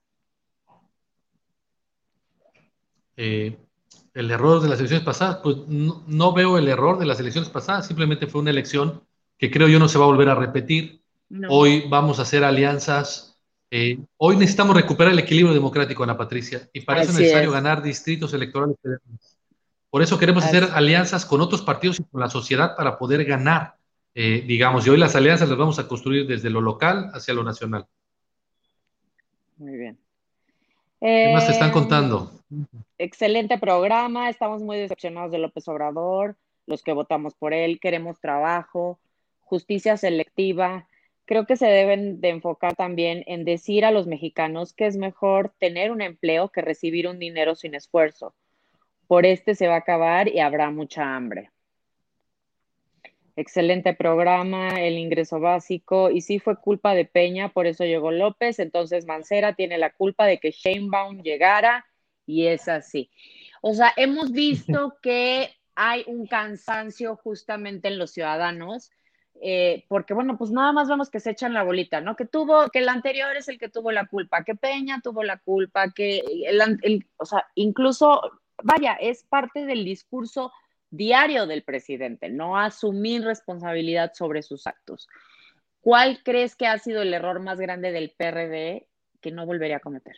Eh, 3.16 3.58
el 4.14 4.30
error 4.30 4.62
de 4.62 4.68
las 4.68 4.78
elecciones 4.78 5.04
pasadas, 5.04 5.40
pues 5.42 5.56
no, 5.66 6.32
veo 6.32 6.56
el 6.56 6.68
error 6.68 6.98
de 6.98 7.06
las 7.06 7.18
elecciones 7.18 7.50
pasadas, 7.50 7.86
simplemente 7.86 8.28
fue 8.28 8.42
una 8.42 8.50
elección 8.50 9.02
que 9.38 9.50
creo 9.50 9.66
yo 9.66 9.80
no 9.80 9.88
se 9.88 9.98
va 9.98 10.04
a 10.04 10.08
volver 10.08 10.28
a 10.28 10.36
repetir. 10.36 11.02
Hoy 11.48 11.84
vamos 11.88 12.20
a 12.20 12.22
hacer 12.22 12.44
alianzas 12.44 13.25
eh, 13.78 13.98
hoy 14.16 14.36
necesitamos 14.36 14.74
recuperar 14.74 15.12
el 15.12 15.18
equilibrio 15.18 15.52
democrático, 15.52 16.02
Ana 16.02 16.16
Patricia, 16.16 16.66
y 16.72 16.80
para 16.80 17.02
eso 17.02 17.10
es 17.10 17.18
necesario 17.18 17.52
ganar 17.52 17.82
distritos 17.82 18.32
electorales 18.32 18.78
Por 19.90 20.00
eso 20.00 20.18
queremos 20.18 20.46
hacer 20.46 20.64
alianzas 20.72 21.26
con 21.26 21.42
otros 21.42 21.60
partidos 21.60 22.00
y 22.00 22.04
con 22.04 22.22
la 22.22 22.30
sociedad 22.30 22.74
para 22.74 22.96
poder 22.96 23.26
ganar, 23.26 23.74
eh, 24.14 24.42
digamos, 24.46 24.86
y 24.86 24.90
hoy 24.90 24.96
las 24.96 25.14
alianzas 25.14 25.50
las 25.50 25.58
vamos 25.58 25.78
a 25.78 25.86
construir 25.86 26.26
desde 26.26 26.48
lo 26.48 26.62
local 26.62 27.10
hacia 27.12 27.34
lo 27.34 27.44
nacional. 27.44 27.84
Muy 29.58 29.76
bien. 29.76 29.98
¿Qué 30.98 31.32
más 31.34 31.44
te 31.44 31.52
están 31.52 31.70
contando? 31.70 32.32
Excelente 32.96 33.58
programa, 33.58 34.30
estamos 34.30 34.62
muy 34.62 34.78
decepcionados 34.78 35.32
de 35.32 35.36
López 35.36 35.68
Obrador, 35.68 36.34
los 36.64 36.82
que 36.82 36.92
votamos 36.92 37.34
por 37.34 37.52
él, 37.52 37.78
queremos 37.78 38.20
trabajo, 38.20 38.98
justicia 39.44 39.98
selectiva, 39.98 40.86
creo 41.26 41.44
que 41.44 41.56
se 41.56 41.66
deben 41.66 42.20
de 42.20 42.30
enfocar 42.30 42.74
también 42.74 43.24
en 43.26 43.44
decir 43.44 43.84
a 43.84 43.90
los 43.90 44.06
mexicanos 44.06 44.72
que 44.72 44.86
es 44.86 44.96
mejor 44.96 45.52
tener 45.58 45.90
un 45.90 46.00
empleo 46.00 46.50
que 46.50 46.62
recibir 46.62 47.08
un 47.08 47.18
dinero 47.18 47.54
sin 47.54 47.74
esfuerzo. 47.74 48.34
Por 49.06 49.26
este 49.26 49.54
se 49.54 49.68
va 49.68 49.74
a 49.74 49.78
acabar 49.78 50.28
y 50.28 50.40
habrá 50.40 50.70
mucha 50.70 51.14
hambre. 51.14 51.50
Excelente 53.38 53.92
programa, 53.92 54.80
el 54.80 54.96
ingreso 54.96 55.38
básico. 55.40 56.10
Y 56.10 56.22
sí 56.22 56.38
fue 56.38 56.56
culpa 56.56 56.94
de 56.94 57.04
Peña, 57.04 57.50
por 57.50 57.66
eso 57.66 57.84
llegó 57.84 58.10
López. 58.10 58.58
Entonces 58.58 59.04
Mancera 59.04 59.54
tiene 59.54 59.76
la 59.76 59.90
culpa 59.90 60.26
de 60.26 60.38
que 60.38 60.52
Sheinbaum 60.52 61.22
llegara 61.22 61.84
y 62.24 62.46
es 62.46 62.66
así. 62.68 63.10
O 63.60 63.74
sea, 63.74 63.92
hemos 63.96 64.32
visto 64.32 64.96
que 65.02 65.50
hay 65.74 66.04
un 66.06 66.26
cansancio 66.26 67.16
justamente 67.16 67.88
en 67.88 67.98
los 67.98 68.12
ciudadanos, 68.12 68.90
eh, 69.42 69.84
porque 69.88 70.14
bueno, 70.14 70.36
pues 70.38 70.50
nada 70.50 70.72
más 70.72 70.88
vemos 70.88 71.10
que 71.10 71.20
se 71.20 71.30
echan 71.30 71.54
la 71.54 71.62
bolita, 71.62 72.00
¿no? 72.00 72.16
Que 72.16 72.24
tuvo, 72.24 72.68
que 72.68 72.78
el 72.80 72.88
anterior 72.88 73.36
es 73.36 73.48
el 73.48 73.58
que 73.58 73.68
tuvo 73.68 73.92
la 73.92 74.06
culpa, 74.06 74.44
que 74.44 74.54
Peña 74.54 75.00
tuvo 75.02 75.22
la 75.22 75.38
culpa, 75.38 75.90
que 75.92 76.22
el, 76.46 77.06
o 77.16 77.24
sea, 77.24 77.46
incluso, 77.54 78.20
vaya, 78.62 78.94
es 78.94 79.24
parte 79.24 79.66
del 79.66 79.84
discurso 79.84 80.52
diario 80.90 81.46
del 81.46 81.62
presidente, 81.62 82.30
no 82.30 82.58
asumir 82.58 83.22
responsabilidad 83.22 84.12
sobre 84.14 84.42
sus 84.42 84.66
actos. 84.66 85.08
¿Cuál 85.80 86.20
crees 86.24 86.56
que 86.56 86.66
ha 86.66 86.78
sido 86.78 87.02
el 87.02 87.14
error 87.14 87.40
más 87.40 87.60
grande 87.60 87.92
del 87.92 88.10
PRD 88.16 88.88
que 89.20 89.30
no 89.30 89.46
volvería 89.46 89.76
a 89.76 89.80
cometer? 89.80 90.16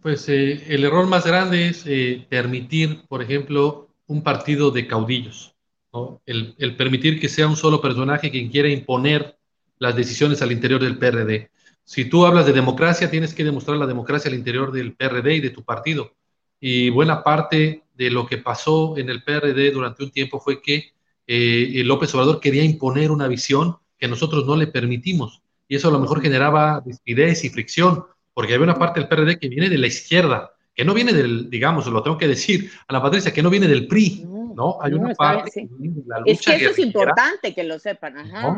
Pues 0.00 0.28
eh, 0.28 0.64
el 0.68 0.84
error 0.84 1.06
más 1.06 1.26
grande 1.26 1.68
es 1.68 1.84
eh, 1.86 2.26
permitir, 2.28 3.02
por 3.08 3.22
ejemplo, 3.22 3.90
un 4.06 4.22
partido 4.22 4.70
de 4.70 4.86
caudillos, 4.86 5.54
el, 6.26 6.54
el, 6.58 6.76
permitir 6.76 7.20
que 7.20 7.28
sea 7.28 7.48
un 7.48 7.56
solo 7.56 7.80
personaje 7.80 8.30
quien 8.30 8.48
quiera 8.48 8.68
imponer 8.68 9.36
las 9.78 9.96
decisiones 9.96 10.42
al 10.42 10.52
interior 10.52 10.82
del 10.82 10.98
PRD. 10.98 11.50
Si 11.84 12.04
tú 12.04 12.24
hablas 12.24 12.46
de 12.46 12.52
democracia, 12.52 13.10
tienes 13.10 13.34
que 13.34 13.44
demostrar 13.44 13.76
la 13.76 13.86
democracia 13.86 14.28
al 14.30 14.36
interior 14.36 14.70
del 14.70 14.94
PRD 14.94 15.36
y 15.36 15.40
de 15.40 15.50
tu 15.50 15.64
partido. 15.64 16.12
Y 16.60 16.90
buena 16.90 17.24
parte 17.24 17.84
de 17.94 18.10
lo 18.10 18.26
que 18.26 18.38
pasó 18.38 18.96
en 18.96 19.08
el 19.08 19.24
PRD 19.24 19.72
durante 19.72 20.04
un 20.04 20.10
tiempo 20.10 20.38
fue 20.38 20.62
que 20.62 20.92
eh, 21.26 21.82
López 21.84 22.14
Obrador 22.14 22.40
quería 22.40 22.62
imponer 22.62 23.10
una 23.10 23.26
visión 23.28 23.76
que 23.98 24.08
nosotros 24.08 24.46
no 24.46 24.56
le 24.56 24.66
permitimos. 24.66 25.42
Y 25.66 25.76
eso 25.76 25.88
a 25.88 25.92
lo 25.92 26.00
mejor 26.00 26.20
generaba 26.20 26.82
despidez 26.84 27.44
y 27.44 27.50
fricción 27.50 28.04
porque 28.34 28.54
hay 28.54 28.60
una 28.60 28.78
parte 28.78 29.00
del 29.00 29.08
PRD 29.08 29.38
que 29.38 29.48
viene 29.48 29.68
de 29.68 29.78
la 29.78 29.86
izquierda, 29.86 30.52
que 30.74 30.84
no 30.84 30.94
viene 30.94 31.12
del, 31.12 31.50
digamos, 31.50 31.86
lo 31.86 32.02
tengo 32.02 32.16
que 32.16 32.28
decir 32.28 32.70
a 32.88 32.92
la 32.92 33.02
Patricia, 33.02 33.32
que 33.32 33.42
no 33.42 33.50
viene 33.50 33.68
del 33.68 33.86
PRI, 33.86 34.24
¿no? 34.60 34.78
Hay 34.82 34.92
una 34.92 35.14
parte 35.14 35.50
que 35.50 35.68
viene 35.78 36.02
de 36.02 36.06
la 36.06 36.18
lucha 36.18 36.32
Es 36.32 36.40
que 36.42 36.54
eso 36.56 36.70
es 36.70 36.78
importante 36.78 37.54
que 37.54 37.64
lo 37.64 37.78
sepan, 37.78 38.18
Ajá. 38.18 38.54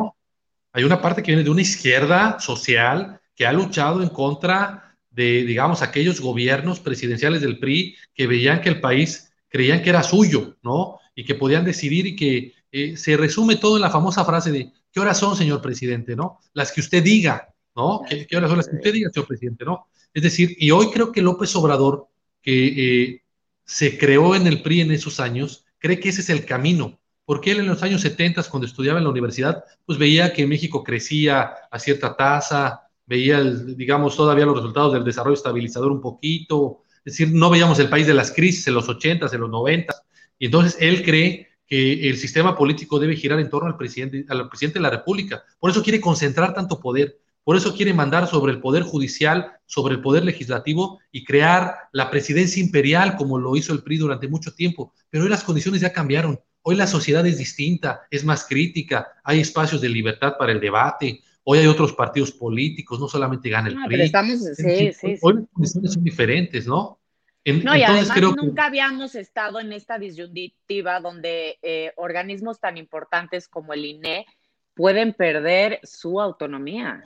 Hay 0.72 0.84
una 0.84 1.00
parte 1.00 1.22
que 1.22 1.30
viene 1.30 1.44
de 1.44 1.50
una 1.50 1.60
izquierda 1.60 2.40
social 2.40 3.20
que 3.36 3.46
ha 3.46 3.52
luchado 3.52 4.02
en 4.02 4.08
contra 4.08 4.96
de, 5.10 5.44
digamos, 5.44 5.82
aquellos 5.82 6.20
gobiernos 6.20 6.80
presidenciales 6.80 7.42
del 7.42 7.58
PRI 7.58 7.94
que 8.14 8.26
veían 8.26 8.60
que 8.62 8.70
el 8.70 8.80
país 8.80 9.30
creían 9.48 9.82
que 9.82 9.90
era 9.90 10.02
suyo, 10.02 10.56
¿no? 10.62 10.98
Y 11.14 11.24
que 11.24 11.34
podían 11.34 11.64
decidir 11.64 12.06
y 12.06 12.16
que 12.16 12.54
eh, 12.72 12.96
se 12.96 13.16
resume 13.18 13.56
todo 13.56 13.76
en 13.76 13.82
la 13.82 13.90
famosa 13.90 14.24
frase 14.24 14.50
de, 14.50 14.72
¿qué 14.90 14.98
horas 14.98 15.18
son, 15.18 15.36
señor 15.36 15.60
presidente, 15.60 16.16
no? 16.16 16.40
Las 16.54 16.72
que 16.72 16.80
usted 16.80 17.02
diga, 17.02 17.54
¿no? 17.76 18.00
¿Qué, 18.08 18.26
horas 18.34 18.48
son 18.48 18.56
las 18.56 18.68
que 18.68 18.76
usted 18.76 18.92
diga, 18.94 19.10
señor 19.10 19.28
presidente, 19.28 19.64
no? 19.66 19.86
Es 20.14 20.22
decir, 20.22 20.56
y 20.58 20.70
hoy 20.70 20.90
creo 20.90 21.12
que 21.12 21.20
López 21.20 21.54
Obrador, 21.54 22.08
que 22.40 22.66
eh, 23.04 23.22
se 23.64 23.98
creó 23.98 24.34
en 24.34 24.46
el 24.46 24.62
PRI 24.62 24.80
en 24.80 24.92
esos 24.92 25.20
años, 25.20 25.61
cree 25.82 25.98
que 25.98 26.10
ese 26.10 26.20
es 26.20 26.30
el 26.30 26.46
camino, 26.46 27.00
porque 27.24 27.50
él 27.50 27.58
en 27.58 27.66
los 27.66 27.82
años 27.82 28.00
70, 28.02 28.44
cuando 28.44 28.66
estudiaba 28.66 28.98
en 28.98 29.04
la 29.04 29.10
universidad, 29.10 29.64
pues 29.84 29.98
veía 29.98 30.32
que 30.32 30.46
México 30.46 30.84
crecía 30.84 31.52
a 31.70 31.78
cierta 31.80 32.16
tasa, 32.16 32.82
veía, 33.04 33.42
digamos, 33.42 34.16
todavía 34.16 34.46
los 34.46 34.56
resultados 34.56 34.92
del 34.92 35.04
desarrollo 35.04 35.34
estabilizador 35.34 35.90
un 35.90 36.00
poquito, 36.00 36.82
es 37.04 37.16
decir, 37.16 37.34
no 37.34 37.50
veíamos 37.50 37.80
el 37.80 37.88
país 37.88 38.06
de 38.06 38.14
las 38.14 38.30
crisis 38.30 38.68
en 38.68 38.74
los 38.74 38.88
80, 38.88 39.26
en 39.32 39.40
los 39.40 39.50
90, 39.50 39.92
y 40.38 40.46
entonces 40.46 40.76
él 40.80 41.02
cree 41.02 41.48
que 41.66 42.08
el 42.08 42.16
sistema 42.16 42.56
político 42.56 43.00
debe 43.00 43.16
girar 43.16 43.40
en 43.40 43.50
torno 43.50 43.68
al 43.68 43.76
presidente, 43.76 44.24
al 44.28 44.48
presidente 44.48 44.78
de 44.78 44.84
la 44.84 44.90
República. 44.90 45.42
Por 45.58 45.70
eso 45.70 45.82
quiere 45.82 46.00
concentrar 46.00 46.54
tanto 46.54 46.78
poder. 46.78 47.18
Por 47.44 47.56
eso 47.56 47.74
quiere 47.74 47.92
mandar 47.92 48.28
sobre 48.28 48.52
el 48.52 48.60
poder 48.60 48.84
judicial, 48.84 49.52
sobre 49.66 49.94
el 49.94 50.00
poder 50.00 50.24
legislativo 50.24 51.00
y 51.10 51.24
crear 51.24 51.74
la 51.92 52.10
presidencia 52.10 52.62
imperial 52.62 53.16
como 53.16 53.38
lo 53.38 53.56
hizo 53.56 53.72
el 53.72 53.82
PRI 53.82 53.98
durante 53.98 54.28
mucho 54.28 54.54
tiempo. 54.54 54.92
Pero 55.10 55.24
hoy 55.24 55.30
las 55.30 55.42
condiciones 55.42 55.80
ya 55.80 55.92
cambiaron. 55.92 56.38
Hoy 56.62 56.76
la 56.76 56.86
sociedad 56.86 57.26
es 57.26 57.38
distinta, 57.38 58.02
es 58.10 58.24
más 58.24 58.46
crítica, 58.46 59.08
hay 59.24 59.40
espacios 59.40 59.80
de 59.80 59.88
libertad 59.88 60.34
para 60.38 60.52
el 60.52 60.60
debate. 60.60 61.20
Hoy 61.42 61.58
hay 61.58 61.66
otros 61.66 61.92
partidos 61.92 62.30
políticos, 62.30 63.00
no 63.00 63.08
solamente 63.08 63.48
gana 63.48 63.68
el 63.68 63.74
PRI. 63.74 63.88
Pero 63.88 64.02
estamos, 64.04 64.38
sí, 64.56 64.92
sí, 64.92 65.18
hoy 65.20 65.34
las 65.34 65.48
condiciones 65.52 65.92
son 65.94 66.04
diferentes, 66.04 66.66
¿no? 66.68 67.00
no, 67.44 67.76
y 67.76 67.82
además 67.82 68.16
nunca 68.36 68.66
habíamos 68.66 69.16
estado 69.16 69.58
en 69.58 69.72
esta 69.72 69.98
disyuntiva 69.98 71.00
donde 71.00 71.58
eh, 71.62 71.92
organismos 71.96 72.60
tan 72.60 72.76
importantes 72.76 73.48
como 73.48 73.72
el 73.72 73.84
INE 73.84 74.26
pueden 74.74 75.12
perder 75.12 75.80
su 75.82 76.20
autonomía. 76.20 77.02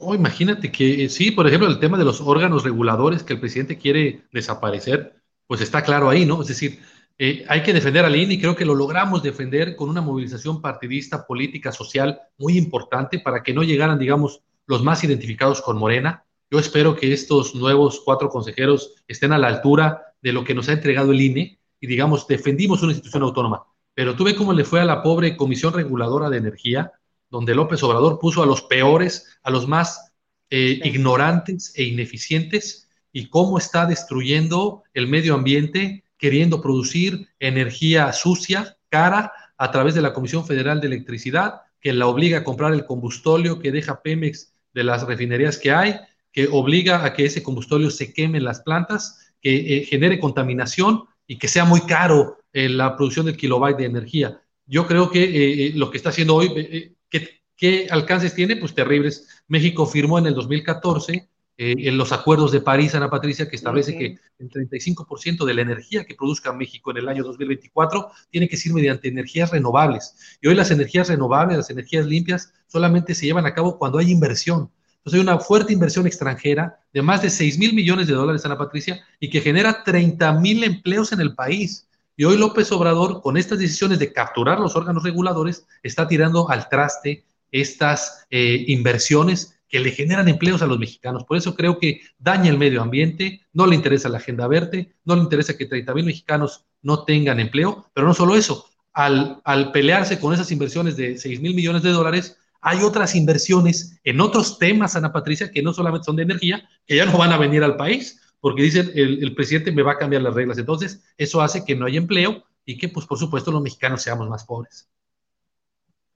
Oh, 0.00 0.14
imagínate 0.14 0.70
que 0.70 1.04
eh, 1.04 1.08
sí, 1.08 1.32
por 1.32 1.46
ejemplo, 1.46 1.68
el 1.68 1.80
tema 1.80 1.98
de 1.98 2.04
los 2.04 2.20
órganos 2.20 2.62
reguladores 2.62 3.24
que 3.24 3.32
el 3.32 3.40
presidente 3.40 3.78
quiere 3.78 4.22
desaparecer, 4.32 5.20
pues 5.46 5.60
está 5.60 5.82
claro 5.82 6.08
ahí, 6.08 6.24
¿no? 6.24 6.40
Es 6.40 6.48
decir, 6.48 6.80
eh, 7.18 7.44
hay 7.48 7.64
que 7.64 7.72
defender 7.72 8.04
al 8.04 8.14
INE 8.14 8.34
y 8.34 8.40
creo 8.40 8.54
que 8.54 8.64
lo 8.64 8.76
logramos 8.76 9.24
defender 9.24 9.74
con 9.74 9.88
una 9.88 10.00
movilización 10.00 10.62
partidista, 10.62 11.26
política, 11.26 11.72
social 11.72 12.20
muy 12.38 12.56
importante 12.56 13.18
para 13.18 13.42
que 13.42 13.52
no 13.52 13.64
llegaran, 13.64 13.98
digamos, 13.98 14.42
los 14.66 14.84
más 14.84 15.02
identificados 15.02 15.60
con 15.60 15.76
Morena. 15.76 16.24
Yo 16.48 16.60
espero 16.60 16.94
que 16.94 17.12
estos 17.12 17.56
nuevos 17.56 18.00
cuatro 18.04 18.28
consejeros 18.28 18.94
estén 19.08 19.32
a 19.32 19.38
la 19.38 19.48
altura 19.48 20.14
de 20.22 20.32
lo 20.32 20.44
que 20.44 20.54
nos 20.54 20.68
ha 20.68 20.74
entregado 20.74 21.10
el 21.10 21.20
INE 21.20 21.58
y, 21.80 21.86
digamos, 21.88 22.28
defendimos 22.28 22.82
una 22.82 22.92
institución 22.92 23.24
autónoma. 23.24 23.64
Pero 23.94 24.14
tú 24.14 24.22
ve 24.22 24.36
cómo 24.36 24.52
le 24.52 24.64
fue 24.64 24.80
a 24.80 24.84
la 24.84 25.02
pobre 25.02 25.36
Comisión 25.36 25.74
Reguladora 25.74 26.30
de 26.30 26.36
Energía, 26.36 26.92
donde 27.30 27.54
López 27.54 27.82
Obrador 27.82 28.18
puso 28.18 28.42
a 28.42 28.46
los 28.46 28.62
peores, 28.62 29.38
a 29.42 29.50
los 29.50 29.66
más 29.68 30.12
eh, 30.50 30.80
ignorantes 30.84 31.72
e 31.76 31.84
ineficientes, 31.84 32.88
y 33.12 33.28
cómo 33.28 33.58
está 33.58 33.86
destruyendo 33.86 34.82
el 34.94 35.08
medio 35.08 35.34
ambiente, 35.34 36.04
queriendo 36.16 36.60
producir 36.60 37.28
energía 37.38 38.12
sucia, 38.12 38.76
cara, 38.88 39.32
a 39.56 39.70
través 39.70 39.94
de 39.94 40.02
la 40.02 40.12
Comisión 40.12 40.46
Federal 40.46 40.80
de 40.80 40.86
Electricidad, 40.86 41.62
que 41.80 41.92
la 41.92 42.06
obliga 42.06 42.38
a 42.38 42.44
comprar 42.44 42.72
el 42.72 42.84
combustóleo 42.84 43.58
que 43.58 43.72
deja 43.72 44.02
Pemex 44.02 44.52
de 44.72 44.84
las 44.84 45.06
refinerías 45.06 45.58
que 45.58 45.72
hay, 45.72 45.96
que 46.32 46.48
obliga 46.50 47.04
a 47.04 47.12
que 47.12 47.24
ese 47.24 47.42
combustóleo 47.42 47.90
se 47.90 48.12
queme 48.12 48.38
en 48.38 48.44
las 48.44 48.60
plantas, 48.60 49.32
que 49.40 49.78
eh, 49.78 49.84
genere 49.84 50.18
contaminación 50.18 51.04
y 51.26 51.38
que 51.38 51.48
sea 51.48 51.64
muy 51.64 51.80
caro 51.82 52.38
eh, 52.52 52.68
la 52.68 52.96
producción 52.96 53.26
del 53.26 53.36
kilobyte 53.36 53.78
de 53.78 53.84
energía. 53.84 54.40
Yo 54.66 54.86
creo 54.86 55.10
que 55.10 55.72
lo 55.74 55.90
que 55.90 55.96
está 55.96 56.10
haciendo 56.10 56.34
hoy, 56.34 56.96
¿Qué, 57.10 57.88
alcances 57.90 58.34
tiene? 58.34 58.56
Pues 58.56 58.74
terribles. 58.74 59.42
México 59.48 59.86
firmó 59.86 60.18
en 60.18 60.26
el 60.26 60.34
2014 60.34 61.28
eh, 61.60 61.74
en 61.76 61.98
los 61.98 62.12
acuerdos 62.12 62.52
de 62.52 62.60
París, 62.60 62.94
Ana 62.94 63.10
Patricia, 63.10 63.48
que 63.48 63.56
establece 63.56 63.98
que 63.98 64.18
el 64.38 64.48
35% 64.48 65.44
de 65.44 65.54
la 65.54 65.62
energía 65.62 66.04
que 66.04 66.14
produzca 66.14 66.52
México 66.52 66.92
en 66.92 66.98
el 66.98 67.08
año 67.08 67.24
2024 67.24 68.12
tiene 68.30 68.48
que 68.48 68.56
ser 68.56 68.72
mediante 68.72 69.08
energías 69.08 69.50
renovables. 69.50 70.38
Y 70.40 70.46
hoy 70.46 70.54
las 70.54 70.70
energías 70.70 71.08
renovables, 71.08 71.56
las 71.56 71.70
energías 71.70 72.06
limpias, 72.06 72.52
solamente 72.68 73.12
se 73.14 73.26
llevan 73.26 73.46
a 73.46 73.54
cabo 73.54 73.76
cuando 73.76 73.98
hay 73.98 74.12
inversión. 74.12 74.70
Entonces 74.98 75.14
hay 75.14 75.20
una 75.20 75.40
fuerte 75.40 75.72
inversión 75.72 76.06
extranjera 76.06 76.78
de 76.92 77.02
más 77.02 77.22
de 77.22 77.30
6 77.30 77.58
mil 77.58 77.74
millones 77.74 78.06
de 78.06 78.14
dólares, 78.14 78.44
Ana 78.44 78.56
Patricia, 78.56 79.04
y 79.18 79.28
que 79.30 79.40
genera 79.40 79.82
30 79.82 80.34
mil 80.34 80.62
empleos 80.62 81.12
en 81.12 81.20
el 81.20 81.34
país. 81.34 81.87
Y 82.18 82.24
hoy 82.24 82.36
López 82.36 82.72
Obrador, 82.72 83.22
con 83.22 83.36
estas 83.36 83.60
decisiones 83.60 84.00
de 84.00 84.12
capturar 84.12 84.58
los 84.58 84.74
órganos 84.74 85.04
reguladores, 85.04 85.68
está 85.84 86.08
tirando 86.08 86.50
al 86.50 86.68
traste 86.68 87.24
estas 87.52 88.26
eh, 88.28 88.64
inversiones 88.66 89.60
que 89.68 89.78
le 89.78 89.92
generan 89.92 90.28
empleos 90.28 90.60
a 90.60 90.66
los 90.66 90.80
mexicanos. 90.80 91.22
Por 91.22 91.36
eso 91.36 91.54
creo 91.54 91.78
que 91.78 92.00
daña 92.18 92.50
el 92.50 92.58
medio 92.58 92.82
ambiente, 92.82 93.42
no 93.52 93.68
le 93.68 93.76
interesa 93.76 94.08
la 94.08 94.18
agenda 94.18 94.48
verde, 94.48 94.96
no 95.04 95.14
le 95.14 95.22
interesa 95.22 95.56
que 95.56 95.66
30 95.66 95.94
mil 95.94 96.06
mexicanos 96.06 96.64
no 96.82 97.04
tengan 97.04 97.38
empleo, 97.38 97.88
pero 97.94 98.08
no 98.08 98.14
solo 98.14 98.34
eso, 98.34 98.66
al, 98.92 99.40
al 99.44 99.70
pelearse 99.70 100.18
con 100.18 100.34
esas 100.34 100.50
inversiones 100.50 100.96
de 100.96 101.18
6 101.18 101.40
mil 101.40 101.54
millones 101.54 101.84
de 101.84 101.90
dólares, 101.90 102.36
hay 102.60 102.82
otras 102.82 103.14
inversiones 103.14 103.96
en 104.02 104.20
otros 104.20 104.58
temas, 104.58 104.96
Ana 104.96 105.12
Patricia, 105.12 105.52
que 105.52 105.62
no 105.62 105.72
solamente 105.72 106.06
son 106.06 106.16
de 106.16 106.24
energía, 106.24 106.68
que 106.84 106.96
ya 106.96 107.06
no 107.06 107.16
van 107.16 107.30
a 107.30 107.38
venir 107.38 107.62
al 107.62 107.76
país, 107.76 108.20
porque 108.40 108.62
dicen 108.62 108.90
el, 108.94 109.22
el, 109.22 109.34
presidente 109.34 109.72
me 109.72 109.82
va 109.82 109.92
a 109.92 109.98
cambiar 109.98 110.22
las 110.22 110.34
reglas. 110.34 110.58
Entonces, 110.58 111.02
eso 111.16 111.40
hace 111.40 111.64
que 111.64 111.74
no 111.74 111.86
haya 111.86 111.98
empleo 111.98 112.44
y 112.64 112.78
que, 112.78 112.88
pues, 112.88 113.06
por 113.06 113.18
supuesto, 113.18 113.50
los 113.50 113.62
mexicanos 113.62 114.02
seamos 114.02 114.28
más 114.28 114.44
pobres. 114.44 114.88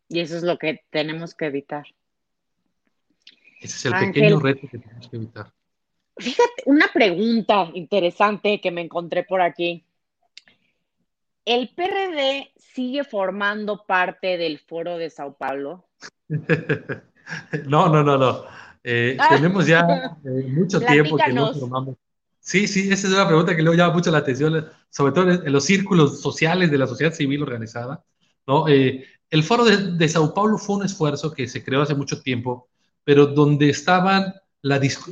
Y 0.08 0.20
eso 0.20 0.36
es 0.36 0.42
lo 0.42 0.58
que 0.58 0.84
tenemos 0.90 1.34
que 1.34 1.46
evitar. 1.46 1.86
Ese 3.60 3.76
es 3.76 3.84
el 3.86 4.06
pequeño 4.06 4.38
reto 4.38 4.68
que 4.70 4.78
tenemos 4.78 5.08
que 5.08 5.16
evitar. 5.16 5.52
Fíjate, 6.18 6.62
una 6.66 6.88
pregunta 6.92 7.70
interesante 7.74 8.60
que 8.60 8.70
me 8.70 8.82
encontré 8.82 9.24
por 9.24 9.40
aquí. 9.40 9.84
¿El 11.44 11.70
PRD 11.74 12.52
sigue 12.56 13.04
formando 13.04 13.84
parte 13.86 14.36
del 14.36 14.58
foro 14.58 14.98
de 14.98 15.10
Sao 15.10 15.36
Paulo? 15.36 15.88
no, 16.28 17.88
no, 17.88 18.02
no, 18.02 18.18
no. 18.18 18.44
Eh, 18.84 19.16
ah. 19.18 19.28
tenemos 19.30 19.66
ya 19.66 20.18
eh, 20.24 20.44
mucho 20.48 20.80
tiempo 20.86 21.16
que 21.16 21.32
no 21.32 21.54
formamos. 21.54 21.96
Sí, 22.42 22.66
sí, 22.66 22.90
esa 22.92 23.06
es 23.06 23.14
una 23.14 23.28
pregunta 23.28 23.54
que 23.54 23.62
luego 23.62 23.78
llama 23.78 23.94
mucho 23.94 24.10
la 24.10 24.18
atención, 24.18 24.66
sobre 24.90 25.12
todo 25.12 25.30
en 25.30 25.52
los 25.52 25.64
círculos 25.64 26.20
sociales 26.20 26.72
de 26.72 26.78
la 26.78 26.88
sociedad 26.88 27.14
civil 27.14 27.40
organizada. 27.42 28.04
¿no? 28.48 28.66
Eh, 28.66 29.04
el 29.30 29.44
foro 29.44 29.64
de, 29.64 30.08
Sao 30.08 30.34
Paulo 30.34 30.58
fue 30.58 30.76
un 30.76 30.84
esfuerzo 30.84 31.32
que 31.32 31.46
se 31.46 31.64
creó 31.64 31.82
hace 31.82 31.94
mucho 31.94 32.20
tiempo, 32.20 32.68
pero 33.04 33.26
donde 33.26 33.70
estaban, 33.70 34.34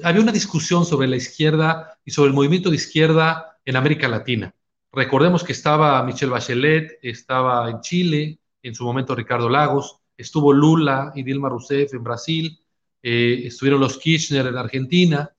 había 0.02 0.22
una 0.22 0.32
discusión 0.32 0.84
sobre 0.84 1.06
la 1.06 1.16
izquierda 1.16 1.96
y 2.04 2.10
sobre 2.10 2.30
el 2.30 2.34
movimiento 2.34 2.68
de 2.68 2.76
izquierda 2.76 3.58
en 3.64 3.76
América 3.76 4.08
Latina. 4.08 4.52
Recordemos 4.92 5.44
que 5.44 5.52
estaba 5.52 6.02
Michelle 6.02 6.32
Bachelet, 6.32 6.98
estaba 7.00 7.70
en 7.70 7.80
Chile, 7.80 8.40
en 8.60 8.74
su 8.74 8.84
momento 8.84 9.14
Ricardo 9.14 9.48
Lagos, 9.48 10.00
estuvo 10.16 10.52
Lula 10.52 11.12
y 11.14 11.22
Dilma 11.22 11.48
Rousseff 11.48 11.94
en 11.94 12.02
Brasil, 12.02 12.60
eh, 13.00 13.42
estuvieron 13.44 13.80
los 13.80 13.98
Kirchner 13.98 14.48
en 14.48 14.56
Argentina, 14.56 15.30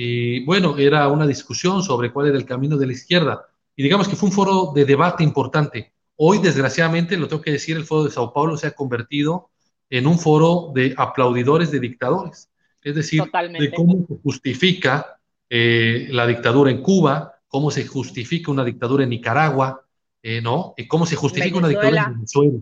y 0.00 0.44
bueno, 0.44 0.78
era 0.78 1.08
una 1.08 1.26
discusión 1.26 1.82
sobre 1.82 2.12
cuál 2.12 2.28
era 2.28 2.38
el 2.38 2.44
camino 2.44 2.76
de 2.76 2.86
la 2.86 2.92
izquierda. 2.92 3.48
Y 3.74 3.82
digamos 3.82 4.06
que 4.06 4.14
fue 4.14 4.28
un 4.28 4.32
foro 4.32 4.70
de 4.72 4.84
debate 4.84 5.24
importante. 5.24 5.92
Hoy, 6.14 6.38
desgraciadamente, 6.38 7.16
lo 7.16 7.26
tengo 7.26 7.42
que 7.42 7.50
decir, 7.50 7.76
el 7.76 7.84
foro 7.84 8.04
de 8.04 8.12
Sao 8.12 8.32
Paulo 8.32 8.56
se 8.56 8.68
ha 8.68 8.76
convertido 8.76 9.50
en 9.90 10.06
un 10.06 10.16
foro 10.20 10.70
de 10.72 10.94
aplaudidores 10.96 11.72
de 11.72 11.80
dictadores. 11.80 12.48
Es 12.80 12.94
decir, 12.94 13.24
de 13.58 13.72
cómo 13.72 14.06
se 14.06 14.14
justifica 14.22 15.18
eh, 15.50 16.06
la 16.12 16.28
dictadura 16.28 16.70
en 16.70 16.80
Cuba, 16.80 17.34
cómo 17.48 17.72
se 17.72 17.84
justifica 17.84 18.52
una 18.52 18.64
dictadura 18.64 19.02
en 19.02 19.10
Nicaragua, 19.10 19.84
eh, 20.22 20.40
¿no? 20.40 20.74
Y 20.76 20.86
cómo 20.86 21.06
se 21.06 21.16
justifica 21.16 21.58
una 21.58 21.66
dictadura 21.66 22.04
en 22.04 22.12
Venezuela. 22.12 22.58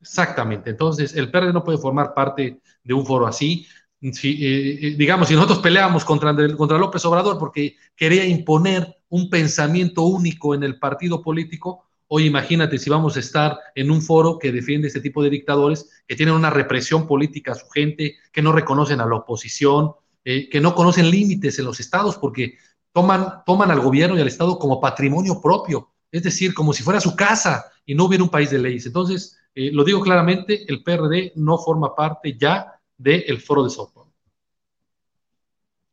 Exactamente. 0.00 0.70
Entonces, 0.70 1.14
el 1.16 1.30
PRD 1.30 1.52
no 1.52 1.64
puede 1.64 1.76
formar 1.76 2.14
parte 2.14 2.62
de 2.82 2.94
un 2.94 3.04
foro 3.04 3.26
así. 3.26 3.66
Si, 4.10 4.44
eh, 4.44 4.88
eh, 4.88 4.94
digamos, 4.96 5.28
si 5.28 5.34
nosotros 5.34 5.60
peleamos 5.60 6.04
contra, 6.04 6.34
contra 6.56 6.78
López 6.78 7.04
Obrador 7.04 7.38
porque 7.38 7.76
quería 7.94 8.26
imponer 8.26 8.96
un 9.10 9.30
pensamiento 9.30 10.02
único 10.02 10.54
en 10.54 10.64
el 10.64 10.78
partido 10.80 11.22
político, 11.22 11.84
hoy 12.08 12.26
imagínate 12.26 12.78
si 12.78 12.90
vamos 12.90 13.16
a 13.16 13.20
estar 13.20 13.58
en 13.76 13.90
un 13.90 14.02
foro 14.02 14.38
que 14.38 14.50
defiende 14.50 14.88
este 14.88 15.00
tipo 15.00 15.22
de 15.22 15.30
dictadores, 15.30 16.02
que 16.08 16.16
tienen 16.16 16.34
una 16.34 16.50
represión 16.50 17.06
política 17.06 17.52
a 17.52 17.54
su 17.54 17.68
gente, 17.68 18.16
que 18.32 18.42
no 18.42 18.52
reconocen 18.52 19.00
a 19.00 19.06
la 19.06 19.16
oposición, 19.16 19.92
que 20.24 20.60
no 20.60 20.74
conocen 20.74 21.10
límites 21.10 21.58
en 21.58 21.64
los 21.64 21.80
estados, 21.80 22.16
porque 22.16 22.56
toman, 22.92 23.44
toman 23.44 23.70
al 23.70 23.80
gobierno 23.80 24.16
y 24.16 24.20
al 24.20 24.28
Estado 24.28 24.58
como 24.58 24.80
patrimonio 24.80 25.40
propio, 25.40 25.90
es 26.10 26.22
decir, 26.22 26.54
como 26.54 26.72
si 26.72 26.82
fuera 26.82 27.00
su 27.00 27.16
casa 27.16 27.64
y 27.86 27.94
no 27.94 28.04
hubiera 28.04 28.24
un 28.24 28.30
país 28.30 28.50
de 28.50 28.58
leyes. 28.58 28.86
Entonces, 28.86 29.38
eh, 29.54 29.70
lo 29.72 29.84
digo 29.84 30.00
claramente, 30.00 30.64
el 30.68 30.82
PRD 30.82 31.32
no 31.36 31.58
forma 31.58 31.94
parte 31.94 32.36
ya 32.38 32.80
del 33.02 33.40
foro 33.40 33.64
de 33.64 33.70
Sao 33.70 33.92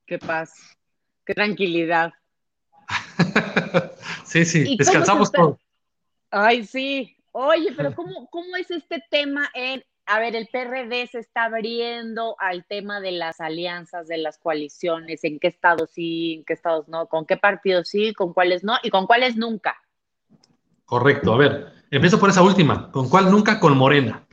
Qué 0.05 0.18
paz, 0.18 0.53
qué 1.26 1.34
tranquilidad. 1.34 2.14
sí, 4.26 4.45
sí, 4.45 4.76
descansamos 4.78 5.32
todos. 5.32 5.57
Ay, 6.32 6.66
sí. 6.66 7.16
Oye, 7.32 7.74
pero 7.76 7.93
¿cómo, 7.95 8.28
¿cómo 8.30 8.55
es 8.55 8.72
este 8.72 9.03
tema 9.10 9.49
en 9.53 9.84
a 10.12 10.20
ver, 10.20 10.36
el 10.36 10.47
PRD 10.47 11.05
se 11.05 11.20
está 11.20 11.43
abriendo 11.43 12.36
al 12.39 12.66
tema 12.66 12.99
de 12.99 13.12
las 13.12 13.39
alianzas, 13.39 14.07
de 14.07 14.18
las 14.18 14.39
coaliciones, 14.39 15.24
en 15.24 15.38
qué 15.38 15.45
estados 15.47 15.91
sí, 15.91 16.34
en 16.34 16.45
qué 16.45 16.53
estados 16.53 16.88
no, 16.88 17.05
con 17.05 17.28
qué 17.28 17.38
partidos 17.38 17.89
sí, 17.89 18.12
con 18.16 18.34
cuáles 18.34 18.64
no 18.64 18.78
y 18.82 18.89
con 18.89 19.05
cuáles 19.05 19.38
nunca. 19.38 19.78
Correcto, 20.86 21.32
a 21.32 21.38
ver, 21.38 21.74
empiezo 21.91 22.20
por 22.20 22.32
esa 22.32 22.41
última, 22.41 22.91
con 22.91 23.07
cuál 23.07 23.30
nunca, 23.30 23.60
con 23.60 23.78
Morena. 23.78 24.26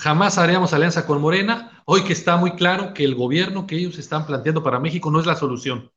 Jamás 0.00 0.38
haríamos 0.38 0.72
alianza 0.72 1.04
con 1.04 1.20
Morena, 1.20 1.82
hoy 1.84 2.04
que 2.04 2.14
está 2.14 2.38
muy 2.38 2.52
claro 2.52 2.94
que 2.94 3.04
el 3.04 3.14
gobierno 3.14 3.66
que 3.66 3.76
ellos 3.76 3.98
están 3.98 4.24
planteando 4.24 4.62
para 4.62 4.80
México 4.80 5.10
no 5.10 5.20
es 5.20 5.26
la 5.26 5.36
solución, 5.36 5.90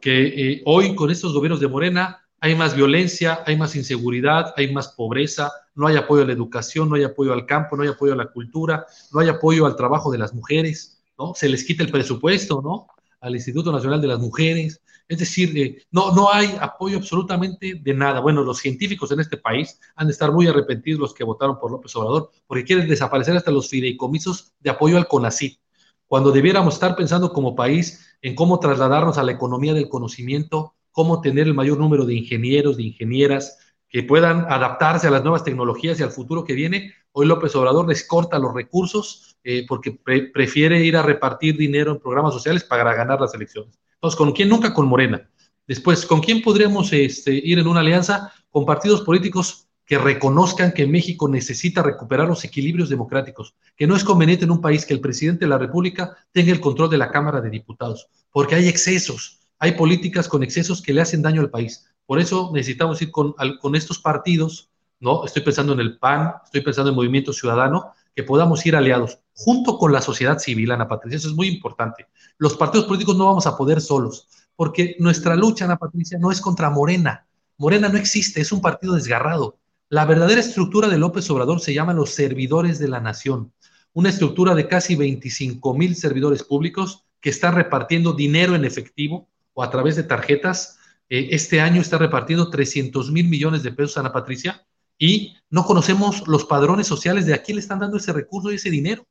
que 0.00 0.26
eh, 0.28 0.62
hoy 0.64 0.94
con 0.94 1.10
estos 1.10 1.34
gobiernos 1.34 1.58
de 1.58 1.66
Morena 1.66 2.24
hay 2.38 2.54
más 2.54 2.76
violencia, 2.76 3.42
hay 3.46 3.56
más 3.56 3.74
inseguridad, 3.74 4.54
hay 4.56 4.72
más 4.72 4.92
pobreza, 4.92 5.50
no 5.74 5.88
hay 5.88 5.96
apoyo 5.96 6.22
a 6.22 6.26
la 6.26 6.34
educación, 6.34 6.88
no 6.88 6.94
hay 6.94 7.02
apoyo 7.02 7.32
al 7.32 7.46
campo, 7.46 7.76
no 7.76 7.82
hay 7.82 7.88
apoyo 7.88 8.12
a 8.12 8.16
la 8.16 8.30
cultura, 8.30 8.86
no 9.10 9.18
hay 9.18 9.28
apoyo 9.28 9.66
al 9.66 9.74
trabajo 9.74 10.12
de 10.12 10.18
las 10.18 10.32
mujeres, 10.32 11.02
¿no? 11.18 11.34
Se 11.34 11.48
les 11.48 11.64
quita 11.64 11.82
el 11.82 11.90
presupuesto, 11.90 12.62
¿no? 12.62 12.86
Al 13.20 13.34
Instituto 13.34 13.72
Nacional 13.72 14.00
de 14.00 14.08
las 14.08 14.18
Mujeres. 14.18 14.82
Es 15.08 15.18
decir, 15.18 15.56
eh, 15.58 15.82
no, 15.90 16.14
no 16.14 16.32
hay 16.32 16.56
apoyo 16.60 16.98
absolutamente 16.98 17.80
de 17.82 17.94
nada. 17.94 18.20
Bueno, 18.20 18.42
los 18.42 18.58
científicos 18.58 19.10
en 19.12 19.20
este 19.20 19.36
país 19.36 19.80
han 19.96 20.06
de 20.06 20.12
estar 20.12 20.32
muy 20.32 20.46
arrepentidos 20.46 21.00
los 21.00 21.14
que 21.14 21.24
votaron 21.24 21.58
por 21.58 21.70
López 21.70 21.94
Obrador, 21.96 22.30
porque 22.46 22.64
quieren 22.64 22.88
desaparecer 22.88 23.36
hasta 23.36 23.50
los 23.50 23.68
fideicomisos 23.68 24.52
de 24.60 24.70
apoyo 24.70 24.96
al 24.96 25.08
CONACYT, 25.08 25.58
cuando 26.06 26.30
debiéramos 26.32 26.74
estar 26.74 26.96
pensando 26.96 27.32
como 27.32 27.54
país 27.54 28.16
en 28.22 28.34
cómo 28.34 28.58
trasladarnos 28.60 29.18
a 29.18 29.22
la 29.22 29.32
economía 29.32 29.74
del 29.74 29.88
conocimiento, 29.88 30.74
cómo 30.90 31.20
tener 31.20 31.46
el 31.46 31.54
mayor 31.54 31.78
número 31.78 32.04
de 32.04 32.14
ingenieros, 32.14 32.76
de 32.76 32.84
ingenieras 32.84 33.58
que 33.88 34.02
puedan 34.02 34.46
adaptarse 34.48 35.06
a 35.06 35.10
las 35.10 35.22
nuevas 35.22 35.44
tecnologías 35.44 35.98
y 35.98 36.02
al 36.02 36.10
futuro 36.10 36.44
que 36.44 36.52
viene. 36.52 36.92
Hoy 37.12 37.26
López 37.26 37.54
Obrador 37.56 37.88
les 37.88 38.06
corta 38.06 38.38
los 38.38 38.54
recursos 38.54 39.36
eh, 39.44 39.64
porque 39.66 39.92
prefiere 40.32 40.84
ir 40.84 40.96
a 40.96 41.02
repartir 41.02 41.56
dinero 41.56 41.92
en 41.92 42.00
programas 42.00 42.34
sociales 42.34 42.64
para 42.64 42.94
ganar 42.94 43.20
las 43.20 43.34
elecciones. 43.34 43.78
Entonces, 43.94 44.16
¿con 44.16 44.32
quién? 44.32 44.48
Nunca 44.48 44.74
con 44.74 44.86
Morena. 44.86 45.28
Después, 45.66 46.06
¿con 46.06 46.20
quién 46.20 46.42
podríamos 46.42 46.92
este, 46.92 47.32
ir 47.32 47.58
en 47.58 47.66
una 47.66 47.80
alianza? 47.80 48.32
Con 48.50 48.64
partidos 48.64 49.02
políticos 49.02 49.68
que 49.88 49.98
reconozcan 49.98 50.72
que 50.72 50.86
México 50.86 51.28
necesita 51.28 51.82
recuperar 51.82 52.28
los 52.28 52.44
equilibrios 52.44 52.90
democráticos, 52.90 53.54
que 53.74 53.86
no 53.86 53.96
es 53.96 54.04
conveniente 54.04 54.44
en 54.44 54.50
un 54.50 54.60
país 54.60 54.84
que 54.84 54.92
el 54.92 55.00
presidente 55.00 55.46
de 55.46 55.48
la 55.48 55.56
República 55.56 56.14
tenga 56.30 56.52
el 56.52 56.60
control 56.60 56.90
de 56.90 56.98
la 56.98 57.10
Cámara 57.10 57.40
de 57.40 57.48
Diputados, 57.48 58.08
porque 58.30 58.54
hay 58.54 58.68
excesos, 58.68 59.40
hay 59.58 59.72
políticas 59.72 60.28
con 60.28 60.42
excesos 60.42 60.82
que 60.82 60.92
le 60.92 61.00
hacen 61.00 61.22
daño 61.22 61.40
al 61.40 61.48
país. 61.48 61.86
Por 62.08 62.18
eso 62.18 62.50
necesitamos 62.54 63.02
ir 63.02 63.10
con, 63.10 63.34
estos 63.74 63.98
partidos, 63.98 64.70
¿no? 64.98 65.26
Estoy 65.26 65.42
pensando 65.42 65.74
en 65.74 65.80
el 65.80 65.98
PAN, 65.98 66.36
estoy 66.42 66.62
pensando 66.62 66.88
en 66.88 66.96
Movimiento 66.96 67.34
Ciudadano, 67.34 67.92
que 68.16 68.22
podamos 68.22 68.64
ir 68.64 68.74
aliados 68.74 69.18
junto 69.34 69.76
con 69.76 69.92
la 69.92 70.00
sociedad 70.00 70.38
civil, 70.38 70.70
Ana 70.70 70.88
Patricia. 70.88 71.18
Eso 71.18 71.28
es 71.28 71.34
muy 71.34 71.48
importante. 71.48 72.06
Los 72.38 72.56
partidos 72.56 72.86
políticos 72.86 73.14
no 73.14 73.26
vamos 73.26 73.46
a 73.46 73.58
poder 73.58 73.82
solos, 73.82 74.26
porque 74.56 74.96
nuestra 75.00 75.36
lucha, 75.36 75.66
Ana 75.66 75.76
Patricia, 75.76 76.18
no 76.18 76.32
es 76.32 76.40
contra 76.40 76.70
Morena. 76.70 77.26
Morena 77.58 77.90
no 77.90 77.98
existe, 77.98 78.40
es 78.40 78.52
un 78.52 78.62
partido 78.62 78.94
desgarrado. 78.94 79.58
La 79.90 80.06
verdadera 80.06 80.40
estructura 80.40 80.88
de 80.88 80.96
López 80.96 81.28
Obrador 81.28 81.60
se 81.60 81.74
llama 81.74 81.92
los 81.92 82.08
servidores 82.14 82.78
de 82.78 82.88
la 82.88 83.00
nación, 83.00 83.52
una 83.92 84.08
estructura 84.08 84.54
de 84.54 84.66
casi 84.66 84.96
25 84.96 85.74
mil 85.74 85.94
servidores 85.94 86.42
públicos 86.42 87.04
que 87.20 87.28
están 87.28 87.54
repartiendo 87.54 88.14
dinero 88.14 88.54
en 88.54 88.64
efectivo 88.64 89.28
o 89.52 89.62
a 89.62 89.68
través 89.68 89.96
de 89.96 90.04
tarjetas. 90.04 90.77
Eh, 91.08 91.28
este 91.30 91.60
año 91.60 91.80
está 91.80 91.98
repartiendo 91.98 92.50
300 92.50 93.10
mil 93.10 93.28
millones 93.28 93.62
de 93.62 93.72
pesos 93.72 93.96
a 93.96 94.00
Ana 94.00 94.12
Patricia 94.12 94.66
y 94.98 95.36
no 95.50 95.64
conocemos 95.64 96.26
los 96.26 96.44
padrones 96.44 96.86
sociales 96.86 97.26
de 97.26 97.34
a 97.34 97.42
quién 97.42 97.56
le 97.56 97.62
están 97.62 97.78
dando 97.78 97.96
ese 97.96 98.12
recurso 98.12 98.50
y 98.50 98.56
ese 98.56 98.70
dinero. 98.70 99.06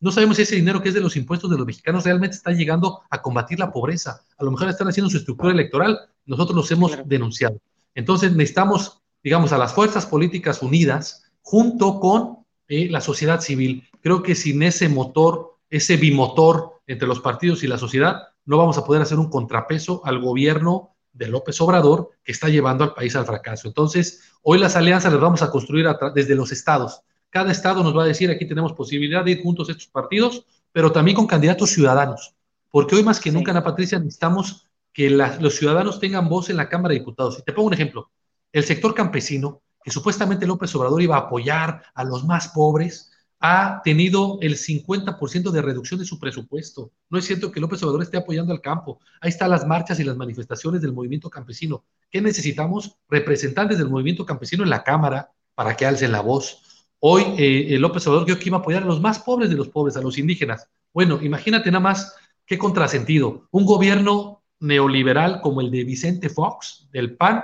No 0.00 0.10
sabemos 0.10 0.36
si 0.36 0.42
ese 0.42 0.56
dinero 0.56 0.82
que 0.82 0.88
es 0.88 0.94
de 0.94 1.00
los 1.00 1.16
impuestos 1.16 1.50
de 1.50 1.56
los 1.56 1.66
mexicanos 1.66 2.04
realmente 2.04 2.36
está 2.36 2.50
llegando 2.50 3.02
a 3.08 3.22
combatir 3.22 3.58
la 3.58 3.72
pobreza. 3.72 4.24
A 4.36 4.44
lo 4.44 4.50
mejor 4.50 4.68
están 4.68 4.88
haciendo 4.88 5.10
su 5.10 5.18
estructura 5.18 5.52
electoral. 5.52 5.98
Nosotros 6.26 6.56
los 6.56 6.70
hemos 6.72 6.92
denunciado. 7.06 7.60
Entonces 7.94 8.32
necesitamos, 8.32 9.00
digamos, 9.22 9.52
a 9.52 9.58
las 9.58 9.72
fuerzas 9.74 10.06
políticas 10.06 10.62
unidas 10.62 11.30
junto 11.42 12.00
con 12.00 12.38
eh, 12.66 12.88
la 12.90 13.00
sociedad 13.00 13.40
civil. 13.40 13.88
Creo 14.00 14.22
que 14.22 14.34
sin 14.34 14.62
ese 14.62 14.88
motor, 14.88 15.58
ese 15.70 15.96
bimotor 15.96 16.80
entre 16.86 17.06
los 17.06 17.20
partidos 17.20 17.62
y 17.62 17.68
la 17.68 17.78
sociedad, 17.78 18.22
no 18.44 18.58
vamos 18.58 18.78
a 18.78 18.84
poder 18.84 19.02
hacer 19.02 19.18
un 19.18 19.30
contrapeso 19.30 20.02
al 20.04 20.20
gobierno 20.20 20.91
de 21.12 21.28
López 21.28 21.60
Obrador 21.60 22.10
que 22.24 22.32
está 22.32 22.48
llevando 22.48 22.84
al 22.84 22.94
país 22.94 23.14
al 23.16 23.26
fracaso. 23.26 23.68
Entonces, 23.68 24.32
hoy 24.42 24.58
las 24.58 24.76
alianzas 24.76 25.12
las 25.12 25.20
vamos 25.20 25.42
a 25.42 25.50
construir 25.50 25.86
desde 26.14 26.34
los 26.34 26.52
estados. 26.52 27.02
Cada 27.30 27.52
estado 27.52 27.82
nos 27.82 27.96
va 27.96 28.04
a 28.04 28.06
decir, 28.06 28.30
aquí 28.30 28.46
tenemos 28.46 28.72
posibilidad 28.72 29.24
de 29.24 29.32
ir 29.32 29.42
juntos 29.42 29.68
estos 29.68 29.86
partidos, 29.86 30.44
pero 30.72 30.92
también 30.92 31.16
con 31.16 31.26
candidatos 31.26 31.70
ciudadanos, 31.70 32.34
porque 32.70 32.96
hoy 32.96 33.02
más 33.02 33.20
que 33.20 33.30
nunca, 33.30 33.50
Ana 33.50 33.62
Patricia, 33.62 33.98
necesitamos 33.98 34.66
que 34.92 35.10
los 35.10 35.56
ciudadanos 35.56 36.00
tengan 36.00 36.28
voz 36.28 36.50
en 36.50 36.56
la 36.56 36.68
Cámara 36.68 36.92
de 36.92 37.00
Diputados. 37.00 37.38
Y 37.38 37.42
te 37.42 37.52
pongo 37.52 37.68
un 37.68 37.74
ejemplo, 37.74 38.10
el 38.52 38.64
sector 38.64 38.94
campesino, 38.94 39.62
que 39.82 39.90
supuestamente 39.90 40.46
López 40.46 40.74
Obrador 40.74 41.00
iba 41.02 41.16
a 41.16 41.20
apoyar 41.20 41.82
a 41.94 42.04
los 42.04 42.24
más 42.24 42.48
pobres, 42.48 43.11
ha 43.44 43.82
tenido 43.82 44.38
el 44.40 44.56
50% 44.56 45.50
de 45.50 45.62
reducción 45.62 45.98
de 45.98 46.06
su 46.06 46.20
presupuesto. 46.20 46.92
No 47.10 47.18
es 47.18 47.24
cierto 47.24 47.50
que 47.50 47.58
López 47.58 47.82
Obrador 47.82 48.02
esté 48.02 48.16
apoyando 48.16 48.52
al 48.52 48.60
campo. 48.60 49.00
Ahí 49.20 49.30
están 49.30 49.50
las 49.50 49.66
marchas 49.66 49.98
y 49.98 50.04
las 50.04 50.16
manifestaciones 50.16 50.80
del 50.80 50.92
movimiento 50.92 51.28
campesino. 51.28 51.84
¿Qué 52.08 52.22
necesitamos? 52.22 52.96
Representantes 53.08 53.78
del 53.78 53.90
movimiento 53.90 54.24
campesino 54.24 54.62
en 54.62 54.70
la 54.70 54.84
Cámara 54.84 55.32
para 55.56 55.76
que 55.76 55.84
alcen 55.84 56.12
la 56.12 56.20
voz. 56.20 56.62
Hoy 57.00 57.34
eh, 57.36 57.76
López 57.80 58.06
Obrador 58.06 58.26
dijo 58.26 58.38
que 58.38 58.48
iba 58.48 58.58
a 58.58 58.60
apoyar 58.60 58.84
a 58.84 58.86
los 58.86 59.00
más 59.00 59.18
pobres 59.18 59.50
de 59.50 59.56
los 59.56 59.68
pobres, 59.68 59.96
a 59.96 60.00
los 60.02 60.18
indígenas. 60.18 60.68
Bueno, 60.94 61.18
imagínate 61.20 61.68
nada 61.72 61.82
más 61.82 62.14
qué 62.46 62.56
contrasentido. 62.58 63.48
Un 63.50 63.66
gobierno 63.66 64.44
neoliberal 64.60 65.40
como 65.40 65.60
el 65.60 65.72
de 65.72 65.82
Vicente 65.82 66.28
Fox, 66.28 66.88
del 66.92 67.16
PAN, 67.16 67.42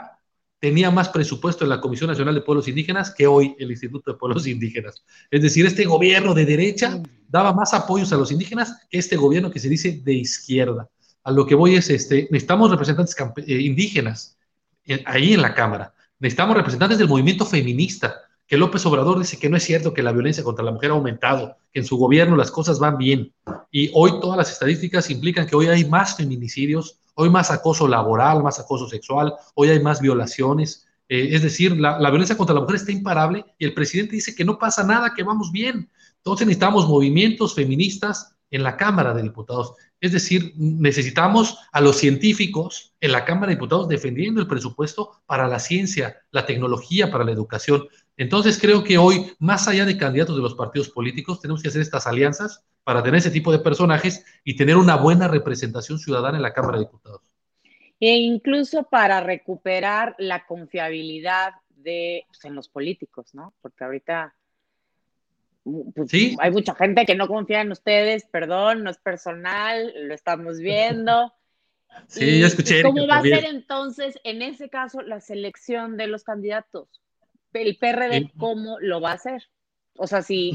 tenía 0.61 0.90
más 0.90 1.09
presupuesto 1.09 1.64
en 1.64 1.70
la 1.70 1.80
Comisión 1.80 2.11
Nacional 2.11 2.34
de 2.34 2.40
Pueblos 2.40 2.68
Indígenas 2.68 3.12
que 3.12 3.26
hoy 3.26 3.54
el 3.59 3.70
Instituto 3.70 4.12
de 4.12 4.18
Pueblos 4.18 4.46
Indígenas. 4.48 5.04
Es 5.30 5.42
decir, 5.42 5.66
este 5.66 5.84
gobierno 5.84 6.34
de 6.34 6.46
derecha 6.46 7.00
daba 7.28 7.52
más 7.52 7.74
apoyos 7.74 8.12
a 8.12 8.16
los 8.16 8.32
indígenas 8.32 8.86
que 8.90 8.98
este 8.98 9.16
gobierno 9.16 9.50
que 9.50 9.61
se 9.61 9.68
dice 9.68 10.00
de 10.02 10.14
izquierda. 10.14 10.88
A 11.24 11.30
lo 11.30 11.46
que 11.46 11.54
voy 11.54 11.74
es, 11.74 11.90
este, 11.90 12.28
necesitamos 12.30 12.70
representantes 12.70 13.14
eh, 13.46 13.61
indígenas 13.61 14.36
ahí 15.04 15.34
en 15.34 15.42
la 15.42 15.54
Cámara. 15.54 15.92
Necesitamos 16.18 16.56
representantes 16.56 16.98
del 16.98 17.09
movimiento 17.09 17.44
feminista, 17.44 18.22
que 18.46 18.56
López 18.56 18.84
Obrador 18.86 19.18
dice 19.18 19.38
que 19.38 19.50
no 19.50 19.59
es 19.59 19.62
cierto 19.62 19.92
que 19.92 20.02
la 20.02 20.11
violencia 20.11 20.42
contra 20.42 20.64
la 20.64 20.72
mujer 20.72 20.90
ha 20.90 20.94
aumentado, 20.94 21.56
que 21.70 21.80
en 21.80 21.84
su 21.84 21.98
gobierno 21.98 22.34
las 22.34 22.50
cosas 22.50 22.78
van 22.78 22.96
bien. 22.96 23.32
Y 23.70 23.90
hoy 23.92 24.12
todas 24.20 24.38
las 24.38 24.50
estadísticas 24.50 25.11
implican 25.11 25.46
que 25.46 25.54
hoy 25.54 25.66
hay 25.66 25.84
más 25.84 26.16
feminicidios, 26.16 26.98
hoy 27.20 27.30
más 27.30 27.50
acoso 27.50 27.88
laboral, 27.88 28.44
más 28.44 28.60
acoso 28.60 28.88
sexual, 28.88 29.34
hoy 29.54 29.70
hay 29.70 29.80
más 29.80 30.00
violaciones. 30.00 30.86
Eh, 31.08 31.30
es 31.32 31.42
decir, 31.42 31.76
la, 31.76 31.98
la, 31.98 32.10
violencia 32.10 32.36
contra 32.36 32.54
la 32.54 32.60
mujer 32.60 32.76
está 32.76 32.92
imparable 32.92 33.44
y 33.58 33.64
el 33.64 33.74
presidente 33.74 34.14
dice 34.14 34.36
que 34.36 34.44
no 34.44 34.56
pasa 34.56 34.84
nada, 34.84 35.12
que 35.14 35.24
vamos 35.24 35.50
bien. 35.50 35.90
Entonces 36.18 36.46
necesitamos 36.46 36.88
movimientos 36.88 37.56
feministas 37.56 38.36
en 38.50 38.62
la 38.62 38.76
Cámara 38.76 39.14
de 39.14 39.22
Diputados. 39.22 39.74
Es 40.00 40.12
decir, 40.12 40.52
necesitamos 40.56 41.58
a 41.72 41.80
los 41.80 41.96
científicos 41.96 42.94
en 43.00 43.10
la 43.10 43.24
Cámara 43.24 43.48
de 43.48 43.56
Diputados 43.56 43.88
defendiendo 43.88 44.40
el 44.40 44.46
presupuesto 44.46 45.20
para 45.26 45.48
la 45.48 45.58
ciencia, 45.58 46.18
la 46.30 46.46
tecnología, 46.46 47.10
para 47.10 47.24
la 47.24 47.32
educación. 47.32 47.88
Entonces 48.18 48.58
creo 48.60 48.82
que 48.82 48.98
hoy, 48.98 49.32
más 49.38 49.68
allá 49.68 49.86
de 49.86 49.96
candidatos 49.96 50.34
de 50.34 50.42
los 50.42 50.56
partidos 50.56 50.90
políticos, 50.90 51.40
tenemos 51.40 51.62
que 51.62 51.68
hacer 51.68 51.80
estas 51.80 52.04
alianzas 52.06 52.64
para 52.82 53.00
tener 53.00 53.18
ese 53.18 53.30
tipo 53.30 53.52
de 53.52 53.60
personajes 53.60 54.26
y 54.42 54.56
tener 54.56 54.76
una 54.76 54.96
buena 54.96 55.28
representación 55.28 56.00
ciudadana 56.00 56.36
en 56.36 56.42
la 56.42 56.52
Cámara 56.52 56.78
de 56.78 56.84
Diputados. 56.84 57.22
E 58.00 58.16
incluso 58.16 58.82
para 58.82 59.20
recuperar 59.20 60.16
la 60.18 60.46
confiabilidad 60.46 61.52
de 61.68 62.24
pues, 62.26 62.44
en 62.44 62.56
los 62.56 62.68
políticos, 62.68 63.34
¿no? 63.34 63.54
Porque 63.62 63.84
ahorita 63.84 64.34
pues, 65.94 66.12
hay 66.40 66.50
mucha 66.50 66.74
gente 66.74 67.06
que 67.06 67.14
no 67.14 67.28
confía 67.28 67.60
en 67.60 67.70
ustedes, 67.70 68.24
perdón, 68.24 68.82
no 68.82 68.90
es 68.90 68.98
personal, 68.98 69.92
lo 70.08 70.14
estamos 70.14 70.58
viendo. 70.58 71.32
Sí, 72.06 72.40
ya 72.40 72.48
escuché. 72.48 72.82
¿Cómo 72.82 73.08
va 73.08 73.16
a 73.16 73.22
ser 73.22 73.46
entonces, 73.46 74.20
en 74.22 74.42
ese 74.42 74.68
caso, 74.68 75.00
la 75.00 75.20
selección 75.20 75.96
de 75.96 76.06
los 76.06 76.22
candidatos? 76.22 77.00
El 77.53 77.76
PRD, 77.76 78.32
¿cómo 78.38 78.78
lo 78.80 79.01
va 79.01 79.12
a 79.12 79.14
hacer? 79.14 79.42
O 79.96 80.07
sea, 80.07 80.22
si, 80.22 80.53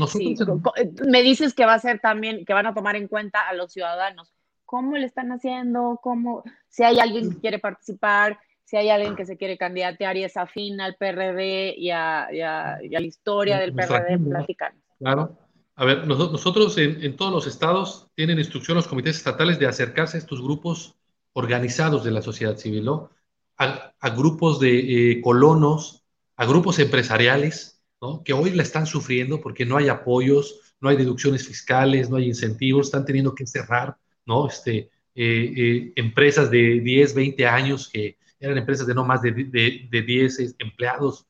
me 1.06 1.22
dices 1.22 1.54
que 1.54 1.66
va 1.66 1.74
a 1.74 1.80
ser 1.80 2.00
también, 2.00 2.46
que 2.46 2.54
van 2.54 2.66
a 2.66 2.74
tomar 2.74 2.96
en 2.96 3.08
cuenta 3.08 3.48
a 3.48 3.54
los 3.54 3.74
ciudadanos, 3.74 4.34
¿cómo 4.66 4.96
le 4.96 5.06
están 5.06 5.32
haciendo? 5.32 6.00
¿Cómo, 6.02 6.44
si 6.70 6.84
hay 6.84 7.00
alguien 7.00 7.34
que 7.34 7.39
quiere 7.41 7.60
participar, 7.60 8.39
si 8.64 8.78
hay 8.78 8.89
alguien 8.89 9.16
que 9.16 9.26
se 9.26 9.38
quiere 9.38 9.58
candidatear 9.58 10.18
y 10.18 10.24
es 10.24 10.38
afín 10.38 10.82
al 10.82 10.96
PRD 10.96 11.76
y 11.78 11.91
a, 11.91 12.28
la 12.32 13.02
historia 13.02 13.60
del 13.60 13.74
PRD, 13.74 14.18
platican. 14.18 14.74
Claro. 15.00 15.38
A 15.76 15.86
ver, 15.86 16.08
nosotros 16.08 16.78
en, 16.78 17.16
todos 17.16 17.32
los 17.32 17.48
estados 17.48 18.08
tienen 18.16 18.38
instrucción 18.38 18.78
los 18.78 18.88
comités 18.88 19.18
estatales 19.18 19.58
de 19.60 19.66
acercarse 19.66 20.18
a 20.18 20.20
estos 20.20 20.41
grupos 20.41 20.96
organizados 21.34 22.04
de 22.04 22.12
la 22.12 22.22
sociedad 22.22 22.58
civil, 22.58 22.86
¿no? 22.86 23.10
A, 23.58 23.91
grupos 24.16 24.60
de 24.60 25.12
eh, 25.12 25.22
colonos, 25.22 26.03
a 26.36 26.46
grupos 26.46 26.80
empresariales, 26.80 27.82
¿no? 28.02 28.24
Que 28.24 28.34
hoy 28.34 28.52
la 28.52 28.64
están 28.64 28.86
sufriendo 28.86 29.42
porque 29.42 29.66
no 29.66 29.78
hay 29.78 29.90
apoyos, 29.90 30.76
no 30.82 30.90
hay 30.90 30.98
deducciones 30.98 31.48
fiscales, 31.48 32.10
no 32.10 32.18
hay 32.18 32.28
incentivos, 32.28 32.88
están 32.88 33.06
teniendo 33.06 33.34
que 33.34 33.48
cerrar, 33.48 33.98
¿no? 34.26 34.48
Este, 34.48 34.90
eh, 35.16 35.54
eh, 35.56 35.94
empresas 35.96 36.50
de 36.50 36.80
10, 36.82 37.14
20 37.14 37.48
años 37.48 37.90
que 37.92 38.18
eran 38.40 38.58
empresas 38.58 38.88
de 38.88 38.94
no 38.94 39.06
más 39.06 39.22
de, 39.22 39.32
de, 39.32 39.88
de 39.90 40.02
10 40.02 40.56
empleados, 40.60 41.26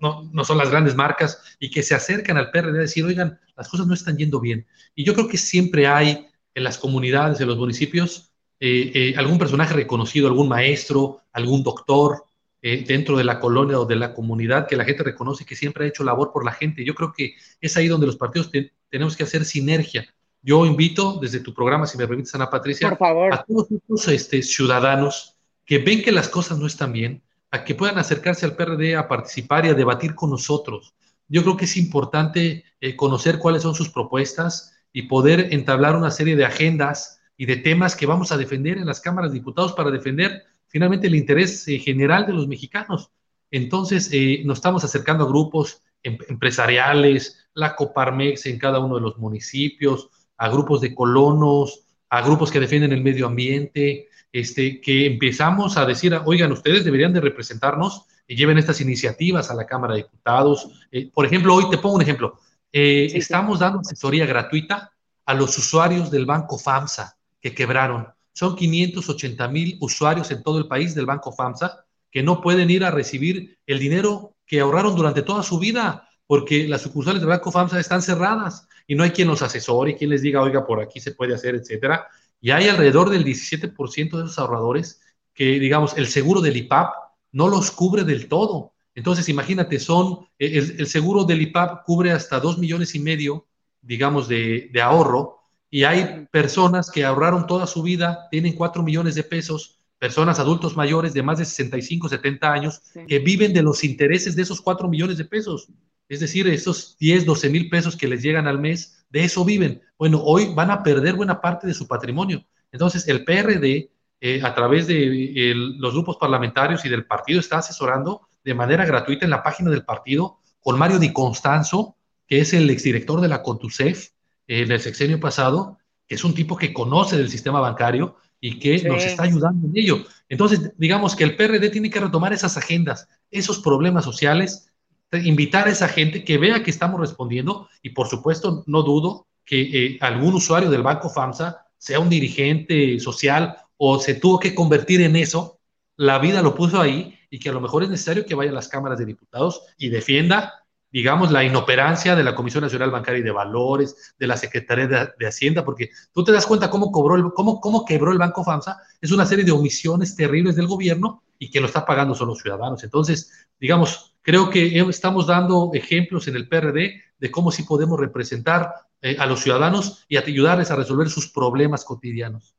no, 0.00 0.30
no, 0.32 0.44
son 0.44 0.58
las 0.58 0.70
grandes 0.70 0.94
marcas 0.94 1.42
y 1.58 1.70
que 1.70 1.82
se 1.82 1.94
acercan 1.94 2.36
al 2.36 2.50
PRD 2.50 2.78
a 2.78 2.82
decir, 2.82 3.04
oigan, 3.04 3.38
las 3.56 3.68
cosas 3.68 3.86
no 3.86 3.94
están 3.94 4.16
yendo 4.16 4.40
bien. 4.40 4.66
Y 4.94 5.04
yo 5.04 5.14
creo 5.14 5.28
que 5.28 5.36
siempre 5.36 5.86
hay 5.86 6.28
en 6.54 6.64
las 6.64 6.78
comunidades, 6.78 7.40
en 7.40 7.48
los 7.48 7.58
municipios, 7.58 8.32
eh, 8.60 8.90
eh, 8.94 9.14
algún 9.16 9.38
personaje 9.38 9.74
reconocido, 9.74 10.28
algún 10.28 10.48
maestro, 10.48 11.22
algún 11.32 11.62
doctor 11.62 12.24
eh, 12.70 12.84
dentro 12.86 13.16
de 13.16 13.24
la 13.24 13.40
colonia 13.40 13.80
o 13.80 13.86
de 13.86 13.96
la 13.96 14.12
comunidad 14.12 14.66
que 14.66 14.76
la 14.76 14.84
gente 14.84 15.02
reconoce 15.02 15.46
que 15.46 15.56
siempre 15.56 15.86
ha 15.86 15.88
hecho 15.88 16.04
labor 16.04 16.32
por 16.34 16.44
la 16.44 16.52
gente. 16.52 16.84
Yo 16.84 16.94
creo 16.94 17.14
que 17.16 17.34
es 17.62 17.74
ahí 17.78 17.88
donde 17.88 18.06
los 18.06 18.18
partidos 18.18 18.50
tenemos 18.90 19.16
que 19.16 19.22
hacer 19.22 19.46
sinergia. 19.46 20.06
Yo 20.42 20.66
invito 20.66 21.18
desde 21.18 21.40
tu 21.40 21.54
programa, 21.54 21.86
si 21.86 21.96
me 21.96 22.06
permites, 22.06 22.34
Ana 22.34 22.50
Patricia, 22.50 22.88
a 22.90 23.44
todos 23.44 23.70
estos 23.70 24.08
este, 24.08 24.42
ciudadanos 24.42 25.34
que 25.64 25.78
ven 25.78 26.02
que 26.02 26.12
las 26.12 26.28
cosas 26.28 26.58
no 26.58 26.66
están 26.66 26.92
bien, 26.92 27.22
a 27.50 27.64
que 27.64 27.74
puedan 27.74 27.96
acercarse 27.96 28.44
al 28.44 28.54
PRD 28.54 28.96
a 28.96 29.08
participar 29.08 29.64
y 29.64 29.70
a 29.70 29.74
debatir 29.74 30.14
con 30.14 30.28
nosotros. 30.28 30.94
Yo 31.26 31.44
creo 31.44 31.56
que 31.56 31.64
es 31.64 31.76
importante 31.78 32.64
eh, 32.82 32.96
conocer 32.96 33.38
cuáles 33.38 33.62
son 33.62 33.74
sus 33.74 33.88
propuestas 33.88 34.76
y 34.92 35.04
poder 35.04 35.54
entablar 35.54 35.96
una 35.96 36.10
serie 36.10 36.36
de 36.36 36.44
agendas 36.44 37.22
y 37.38 37.46
de 37.46 37.56
temas 37.56 37.96
que 37.96 38.04
vamos 38.04 38.30
a 38.30 38.36
defender 38.36 38.76
en 38.76 38.84
las 38.84 39.00
cámaras 39.00 39.30
de 39.30 39.38
diputados 39.38 39.72
para 39.72 39.90
defender 39.90 40.44
finalmente 40.68 41.06
el 41.06 41.14
interés 41.14 41.66
eh, 41.68 41.78
general 41.78 42.26
de 42.26 42.32
los 42.32 42.46
mexicanos. 42.46 43.10
Entonces, 43.50 44.10
eh, 44.12 44.42
nos 44.44 44.58
estamos 44.58 44.84
acercando 44.84 45.24
a 45.24 45.28
grupos 45.28 45.82
em, 46.02 46.18
empresariales, 46.28 47.48
la 47.54 47.74
Coparmex 47.74 48.46
en 48.46 48.58
cada 48.58 48.78
uno 48.78 48.96
de 48.96 49.00
los 49.00 49.18
municipios, 49.18 50.10
a 50.36 50.48
grupos 50.48 50.80
de 50.80 50.94
colonos, 50.94 51.84
a 52.10 52.22
grupos 52.22 52.50
que 52.50 52.60
defienden 52.60 52.92
el 52.92 53.02
medio 53.02 53.26
ambiente, 53.26 54.08
este, 54.32 54.80
que 54.80 55.06
empezamos 55.06 55.76
a 55.76 55.86
decir, 55.86 56.14
oigan, 56.24 56.52
ustedes 56.52 56.84
deberían 56.84 57.12
de 57.12 57.20
representarnos 57.20 58.04
y 58.26 58.36
lleven 58.36 58.58
estas 58.58 58.80
iniciativas 58.80 59.50
a 59.50 59.54
la 59.54 59.66
Cámara 59.66 59.94
de 59.94 60.02
Diputados. 60.02 60.86
Eh, 60.92 61.10
por 61.12 61.24
ejemplo, 61.26 61.54
hoy 61.54 61.70
te 61.70 61.78
pongo 61.78 61.96
un 61.96 62.02
ejemplo. 62.02 62.38
Estamos 62.70 63.58
dando 63.58 63.80
asesoría 63.80 64.26
gratuita 64.26 64.92
a 65.24 65.34
los 65.34 65.56
usuarios 65.56 66.10
del 66.10 66.26
Banco 66.26 66.58
FAMSA 66.58 67.16
que 67.40 67.54
quebraron. 67.54 68.08
Son 68.38 68.54
580 68.54 69.48
mil 69.48 69.76
usuarios 69.80 70.30
en 70.30 70.44
todo 70.44 70.58
el 70.58 70.68
país 70.68 70.94
del 70.94 71.06
Banco 71.06 71.32
FAMSA 71.32 71.84
que 72.08 72.22
no 72.22 72.40
pueden 72.40 72.70
ir 72.70 72.84
a 72.84 72.92
recibir 72.92 73.58
el 73.66 73.80
dinero 73.80 74.36
que 74.46 74.60
ahorraron 74.60 74.94
durante 74.94 75.22
toda 75.22 75.42
su 75.42 75.58
vida 75.58 76.08
porque 76.24 76.68
las 76.68 76.82
sucursales 76.82 77.20
del 77.20 77.30
Banco 77.30 77.50
FAMSA 77.50 77.80
están 77.80 78.00
cerradas 78.00 78.68
y 78.86 78.94
no 78.94 79.02
hay 79.02 79.10
quien 79.10 79.26
los 79.26 79.42
asesore, 79.42 79.96
quien 79.96 80.10
les 80.10 80.22
diga, 80.22 80.40
oiga, 80.40 80.64
por 80.64 80.80
aquí 80.80 81.00
se 81.00 81.16
puede 81.16 81.34
hacer, 81.34 81.56
etcétera. 81.56 82.06
Y 82.40 82.52
hay 82.52 82.68
alrededor 82.68 83.10
del 83.10 83.24
17% 83.24 84.18
de 84.18 84.24
esos 84.24 84.38
ahorradores 84.38 85.00
que, 85.34 85.58
digamos, 85.58 85.96
el 85.96 86.06
seguro 86.06 86.40
del 86.40 86.58
IPAP 86.58 86.94
no 87.32 87.48
los 87.48 87.72
cubre 87.72 88.04
del 88.04 88.28
todo. 88.28 88.72
Entonces, 88.94 89.28
imagínate, 89.28 89.80
son, 89.80 90.28
el, 90.38 90.86
seguro 90.86 91.24
del 91.24 91.42
IPAP 91.42 91.84
cubre 91.84 92.12
hasta 92.12 92.38
2 92.38 92.58
millones 92.58 92.94
y 92.94 93.00
medio, 93.00 93.48
digamos, 93.80 94.28
de, 94.28 94.70
ahorro, 94.80 95.37
y 95.70 95.84
hay 95.84 96.26
personas 96.30 96.90
que 96.90 97.04
ahorraron 97.04 97.46
toda 97.46 97.66
su 97.66 97.82
vida, 97.82 98.28
tienen 98.30 98.54
4 98.54 98.82
millones 98.82 99.14
de 99.14 99.22
pesos, 99.22 99.78
personas 99.98 100.38
adultos 100.38 100.76
mayores 100.76 101.12
de 101.12 101.22
más 101.22 101.38
de 101.38 101.44
65, 101.44 102.08
70 102.08 102.52
años, 102.52 102.80
que 103.06 103.18
viven 103.18 103.52
de 103.52 103.62
los 103.62 103.84
intereses 103.84 104.34
de 104.34 104.42
esos 104.42 104.60
4 104.60 104.88
millones 104.88 105.18
de 105.18 105.24
pesos. 105.24 105.68
Es 106.08 106.20
decir, 106.20 106.48
esos 106.48 106.96
10, 106.98 107.26
12 107.26 107.50
mil 107.50 107.68
pesos 107.68 107.96
que 107.96 108.08
les 108.08 108.22
llegan 108.22 108.46
al 108.46 108.58
mes, 108.58 109.04
de 109.10 109.24
eso 109.24 109.44
viven. 109.44 109.82
Bueno, 109.98 110.22
hoy 110.24 110.52
van 110.54 110.70
a 110.70 110.82
perder 110.82 111.14
buena 111.14 111.40
parte 111.40 111.66
de 111.66 111.74
su 111.74 111.86
patrimonio. 111.86 112.44
Entonces, 112.72 113.06
el 113.08 113.24
PRD, 113.24 113.90
eh, 114.20 114.40
a 114.42 114.54
través 114.54 114.86
de 114.86 115.52
los 115.54 115.92
grupos 115.92 116.16
parlamentarios 116.16 116.84
y 116.84 116.88
del 116.88 117.04
partido, 117.04 117.40
está 117.40 117.58
asesorando 117.58 118.22
de 118.42 118.54
manera 118.54 118.86
gratuita 118.86 119.24
en 119.26 119.30
la 119.30 119.42
página 119.42 119.70
del 119.70 119.84
partido 119.84 120.38
con 120.60 120.78
Mario 120.78 120.98
Di 120.98 121.12
Constanzo, 121.12 121.96
que 122.26 122.40
es 122.40 122.54
el 122.54 122.70
exdirector 122.70 123.20
de 123.20 123.28
la 123.28 123.42
CONTUCEF 123.42 124.10
en 124.48 124.72
el 124.72 124.80
sexenio 124.80 125.20
pasado, 125.20 125.78
que 126.06 126.16
es 126.16 126.24
un 126.24 126.34
tipo 126.34 126.56
que 126.56 126.72
conoce 126.72 127.16
del 127.16 127.30
sistema 127.30 127.60
bancario 127.60 128.16
y 128.40 128.58
que 128.58 128.82
nos 128.82 129.04
está 129.04 129.24
ayudando 129.24 129.68
en 129.68 129.76
ello. 129.76 130.04
Entonces, 130.28 130.72
digamos 130.76 131.14
que 131.14 131.24
el 131.24 131.36
PRD 131.36 131.70
tiene 131.70 131.90
que 131.90 132.00
retomar 132.00 132.32
esas 132.32 132.56
agendas, 132.56 133.08
esos 133.30 133.60
problemas 133.60 134.04
sociales 134.04 134.68
invitar 135.12 135.66
a 135.66 135.70
esa 135.70 135.88
gente 135.88 136.24
que 136.24 136.38
vea 136.38 136.62
que 136.62 136.70
estamos 136.70 137.00
respondiendo 137.00 137.68
y 137.82 137.90
por 137.90 138.08
supuesto 138.08 138.62
no 138.66 138.82
dudo 138.82 139.26
que 139.44 139.60
eh, 139.62 139.98
algún 140.00 140.34
usuario 140.34 140.70
del 140.70 140.82
Banco 140.82 141.08
FAMSA 141.08 141.66
sea 141.78 142.00
un 142.00 142.10
dirigente 142.10 143.00
social 143.00 143.56
o 143.78 143.98
se 143.98 144.14
tuvo 144.14 144.38
que 144.38 144.54
convertir 144.54 145.00
en 145.00 145.16
eso, 145.16 145.60
la 145.96 146.18
vida 146.18 146.42
lo 146.42 146.54
puso 146.54 146.80
ahí 146.80 147.18
y 147.30 147.38
que 147.38 147.48
a 147.48 147.52
lo 147.52 147.60
mejor 147.60 147.82
es 147.82 147.88
necesario 147.88 148.26
que 148.26 148.34
vaya 148.34 148.50
a 148.50 148.54
las 148.54 148.68
cámaras 148.68 148.98
de 148.98 149.06
diputados 149.06 149.62
y 149.78 149.88
defienda, 149.88 150.64
digamos, 150.90 151.30
la 151.30 151.44
inoperancia 151.44 152.16
de 152.16 152.24
la 152.24 152.34
Comisión 152.34 152.64
Nacional 152.64 152.90
Bancaria 152.90 153.20
y 153.20 153.24
de 153.24 153.30
Valores, 153.30 154.14
de 154.18 154.26
la 154.26 154.36
Secretaría 154.36 154.86
de, 154.86 155.26
Hacienda, 155.26 155.64
porque 155.64 155.90
tú 156.12 156.24
te 156.24 156.32
das 156.32 156.46
cuenta 156.46 156.70
cómo, 156.70 156.90
cobró 156.90 157.16
el, 157.16 157.32
cómo, 157.34 157.60
cómo 157.60 157.84
quebró 157.84 158.12
el 158.12 158.18
Banco 158.18 158.44
FAMSA, 158.44 158.78
es 159.00 159.12
una 159.12 159.26
serie 159.26 159.44
de 159.44 159.52
omisiones 159.52 160.16
terribles 160.16 160.56
del 160.56 160.66
gobierno 160.66 161.22
y 161.38 161.50
que 161.50 161.60
lo 161.60 161.66
está 161.66 161.84
pagando 161.84 162.14
son 162.14 162.28
los 162.28 162.38
ciudadanos. 162.38 162.82
Entonces, 162.84 163.48
digamos, 163.60 164.14
Creo 164.28 164.50
que 164.50 164.78
estamos 164.90 165.26
dando 165.26 165.70
ejemplos 165.72 166.28
en 166.28 166.36
el 166.36 166.50
PRD 166.50 167.00
de 167.18 167.30
cómo 167.30 167.50
sí 167.50 167.62
podemos 167.62 167.98
representar 167.98 168.74
eh, 169.00 169.16
a 169.18 169.24
los 169.24 169.40
ciudadanos 169.40 170.04
y 170.06 170.18
ayudarles 170.18 170.70
a 170.70 170.76
resolver 170.76 171.08
sus 171.08 171.32
problemas 171.32 171.82
cotidianos. 171.82 172.54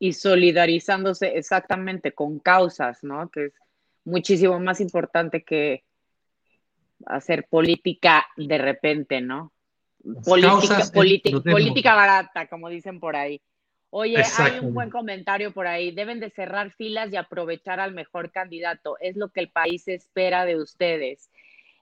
Y 0.00 0.14
solidarizándose 0.14 1.38
exactamente 1.38 2.10
con 2.10 2.40
causas, 2.40 3.04
¿no? 3.04 3.30
Que 3.30 3.44
es 3.44 3.52
muchísimo 4.04 4.58
más 4.58 4.80
importante 4.80 5.44
que 5.44 5.84
hacer 7.06 7.46
política 7.48 8.26
de 8.36 8.58
repente, 8.58 9.20
¿no? 9.20 9.52
Política, 10.24 10.82
política 11.44 11.94
barata, 11.94 12.46
como 12.48 12.68
dicen 12.68 13.00
por 13.00 13.16
ahí. 13.16 13.40
Oye, 13.90 14.22
hay 14.38 14.60
un 14.60 14.72
buen 14.72 14.88
comentario 14.88 15.52
por 15.52 15.66
ahí. 15.66 15.90
Deben 15.90 16.20
de 16.20 16.30
cerrar 16.30 16.70
filas 16.72 17.12
y 17.12 17.16
aprovechar 17.16 17.80
al 17.80 17.92
mejor 17.92 18.30
candidato. 18.30 18.96
Es 19.00 19.16
lo 19.16 19.30
que 19.30 19.40
el 19.40 19.50
país 19.50 19.88
espera 19.88 20.44
de 20.44 20.56
ustedes. 20.56 21.28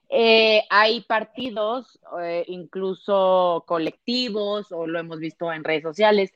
Eh, 0.09 0.63
hay 0.71 1.01
partidos, 1.01 1.99
eh, 2.19 2.43
incluso 2.47 3.63
colectivos, 3.67 4.71
o 4.71 4.87
lo 4.87 4.99
hemos 4.99 5.19
visto 5.19 5.53
en 5.53 5.63
redes 5.63 5.83
sociales, 5.83 6.33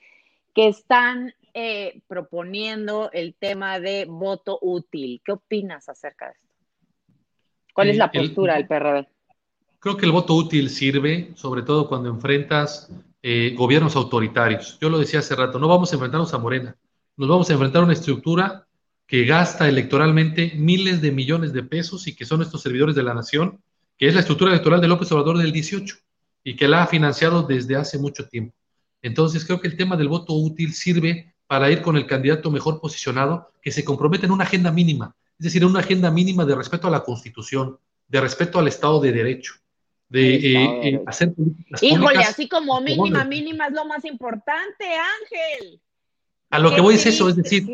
que 0.54 0.68
están 0.68 1.34
eh, 1.56 2.02
proponiendo 2.08 3.10
el 3.12 3.34
tema 3.34 3.80
de 3.80 4.06
voto 4.06 4.60
útil. 4.62 5.22
¿Qué 5.26 5.32
opinas 5.32 5.90
acerca 5.90 6.28
de 6.28 6.34
esto? 6.34 6.43
¿Cuál 7.74 7.89
es 7.89 7.97
la 7.97 8.11
postura 8.11 8.55
del 8.55 8.67
PRD? 8.67 9.07
Creo 9.80 9.97
que 9.97 10.05
el 10.05 10.11
voto 10.11 10.36
útil 10.36 10.69
sirve, 10.69 11.32
sobre 11.36 11.63
todo 11.63 11.89
cuando 11.89 12.09
enfrentas 12.09 12.89
eh, 13.21 13.53
gobiernos 13.57 13.95
autoritarios. 13.95 14.78
Yo 14.80 14.89
lo 14.89 14.99
decía 14.99 15.19
hace 15.19 15.36
rato, 15.36 15.59
no 15.59 15.67
vamos 15.67 15.91
a 15.91 15.95
enfrentarnos 15.95 16.34
a 16.34 16.38
Morena, 16.38 16.78
nos 17.17 17.28
vamos 17.28 17.49
a 17.49 17.53
enfrentar 17.53 17.82
a 17.82 17.86
una 17.86 17.93
estructura 17.93 18.65
que 19.05 19.26
gasta 19.26 19.67
electoralmente 19.67 20.53
miles 20.55 21.01
de 21.01 21.11
millones 21.11 21.51
de 21.51 21.63
pesos 21.63 22.07
y 22.07 22.15
que 22.15 22.26
son 22.26 22.41
estos 22.41 22.61
servidores 22.61 22.95
de 22.95 23.03
la 23.03 23.13
nación, 23.13 23.61
que 23.97 24.07
es 24.07 24.13
la 24.13 24.21
estructura 24.21 24.51
electoral 24.51 24.80
de 24.80 24.88
López 24.88 25.11
Obrador 25.11 25.38
del 25.38 25.51
18 25.51 25.95
y 26.43 26.55
que 26.55 26.67
la 26.67 26.84
ha 26.84 26.88
financiado 26.88 27.43
desde 27.43 27.76
hace 27.76 27.97
mucho 27.97 28.28
tiempo. 28.28 28.55
Entonces 29.01 29.45
creo 29.45 29.59
que 29.59 29.67
el 29.67 29.78
tema 29.78 29.97
del 29.97 30.07
voto 30.07 30.34
útil 30.34 30.74
sirve 30.74 31.36
para 31.47 31.69
ir 31.69 31.82
con 31.82 31.97
el 31.97 32.07
candidato 32.07 32.49
mejor 32.49 32.80
posicionado 32.80 33.51
que 33.61 33.71
se 33.71 33.84
compromete 33.84 34.26
en 34.26 34.32
una 34.32 34.45
agenda 34.45 34.71
mínima, 34.71 35.15
es 35.40 35.44
decir, 35.46 35.66
una 35.66 35.80
agenda 35.80 36.12
mínima 36.12 36.46
de 36.46 36.56
respeto 36.56 36.88
a 36.88 36.92
la 36.92 37.04
Constitución, 37.04 37.78
de 38.08 38.22
respeto 38.22 38.60
al 38.60 38.68
Estado 38.68 39.00
de 39.00 39.12
Derecho, 39.12 39.54
de 40.10 40.36
eh, 40.36 40.90
eh, 40.90 41.04
hacer 41.08 41.34
políticas 41.34 41.82
Híjole, 41.82 42.20
así 42.20 42.48
como 42.48 42.80
mínima, 42.82 43.24
mínima 43.26 43.68
es 43.68 43.74
lo 43.74 43.86
más 43.86 44.06
importante, 44.06 44.86
Ángel. 44.86 45.82
A 46.52 46.60
lo 46.60 46.74
que 46.76 46.82
voy 46.82 46.96
es 46.96 47.06
eso, 47.08 47.28
es 47.30 47.36
decir, 47.36 47.68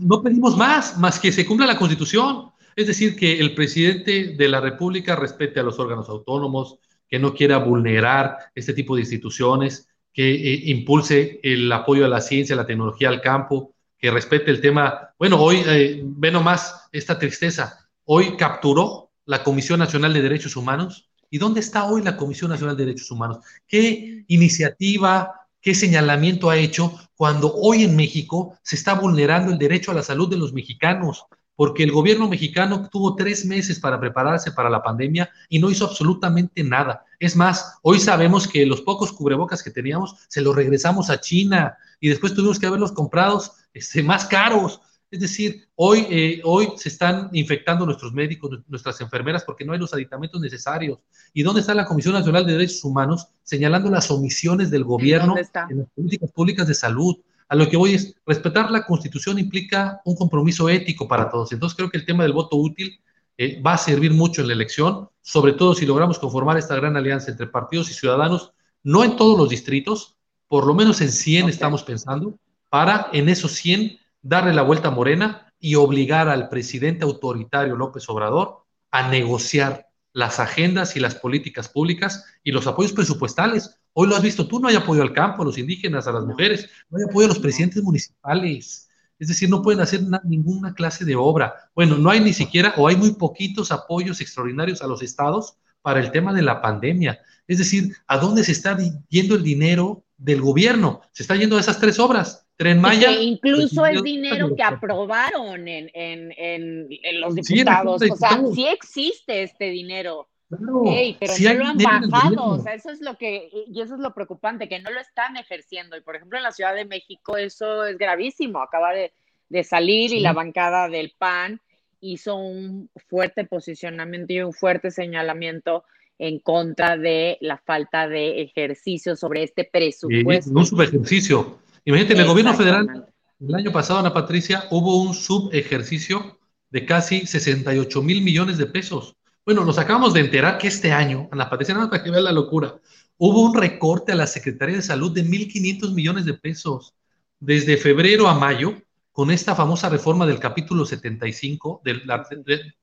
no 0.00 0.20
pedimos 0.20 0.56
más, 0.56 0.98
más 0.98 1.20
que 1.20 1.30
se 1.30 1.46
cumpla 1.46 1.64
la 1.64 1.78
Constitución. 1.78 2.50
Es 2.74 2.88
decir, 2.88 3.16
que 3.16 3.38
el 3.38 3.54
presidente 3.54 4.34
de 4.36 4.48
la 4.48 4.60
República 4.60 5.14
respete 5.14 5.60
a 5.60 5.62
los 5.62 5.78
órganos 5.78 6.08
autónomos, 6.08 6.78
que 7.08 7.20
no 7.20 7.32
quiera 7.34 7.58
vulnerar 7.58 8.36
este 8.54 8.74
tipo 8.74 8.96
de 8.96 9.02
instituciones, 9.02 9.88
que 10.12 10.28
eh, 10.28 10.62
impulse 10.70 11.38
el 11.42 11.70
apoyo 11.70 12.04
a 12.04 12.08
la 12.08 12.20
ciencia, 12.20 12.54
a 12.54 12.56
la 12.56 12.66
tecnología, 12.66 13.08
al 13.10 13.20
campo, 13.20 13.75
que 13.98 14.10
respete 14.10 14.50
el 14.50 14.60
tema. 14.60 15.14
Bueno, 15.18 15.40
hoy 15.40 15.62
eh, 15.66 16.02
ve 16.04 16.30
nomás 16.30 16.88
esta 16.92 17.18
tristeza. 17.18 17.88
Hoy 18.04 18.36
capturó 18.36 19.10
la 19.24 19.42
Comisión 19.42 19.78
Nacional 19.78 20.12
de 20.12 20.22
Derechos 20.22 20.56
Humanos. 20.56 21.08
¿Y 21.30 21.38
dónde 21.38 21.60
está 21.60 21.84
hoy 21.84 22.02
la 22.02 22.16
Comisión 22.16 22.50
Nacional 22.50 22.76
de 22.76 22.84
Derechos 22.84 23.10
Humanos? 23.10 23.38
¿Qué 23.66 24.24
iniciativa, 24.28 25.32
qué 25.60 25.74
señalamiento 25.74 26.50
ha 26.50 26.56
hecho 26.56 26.94
cuando 27.16 27.52
hoy 27.54 27.82
en 27.82 27.96
México 27.96 28.56
se 28.62 28.76
está 28.76 28.94
vulnerando 28.94 29.52
el 29.52 29.58
derecho 29.58 29.90
a 29.90 29.94
la 29.94 30.02
salud 30.02 30.28
de 30.30 30.36
los 30.36 30.52
mexicanos? 30.52 31.26
porque 31.56 31.82
el 31.82 31.90
gobierno 31.90 32.28
mexicano 32.28 32.88
tuvo 32.90 33.16
tres 33.16 33.44
meses 33.44 33.80
para 33.80 33.98
prepararse 33.98 34.52
para 34.52 34.70
la 34.70 34.82
pandemia 34.82 35.30
y 35.48 35.58
no 35.58 35.70
hizo 35.70 35.86
absolutamente 35.86 36.62
nada. 36.62 37.04
Es 37.18 37.34
más, 37.34 37.78
hoy 37.82 37.98
sabemos 37.98 38.46
que 38.46 38.66
los 38.66 38.82
pocos 38.82 39.10
cubrebocas 39.10 39.62
que 39.62 39.70
teníamos 39.70 40.16
se 40.28 40.42
los 40.42 40.54
regresamos 40.54 41.08
a 41.08 41.20
China 41.20 41.76
y 41.98 42.10
después 42.10 42.34
tuvimos 42.34 42.58
que 42.58 42.66
haberlos 42.66 42.92
comprados 42.92 43.52
este, 43.76 44.02
más 44.02 44.24
caros. 44.24 44.80
Es 45.10 45.20
decir, 45.20 45.68
hoy, 45.76 46.06
eh, 46.10 46.40
hoy 46.44 46.68
se 46.76 46.88
están 46.88 47.28
infectando 47.32 47.86
nuestros 47.86 48.12
médicos, 48.12 48.58
nuestras 48.66 49.00
enfermeras, 49.00 49.44
porque 49.44 49.64
no 49.64 49.72
hay 49.72 49.78
los 49.78 49.94
aditamentos 49.94 50.40
necesarios. 50.40 50.98
¿Y 51.32 51.42
dónde 51.42 51.60
está 51.60 51.74
la 51.74 51.84
Comisión 51.84 52.14
Nacional 52.14 52.44
de 52.44 52.54
Derechos 52.54 52.82
Humanos 52.84 53.28
señalando 53.42 53.88
las 53.90 54.10
omisiones 54.10 54.70
del 54.70 54.84
gobierno 54.84 55.36
en 55.36 55.78
las 55.78 55.88
políticas 55.94 56.32
públicas 56.32 56.66
de 56.66 56.74
salud? 56.74 57.16
A 57.48 57.54
lo 57.54 57.68
que 57.68 57.76
voy 57.76 57.94
es, 57.94 58.16
respetar 58.26 58.70
la 58.70 58.84
constitución 58.84 59.38
implica 59.38 60.00
un 60.04 60.16
compromiso 60.16 60.68
ético 60.68 61.06
para 61.06 61.30
todos. 61.30 61.52
Entonces 61.52 61.76
creo 61.76 61.90
que 61.90 61.98
el 61.98 62.04
tema 62.04 62.24
del 62.24 62.32
voto 62.32 62.56
útil 62.56 63.00
eh, 63.38 63.60
va 63.62 63.74
a 63.74 63.78
servir 63.78 64.12
mucho 64.12 64.40
en 64.40 64.48
la 64.48 64.54
elección, 64.54 65.08
sobre 65.22 65.52
todo 65.52 65.74
si 65.74 65.86
logramos 65.86 66.18
conformar 66.18 66.56
esta 66.56 66.74
gran 66.74 66.96
alianza 66.96 67.30
entre 67.30 67.46
partidos 67.46 67.90
y 67.90 67.94
ciudadanos, 67.94 68.52
no 68.82 69.04
en 69.04 69.16
todos 69.16 69.38
los 69.38 69.48
distritos, 69.50 70.16
por 70.48 70.66
lo 70.66 70.74
menos 70.74 71.00
en 71.00 71.12
100 71.12 71.48
estamos 71.48 71.82
pensando, 71.84 72.38
para 72.68 73.08
en 73.12 73.28
esos 73.28 73.52
100 73.52 73.98
darle 74.22 74.52
la 74.52 74.62
vuelta 74.62 74.88
a 74.88 74.92
Morena 74.92 75.52
y 75.58 75.74
obligar 75.74 76.28
al 76.28 76.48
presidente 76.48 77.04
autoritario 77.04 77.76
López 77.76 78.08
Obrador 78.08 78.64
a 78.90 79.08
negociar 79.08 79.86
las 80.12 80.40
agendas 80.40 80.96
y 80.96 81.00
las 81.00 81.14
políticas 81.14 81.68
públicas 81.68 82.24
y 82.42 82.50
los 82.50 82.66
apoyos 82.66 82.92
presupuestales. 82.92 83.78
Hoy 83.92 84.08
lo 84.08 84.16
has 84.16 84.22
visto 84.22 84.48
tú, 84.48 84.58
no 84.58 84.68
hay 84.68 84.74
apoyo 84.74 85.02
al 85.02 85.12
campo, 85.12 85.42
a 85.42 85.44
los 85.44 85.58
indígenas, 85.58 86.06
a 86.06 86.12
las 86.12 86.24
mujeres, 86.24 86.70
no 86.88 86.98
hay 86.98 87.04
apoyo 87.04 87.26
a 87.26 87.28
los 87.28 87.38
presidentes 87.38 87.82
municipales. 87.82 88.88
Es 89.18 89.28
decir, 89.28 89.50
no 89.50 89.62
pueden 89.62 89.80
hacer 89.80 90.00
ninguna 90.24 90.74
clase 90.74 91.04
de 91.04 91.16
obra. 91.16 91.70
Bueno, 91.74 91.96
no 91.96 92.10
hay 92.10 92.20
ni 92.20 92.32
siquiera, 92.32 92.74
o 92.76 92.88
hay 92.88 92.96
muy 92.96 93.12
poquitos 93.12 93.72
apoyos 93.72 94.20
extraordinarios 94.20 94.82
a 94.82 94.86
los 94.86 95.02
estados 95.02 95.58
para 95.82 96.00
el 96.00 96.10
tema 96.10 96.32
de 96.32 96.42
la 96.42 96.60
pandemia. 96.60 97.20
Es 97.46 97.58
decir, 97.58 97.94
¿a 98.06 98.18
dónde 98.18 98.42
se 98.42 98.52
está 98.52 98.76
yendo 99.08 99.34
el 99.34 99.42
dinero 99.42 100.04
del 100.16 100.40
gobierno? 100.40 101.02
Se 101.12 101.22
está 101.22 101.36
yendo 101.36 101.56
a 101.56 101.60
esas 101.60 101.78
tres 101.78 101.98
obras. 101.98 102.45
Tren 102.56 102.80
Maya. 102.80 103.12
incluso 103.12 103.84
es 103.84 104.02
dinero 104.02 104.54
que 104.56 104.62
aprobaron 104.62 105.68
en, 105.68 105.90
en, 105.92 106.32
en, 106.36 107.20
los 107.20 107.34
diputados. 107.34 108.02
o 108.10 108.16
sea, 108.16 108.40
sí 108.54 108.66
existe 108.66 109.42
este 109.42 109.66
dinero. 109.70 110.28
pero 110.48 111.32
no 111.38 111.54
lo 111.54 111.66
han 111.66 111.78
bajado. 112.10 112.44
O 112.44 112.58
sea, 112.58 112.74
eso 112.74 112.90
es 112.90 113.00
lo 113.02 113.18
que, 113.18 113.50
y 113.66 113.80
eso 113.80 113.94
es 113.94 114.00
lo 114.00 114.14
preocupante, 114.14 114.68
que 114.68 114.80
no 114.80 114.90
lo 114.90 115.00
están 115.00 115.36
ejerciendo. 115.36 115.96
Y 115.96 116.00
por 116.00 116.16
ejemplo, 116.16 116.38
en 116.38 116.44
la 116.44 116.52
Ciudad 116.52 116.74
de 116.74 116.86
México 116.86 117.36
eso 117.36 117.84
es 117.84 117.98
gravísimo. 117.98 118.62
Acaba 118.62 118.92
de, 118.92 119.12
de 119.50 119.62
salir 119.62 120.12
y 120.12 120.20
la 120.20 120.32
bancada 120.32 120.88
del 120.88 121.12
PAN 121.18 121.60
hizo 122.00 122.36
un 122.36 122.90
fuerte 123.08 123.44
posicionamiento 123.44 124.32
y 124.32 124.40
un 124.40 124.52
fuerte 124.52 124.90
señalamiento 124.90 125.84
en 126.18 126.38
contra 126.38 126.96
de 126.96 127.36
la 127.40 127.58
falta 127.58 128.08
de 128.08 128.40
ejercicio 128.40 129.16
sobre 129.16 129.42
este 129.42 129.64
presupuesto. 129.64 130.50
no 130.50 130.60
un 130.60 130.66
subejercicio 130.66 131.58
Imagínate, 131.86 132.14
en 132.14 132.20
el 132.20 132.26
gobierno 132.26 132.52
federal, 132.52 133.06
el 133.38 133.54
año 133.54 133.70
pasado, 133.70 134.00
Ana 134.00 134.12
Patricia, 134.12 134.64
hubo 134.70 135.00
un 135.00 135.14
subejercicio 135.14 136.36
de 136.68 136.84
casi 136.84 137.24
68 137.24 138.02
mil 138.02 138.22
millones 138.22 138.58
de 138.58 138.66
pesos. 138.66 139.14
Bueno, 139.44 139.64
nos 139.64 139.78
acabamos 139.78 140.12
de 140.12 140.18
enterar 140.18 140.58
que 140.58 140.66
este 140.66 140.90
año, 140.90 141.28
Ana 141.30 141.48
Patricia, 141.48 141.74
nada 141.74 141.86
más 141.86 141.90
para 141.92 142.02
que 142.02 142.10
vean 142.10 142.24
la 142.24 142.32
locura, 142.32 142.74
hubo 143.18 143.40
un 143.40 143.54
recorte 143.54 144.10
a 144.10 144.16
la 144.16 144.26
Secretaría 144.26 144.74
de 144.74 144.82
Salud 144.82 145.12
de 145.12 145.24
1.500 145.24 145.94
millones 145.94 146.24
de 146.24 146.34
pesos. 146.34 146.96
Desde 147.38 147.76
febrero 147.76 148.26
a 148.26 148.34
mayo, 148.34 148.74
con 149.12 149.30
esta 149.30 149.54
famosa 149.54 149.88
reforma 149.88 150.26
del 150.26 150.40
capítulo 150.40 150.84
75, 150.84 151.82
de 151.84 152.02
la, 152.04 152.26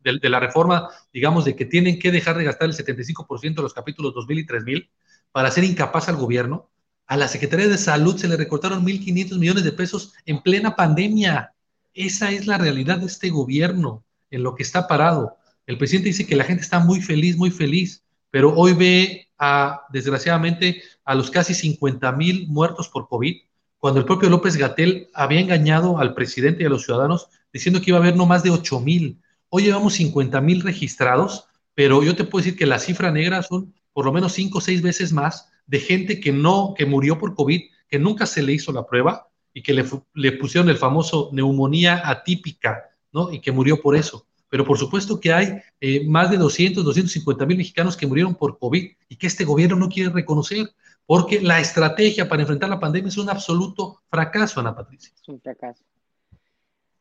de 0.02 0.30
la, 0.30 0.40
reforma, 0.40 0.88
digamos, 1.12 1.44
de 1.44 1.58
que 1.58 1.66
tienen 1.66 2.00
que 2.00 2.10
dejar 2.10 2.38
de 2.38 2.46
gastar 2.46 2.70
el 2.70 2.76
75% 2.76 3.56
de 3.56 3.62
los 3.64 3.74
capítulos 3.74 4.14
2000 4.14 4.40
y 4.40 4.46
3000 4.46 4.90
para 5.34 5.52
ser 5.52 5.66
incapaz 5.66 6.08
al 6.08 6.16
gobierno, 6.16 6.70
a 7.08 7.18
la 7.18 7.28
Secretaría 7.28 7.68
de 7.68 7.78
Salud 7.78 8.18
se 8.18 8.28
le 8.28 8.38
recortaron 8.38 8.86
1.500 8.86 9.38
millones 9.38 9.64
de 9.64 9.72
pesos 9.72 10.14
en 10.26 10.42
plena 10.42 10.76
pandemia. 10.76 11.54
Esa 11.94 12.32
es 12.32 12.48
la 12.48 12.58
realidad 12.58 13.00
de 13.00 13.06
este 13.06 13.30
gobierno, 13.30 14.04
en 14.32 14.44
lo 14.44 14.56
que 14.56 14.64
está 14.64 14.88
parado. 14.88 15.38
El 15.68 15.78
presidente 15.78 16.10
dice 16.10 16.26
que 16.26 16.36
la 16.36 16.44
gente 16.44 16.64
está 16.64 16.80
muy 16.80 17.02
feliz, 17.02 17.38
muy 17.38 17.52
feliz, 17.52 18.04
pero 18.32 18.54
hoy 18.56 18.74
ve 18.74 19.28
a, 19.38 19.82
desgraciadamente, 19.92 20.82
a 21.06 21.16
los 21.16 21.30
casi 21.30 21.54
50 21.54 22.12
mil 22.14 22.48
muertos 22.48 22.90
por 22.90 23.08
COVID, 23.08 23.36
cuando 23.78 24.00
el 24.00 24.06
propio 24.06 24.30
López 24.30 24.56
Gatel 24.56 25.10
había 25.14 25.42
engañado 25.42 26.00
al 26.00 26.14
presidente 26.14 26.64
y 26.64 26.66
a 26.66 26.70
los 26.70 26.86
ciudadanos 26.86 27.28
diciendo 27.52 27.82
que 27.82 27.92
iba 27.92 27.98
a 27.98 28.02
haber 28.02 28.16
no 28.16 28.26
más 28.26 28.42
de 28.42 28.50
8 28.50 28.80
mil. 28.80 29.20
Hoy 29.50 29.64
llevamos 29.64 29.94
50 29.94 30.42
mil 30.42 30.62
registrados, 30.62 31.46
pero 31.76 32.02
yo 32.02 32.16
te 32.16 32.24
puedo 32.24 32.44
decir 32.44 32.58
que 32.58 32.66
la 32.66 32.80
cifra 32.80 33.12
negra 33.12 33.44
son 33.44 33.74
por 33.92 34.06
lo 34.06 34.14
menos 34.14 34.34
5 34.34 34.58
o 34.58 34.62
6 34.62 34.82
veces 34.82 35.12
más 35.14 35.53
de 35.66 35.80
gente 35.80 36.20
que 36.20 36.32
no, 36.32 36.74
que 36.78 36.86
murió 36.86 37.18
por 37.18 37.36
COVID, 37.36 37.62
que 37.88 38.00
nunca 38.00 38.26
se 38.26 38.42
le 38.42 38.54
hizo 38.54 38.72
la 38.72 38.86
prueba 38.86 39.28
y 39.54 39.62
que 39.62 39.74
le, 39.74 40.32
pusieron 40.34 40.70
el 40.70 40.78
famoso 40.78 41.30
neumonía 41.32 42.02
atípica, 42.04 42.90
¿no? 43.12 43.32
Y 43.32 43.40
que 43.40 43.52
murió 43.52 43.82
por 43.82 43.96
eso. 43.96 44.26
Pero 44.50 44.66
por 44.66 44.78
supuesto 44.78 45.20
que 45.20 45.34
hay 45.34 45.62
eh, 45.80 46.06
más 46.08 46.30
de 46.30 46.38
200, 46.38 46.84
250 46.84 47.46
mil 47.46 47.58
mexicanos 47.58 47.98
que 47.98 48.08
murieron 48.08 48.36
por 48.36 48.58
COVID 48.58 48.92
y 49.10 49.16
que 49.16 49.28
este 49.28 49.46
gobierno 49.46 49.76
no 49.76 49.90
quiere 49.90 50.12
reconocer, 50.12 50.70
porque 51.06 51.42
la 51.42 51.60
estrategia 51.60 52.30
para 52.30 52.42
enfrentar 52.42 52.70
la 52.70 52.80
pandemia 52.80 53.10
es 53.10 53.18
un 53.18 53.30
absoluto 53.30 54.02
fracaso, 54.10 54.60
Ana 54.60 54.76
Patricia. 54.76 55.12
Es 55.16 55.28
un 55.28 55.40
fracaso. 55.42 55.84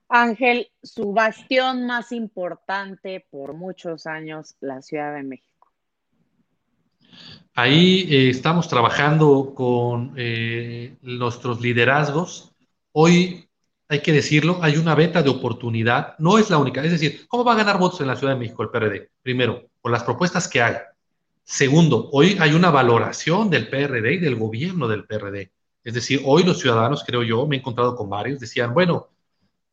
Ángel, 0.08 0.70
su 0.82 1.12
bastión 1.12 1.86
más 1.86 2.12
importante 2.12 3.26
por 3.30 3.54
muchos 3.54 4.06
años, 4.06 4.56
la 4.60 4.82
Ciudad 4.82 5.14
de 5.14 5.22
México. 5.22 5.51
Ahí 7.54 8.06
eh, 8.10 8.30
estamos 8.30 8.68
trabajando 8.68 9.52
con 9.54 10.14
eh, 10.16 10.96
nuestros 11.02 11.60
liderazgos. 11.60 12.52
Hoy 12.92 13.48
hay 13.88 14.00
que 14.00 14.12
decirlo, 14.12 14.58
hay 14.62 14.76
una 14.76 14.94
beta 14.94 15.22
de 15.22 15.28
oportunidad, 15.28 16.14
no 16.18 16.38
es 16.38 16.48
la 16.48 16.58
única. 16.58 16.82
Es 16.82 16.92
decir, 16.92 17.26
¿cómo 17.28 17.44
va 17.44 17.52
a 17.52 17.56
ganar 17.56 17.78
votos 17.78 18.00
en 18.00 18.06
la 18.06 18.16
Ciudad 18.16 18.32
de 18.32 18.38
México 18.38 18.62
el 18.62 18.70
PRD? 18.70 19.10
Primero, 19.22 19.68
por 19.82 19.92
las 19.92 20.02
propuestas 20.02 20.48
que 20.48 20.62
hay. 20.62 20.76
Segundo, 21.44 22.08
hoy 22.12 22.38
hay 22.40 22.54
una 22.54 22.70
valoración 22.70 23.50
del 23.50 23.68
PRD 23.68 24.14
y 24.14 24.18
del 24.18 24.36
gobierno 24.36 24.88
del 24.88 25.04
PRD. 25.04 25.52
Es 25.84 25.94
decir, 25.94 26.22
hoy 26.24 26.44
los 26.44 26.60
ciudadanos, 26.60 27.04
creo 27.04 27.22
yo, 27.22 27.46
me 27.46 27.56
he 27.56 27.58
encontrado 27.58 27.96
con 27.96 28.08
varios, 28.08 28.40
decían, 28.40 28.72
bueno, 28.72 29.08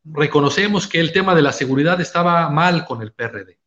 reconocemos 0.04 0.86
que 0.86 1.00
el 1.00 1.12
tema 1.12 1.34
de 1.34 1.42
la 1.42 1.52
seguridad 1.52 2.00
estaba 2.00 2.50
mal 2.50 2.84
con 2.84 3.00
el 3.00 3.12
PRD, 3.12 3.58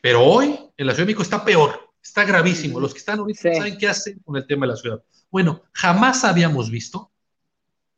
pero 0.00 0.22
hoy 0.22 0.56
en 0.76 0.86
la 0.86 0.92
Ciudad 0.92 1.06
de 1.06 1.06
México 1.06 1.22
está 1.22 1.44
peor, 1.44 1.85
está 2.06 2.24
gravísimo. 2.24 2.80
Los 2.80 2.92
que 2.92 2.98
están 2.98 3.18
ahorita 3.18 3.54
saben 3.54 3.78
qué 3.78 3.88
hacer 3.88 4.16
con 4.24 4.36
el 4.36 4.46
tema 4.46 4.66
de 4.66 4.72
la 4.72 4.76
ciudad. 4.76 5.02
Bueno, 5.30 5.62
jamás 5.72 6.24
habíamos 6.24 6.70
visto 6.70 7.10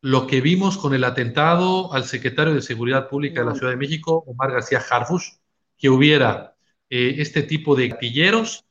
lo 0.01 0.27
que 0.27 0.41
vimos 0.41 0.79
con 0.79 0.95
el 0.95 1.05
atentado 1.05 1.93
al 1.93 2.05
secretario 2.05 2.55
de 2.55 2.63
Seguridad 2.63 3.09
Pública 3.09 3.41
de 3.41 3.47
la 3.47 3.55
Ciudad 3.55 3.73
de 3.73 3.77
México, 3.77 4.25
Omar 4.27 4.53
García 4.53 4.83
Harfush, 4.89 5.33
que 5.77 5.89
hubiera 5.89 6.55
eh, 6.89 7.17
este 7.19 7.43
tipo 7.43 7.75
de 7.75 7.89
gatilleros 7.89 8.65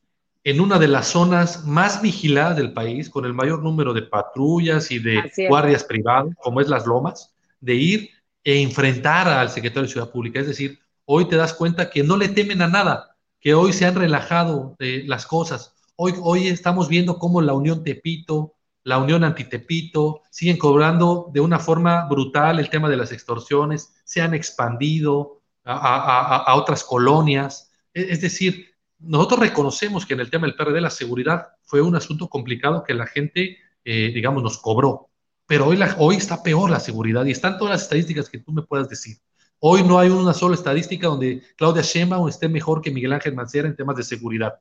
en 0.44 0.62
una 0.62 0.80
de 0.80 0.88
las 0.88 1.08
zonas 1.08 1.66
más 1.66 2.02
vigiladas 2.02 2.56
del 2.56 2.72
país, 2.72 3.10
con 3.10 3.26
el 3.26 3.34
mayor 3.34 3.62
número 3.62 3.94
de 3.94 4.04
patrullas 4.04 4.92
y 4.92 5.00
de 5.00 5.30
guardias 5.50 5.84
privados, 5.84 6.34
como 6.42 6.62
es 6.62 6.70
Las 6.70 6.86
Lomas, 6.86 7.36
de 7.60 7.76
ir 7.76 8.10
e 8.46 8.62
enfrentar 8.62 9.28
al 9.28 9.50
secretario 9.50 9.88
de 9.88 9.92
Ciudad 9.92 10.10
Pública. 10.10 10.40
Es 10.40 10.48
decir, 10.48 10.80
hoy 11.04 11.28
te 11.28 11.36
das 11.36 11.54
cuenta 11.54 11.90
que 11.90 12.02
no 12.02 12.16
le 12.16 12.30
temen 12.30 12.62
a 12.62 12.70
nada, 12.70 13.17
que 13.48 13.54
hoy 13.54 13.72
se 13.72 13.86
han 13.86 13.96
relajado 13.96 14.76
las 14.78 15.26
cosas. 15.26 15.74
Hoy, 15.96 16.16
hoy 16.22 16.50
estamos 16.50 16.90
viendo 16.90 17.18
cómo 17.18 17.42
la 17.42 17.54
Unión 17.54 17.82
Tepito, 17.82 18.56
la 18.84 18.98
Unión 18.98 19.24
Antitepito, 19.24 20.24
siguen 20.30 20.58
cobrando 20.58 21.30
de 21.32 21.40
una 21.40 21.58
forma 21.58 22.10
brutal 22.10 22.60
el 22.60 22.70
tema 22.70 22.90
de 22.90 22.98
las 22.98 23.14
extorsiones, 23.14 24.02
se 24.04 24.22
han 24.22 24.34
expandido 24.34 25.44
a, 25.64 26.54
otras 26.58 26.84
colonias. 26.84 27.72
E, 27.94 28.08
es 28.10 28.20
decir, 28.20 28.66
nosotros 29.00 29.40
reconocemos 29.40 30.06
que 30.06 30.16
en 30.16 30.20
el 30.20 30.30
tema 30.30 30.46
del 30.46 30.56
PRD 30.58 30.82
la 30.82 30.90
seguridad 30.90 31.48
fue 31.64 31.80
un 31.80 31.96
asunto 31.96 32.28
complicado 32.28 32.84
que 32.84 32.96
la 32.96 33.08
gente, 33.08 33.60
eh, 33.86 34.12
digamos, 34.14 34.44
nos 34.44 34.58
cobró. 34.58 35.08
Pero 35.46 35.68
hoy, 35.68 35.80
hoy 36.00 36.18
está 36.18 36.44
peor 36.44 36.70
la 36.70 36.82
seguridad 36.82 37.24
y 37.24 37.32
están 37.32 37.58
todas 37.58 37.76
las 37.76 37.84
estadísticas 37.84 38.30
que 38.30 38.40
tú 38.40 38.52
me 38.52 38.64
puedas 38.64 38.90
decir. 38.90 39.20
Hoy 39.60 39.84
no 39.84 40.00
hay 40.00 40.10
una 40.10 40.34
sola 40.34 40.56
estadística 40.56 41.08
donde 41.08 41.42
Claudia 41.56 41.82
Sheinbaum 41.82 42.30
esté 42.30 42.48
mejor 42.48 42.82
que 42.82 42.92
Miguel 42.92 43.14
Ángel 43.14 43.34
Mancera 43.34 43.68
en 43.68 43.76
temas 43.76 43.96
de 43.96 44.04
seguridad. 44.04 44.60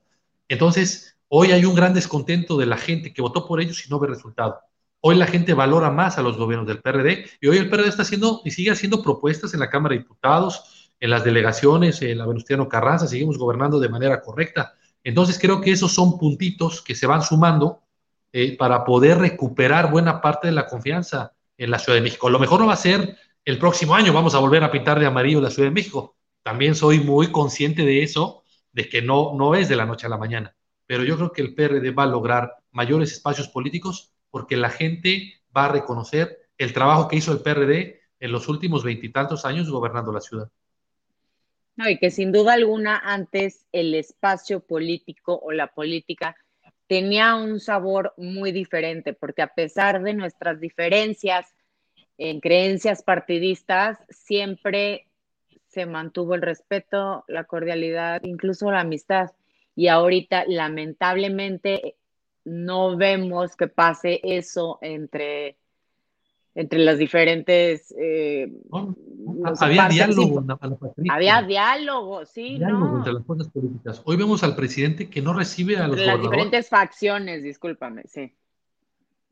Entonces, 0.49 1.16
Hoy 1.28 1.51
hay 1.51 1.64
un 1.64 1.74
gran 1.74 1.92
descontento 1.92 2.57
de 2.57 2.66
la 2.66 2.76
gente 2.76 3.12
que 3.12 3.20
votó 3.20 3.47
por 3.47 3.61
ellos 3.61 3.84
y 3.84 3.90
no 3.90 3.99
ve 3.99 4.07
resultado. 4.07 4.61
Hoy 5.01 5.16
la 5.16 5.26
gente 5.26 5.55
valora 5.55 5.90
más 5.90 6.18
a 6.18 6.22
los 6.22 6.36
gobiernos 6.36 6.68
del 6.68 6.80
PRD 6.80 7.26
y 7.40 7.49
hoy 7.49 7.59
el 7.59 7.68
PRD 7.68 7.88
está 7.88 8.03
haciendo 8.03 8.42
y 8.44 8.53
sigue 8.53 8.70
haciendo 8.70 9.03
propuestas 9.03 9.53
en 9.53 9.61
la 9.61 9.68
Cámara 9.68 9.94
de 9.94 10.03
Diputados, 10.03 10.92
en 11.01 11.11
las 11.11 11.24
delegaciones, 11.24 12.01
en 12.03 12.18
la 12.18 12.26
Venustiano 12.26 12.68
Carranza, 12.68 13.09
seguimos 13.09 13.38
gobernando 13.38 13.80
de 13.80 13.88
manera 13.88 14.22
correcta. 14.22 14.74
Entonces 15.03 15.36
creo 15.40 15.61
que 15.61 15.72
esos 15.72 15.92
son 15.92 16.16
puntitos 16.16 16.80
que 16.80 16.94
se 16.94 17.09
van 17.09 17.22
sumando 17.22 17.82
eh, 18.32 18.57
para 18.57 18.84
poder 18.84 19.18
recuperar 19.18 19.90
buena 19.90 20.20
parte 20.20 20.47
de 20.47 20.53
la 20.53 20.66
confianza 20.66 21.32
en 21.59 21.72
la 21.72 21.80
Ciudad 21.80 21.97
de 21.97 22.03
México. 22.03 22.30
Lo 22.30 22.38
mejor 22.38 22.61
no 22.61 22.68
va 22.68 22.74
a 22.74 22.76
ser 22.76 23.16
el 23.47 23.59
próximo 23.59 23.94
año, 23.94 24.12
vamos 24.12 24.34
a 24.34 24.40
volver 24.40 24.62
a 24.62 24.70
pintar 24.70 25.01
de 25.01 25.07
amarillo 25.07 25.40
la 25.40 25.51
Ciudad 25.51 25.70
de 25.70 25.74
México. 25.74 26.16
También 26.42 26.74
soy 26.74 27.01
muy 27.01 27.32
consciente 27.32 27.82
de 27.82 28.03
eso, 28.03 28.42
de 28.72 28.88
que 28.90 29.01
no, 29.01 29.32
no 29.34 29.55
es 29.55 29.70
de 29.70 29.76
la 29.76 29.86
noche 29.86 30.07
a 30.07 30.11
la 30.11 30.18
mañana 30.18 30.55
pero 30.86 31.05
yo 31.05 31.16
creo 31.16 31.32
que 31.32 31.42
el 31.42 31.55
PRD 31.55 31.90
va 31.90 32.05
a 32.05 32.07
lograr 32.07 32.57
mayores 32.70 33.12
espacios 33.12 33.49
políticos 33.49 34.14
porque 34.30 34.57
la 34.57 34.70
gente 34.70 35.34
va 35.55 35.66
a 35.66 35.72
reconocer 35.72 36.38
el 36.59 36.72
trabajo 36.72 37.09
que 37.09 37.16
hizo 37.16 37.32
el 37.32 37.40
PRD 37.40 38.01
en 38.20 38.32
los 38.32 38.49
últimos 38.49 38.84
veintitantos 38.84 39.44
años 39.44 39.70
gobernando 39.70 40.12
la 40.12 40.20
ciudad. 40.20 40.49
No, 41.76 41.88
y 41.90 41.99
que 41.99 42.11
sin 42.11 42.32
duda 42.32 42.55
alguna 42.55 42.99
antes 42.99 43.66
el 43.72 43.94
espacio 43.94 44.61
político 44.61 45.38
o 45.42 45.53
la 45.53 45.66
política 45.66 46.36
tenía 46.86 47.34
un 47.34 47.61
sabor 47.61 48.14
muy 48.16 48.53
diferente, 48.53 49.12
porque 49.12 49.42
a 49.42 49.53
pesar 49.53 50.03
de 50.03 50.14
nuestras 50.14 50.61
diferencias 50.61 51.55
en 52.19 52.41
creencias 52.41 53.03
partidistas, 53.03 53.99
siempre 54.09 55.07
se 55.67 55.87
mantuvo 55.87 56.35
el 56.35 56.43
respeto, 56.43 57.25
la 57.29 57.45
cordialidad, 57.45 58.23
incluso 58.25 58.71
la 58.71 58.81
amistad 58.81 59.33
y 59.75 59.89
ahorita 59.89 60.45
lamentablemente 60.49 61.97
no 62.45 62.97
vemos 62.97 63.57
que 63.57 63.69
pase 63.69 64.21
eso 64.25 64.79
entre, 64.81 65.59
entre 66.55 66.79
las 66.79 66.97
diferentes... 66.97 67.95
Eh, 67.99 68.51
había 69.61 69.89
diálogo. 69.89 70.45
había 71.11 71.43
diálogo, 71.43 72.25
sí. 72.25 72.57
Diálogo 72.57 72.97
entre 72.97 73.12
las 73.12 73.27
fuerzas 73.27 73.49
políticas. 73.51 74.01
Hoy 74.07 74.17
vemos 74.17 74.43
al 74.43 74.57
presidente 74.57 75.11
que 75.11 75.21
no 75.21 75.35
recibe 75.35 75.77
a 75.77 75.89
los 75.89 75.99
Las 75.99 76.23
diferentes 76.23 76.71
facciones, 76.71 77.43
discúlpame, 77.43 78.05
sí. 78.07 78.33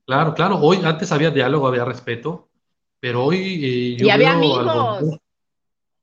Claro, 0.04 0.34
claro. 0.34 0.58
Hoy 0.58 0.80
antes 0.84 1.10
había 1.12 1.30
diálogo, 1.30 1.66
había 1.66 1.86
respeto, 1.86 2.50
pero 3.04 3.22
hoy... 3.22 3.36
Eh, 3.36 3.96
y 4.02 4.08
había 4.08 4.32
amigos. 4.32 5.18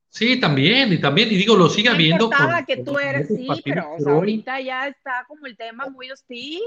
Sí, 0.08 0.38
también, 0.38 0.92
y 0.92 1.00
también, 1.00 1.32
y 1.32 1.34
digo, 1.34 1.56
lo 1.56 1.68
siga 1.68 1.94
viendo. 1.94 2.30
No 2.30 2.64
que 2.64 2.76
tú 2.76 2.96
eres, 2.96 3.26
sí, 3.26 3.48
pero, 3.64 3.96
ahorita 4.06 4.60
ya 4.60 4.86
está 4.86 5.24
como 5.26 5.46
el 5.46 5.56
tema 5.56 5.90
muy 5.90 6.12
hostil. 6.12 6.60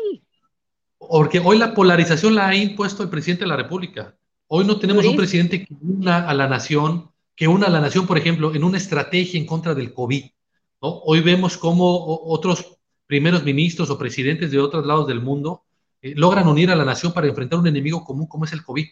Porque 0.97 1.39
hoy 1.39 1.57
la 1.57 1.73
polarización 1.73 2.35
la 2.35 2.49
ha 2.49 2.55
impuesto 2.55 3.01
el 3.01 3.09
presidente 3.09 3.45
de 3.45 3.47
la 3.47 3.55
República. 3.55 4.13
Hoy 4.47 4.65
no 4.65 4.77
tenemos 4.77 5.05
un 5.05 5.15
presidente 5.15 5.63
que 5.63 5.73
una 5.81 6.27
a 6.27 6.33
la 6.33 6.49
nación, 6.49 7.11
que 7.33 7.47
una 7.47 7.67
a 7.67 7.69
la 7.69 7.79
nación, 7.79 8.05
por 8.05 8.17
ejemplo, 8.17 8.53
en 8.53 8.65
una 8.65 8.77
estrategia 8.77 9.39
en 9.39 9.45
contra 9.45 9.73
del 9.73 9.93
COVID. 9.93 10.25
¿no? 10.81 10.99
Hoy 11.05 11.21
vemos 11.21 11.57
cómo 11.57 12.19
otros 12.25 12.77
primeros 13.07 13.45
ministros 13.45 13.89
o 13.89 13.97
presidentes 13.97 14.51
de 14.51 14.59
otros 14.59 14.85
lados 14.85 15.07
del 15.07 15.21
mundo 15.21 15.63
eh, 16.01 16.13
logran 16.13 16.49
unir 16.49 16.71
a 16.71 16.75
la 16.75 16.83
nación 16.83 17.13
para 17.13 17.27
enfrentar 17.27 17.57
un 17.57 17.67
enemigo 17.67 18.03
común 18.03 18.27
como 18.27 18.43
es 18.43 18.51
el 18.51 18.65
COVID 18.65 18.85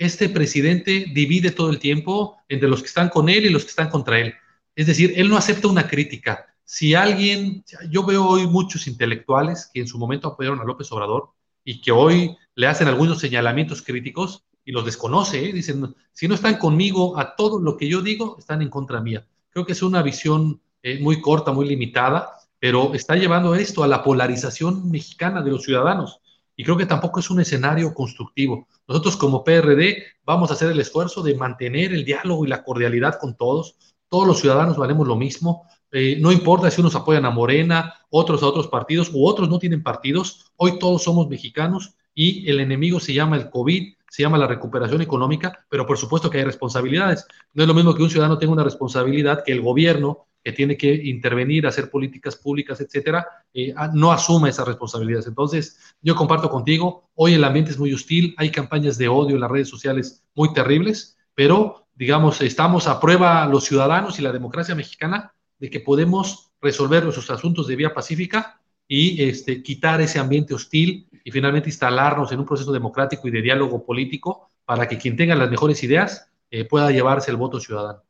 este 0.00 0.30
presidente 0.30 1.04
divide 1.12 1.50
todo 1.50 1.68
el 1.68 1.78
tiempo 1.78 2.38
entre 2.48 2.70
los 2.70 2.80
que 2.80 2.88
están 2.88 3.10
con 3.10 3.28
él 3.28 3.44
y 3.44 3.50
los 3.50 3.64
que 3.64 3.68
están 3.68 3.90
contra 3.90 4.18
él. 4.18 4.32
Es 4.74 4.86
decir, 4.86 5.12
él 5.14 5.28
no 5.28 5.36
acepta 5.36 5.68
una 5.68 5.86
crítica. 5.86 6.46
Si 6.64 6.94
alguien, 6.94 7.62
yo 7.90 8.06
veo 8.06 8.26
hoy 8.26 8.46
muchos 8.46 8.86
intelectuales 8.86 9.70
que 9.74 9.80
en 9.80 9.86
su 9.86 9.98
momento 9.98 10.28
apoyaron 10.28 10.58
a 10.58 10.64
López 10.64 10.90
Obrador 10.90 11.32
y 11.64 11.82
que 11.82 11.92
hoy 11.92 12.34
le 12.54 12.66
hacen 12.66 12.88
algunos 12.88 13.18
señalamientos 13.18 13.82
críticos 13.82 14.42
y 14.64 14.72
los 14.72 14.86
desconoce, 14.86 15.50
¿eh? 15.50 15.52
dicen, 15.52 15.94
si 16.12 16.28
no 16.28 16.34
están 16.34 16.56
conmigo 16.56 17.18
a 17.18 17.36
todo 17.36 17.60
lo 17.60 17.76
que 17.76 17.86
yo 17.86 18.00
digo, 18.00 18.36
están 18.38 18.62
en 18.62 18.70
contra 18.70 19.02
mía. 19.02 19.26
Creo 19.50 19.66
que 19.66 19.72
es 19.72 19.82
una 19.82 20.00
visión 20.00 20.62
eh, 20.82 20.98
muy 21.02 21.20
corta, 21.20 21.52
muy 21.52 21.68
limitada, 21.68 22.38
pero 22.58 22.94
está 22.94 23.16
llevando 23.16 23.54
esto 23.54 23.84
a 23.84 23.88
la 23.88 24.02
polarización 24.02 24.90
mexicana 24.90 25.42
de 25.42 25.50
los 25.50 25.62
ciudadanos 25.62 26.19
y 26.60 26.62
creo 26.62 26.76
que 26.76 26.84
tampoco 26.84 27.20
es 27.20 27.30
un 27.30 27.40
escenario 27.40 27.94
constructivo. 27.94 28.68
Nosotros 28.86 29.16
como 29.16 29.42
PRD 29.42 30.04
vamos 30.26 30.50
a 30.50 30.52
hacer 30.52 30.70
el 30.70 30.78
esfuerzo 30.78 31.22
de 31.22 31.34
mantener 31.34 31.94
el 31.94 32.04
diálogo 32.04 32.44
y 32.44 32.48
la 32.48 32.62
cordialidad 32.62 33.18
con 33.18 33.34
todos. 33.34 33.76
Todos 34.10 34.26
los 34.26 34.40
ciudadanos 34.40 34.76
valemos 34.76 35.08
lo 35.08 35.16
mismo. 35.16 35.62
Eh, 35.90 36.18
no 36.20 36.30
importa 36.30 36.70
si 36.70 36.82
unos 36.82 36.94
apoyan 36.94 37.24
a 37.24 37.30
Morena, 37.30 37.94
otros 38.10 38.42
a 38.42 38.46
otros 38.46 38.68
partidos 38.68 39.10
u 39.10 39.26
otros 39.26 39.48
no 39.48 39.58
tienen 39.58 39.82
partidos. 39.82 40.52
Hoy 40.56 40.78
todos 40.78 41.02
somos 41.02 41.30
mexicanos 41.30 41.94
y 42.14 42.46
el 42.50 42.60
enemigo 42.60 43.00
se 43.00 43.14
llama 43.14 43.36
el 43.36 43.48
COVID, 43.48 43.94
se 44.10 44.22
llama 44.22 44.38
la 44.38 44.48
recuperación 44.48 45.00
económica, 45.00 45.64
pero 45.68 45.86
por 45.86 45.96
supuesto 45.96 46.28
que 46.28 46.38
hay 46.38 46.44
responsabilidades. 46.44 47.26
No 47.54 47.62
es 47.62 47.68
lo 47.68 47.74
mismo 47.74 47.94
que 47.94 48.02
un 48.02 48.10
ciudadano 48.10 48.38
tenga 48.38 48.52
una 48.52 48.64
responsabilidad 48.64 49.44
que 49.44 49.52
el 49.52 49.60
gobierno 49.60 50.26
que 50.42 50.52
tiene 50.52 50.76
que 50.76 50.92
intervenir, 50.92 51.66
hacer 51.66 51.90
políticas 51.90 52.34
públicas, 52.34 52.80
etcétera, 52.80 53.26
eh, 53.54 53.72
no 53.92 54.10
asuma 54.10 54.48
esas 54.48 54.66
responsabilidades. 54.66 55.28
Entonces, 55.28 55.78
yo 56.02 56.16
comparto 56.16 56.50
contigo, 56.50 57.10
hoy 57.14 57.34
el 57.34 57.44
ambiente 57.44 57.70
es 57.70 57.78
muy 57.78 57.92
hostil, 57.92 58.34
hay 58.36 58.50
campañas 58.50 58.98
de 58.98 59.08
odio 59.08 59.36
en 59.36 59.42
las 59.42 59.50
redes 59.50 59.68
sociales 59.68 60.24
muy 60.34 60.52
terribles, 60.52 61.18
pero, 61.34 61.86
digamos, 61.94 62.40
estamos 62.40 62.88
a 62.88 62.98
prueba 62.98 63.46
los 63.46 63.64
ciudadanos 63.64 64.18
y 64.18 64.22
la 64.22 64.32
democracia 64.32 64.74
mexicana 64.74 65.32
de 65.58 65.70
que 65.70 65.80
podemos 65.80 66.50
resolver 66.60 67.04
nuestros 67.04 67.30
asuntos 67.30 67.68
de 67.68 67.76
vía 67.76 67.94
pacífica 67.94 68.60
y 68.88 69.22
este, 69.22 69.62
quitar 69.62 70.00
ese 70.00 70.18
ambiente 70.18 70.52
hostil 70.52 71.06
y 71.24 71.30
finalmente 71.30 71.68
instalarnos 71.68 72.32
en 72.32 72.40
un 72.40 72.46
proceso 72.46 72.72
democrático 72.72 73.28
y 73.28 73.30
de 73.30 73.42
diálogo 73.42 73.84
político 73.84 74.50
para 74.64 74.86
que 74.88 74.98
quien 74.98 75.16
tenga 75.16 75.34
las 75.34 75.50
mejores 75.50 75.82
ideas 75.82 76.30
eh, 76.50 76.64
pueda 76.64 76.90
llevarse 76.90 77.30
el 77.30 77.36
voto 77.36 77.60
ciudadano. 77.60 78.02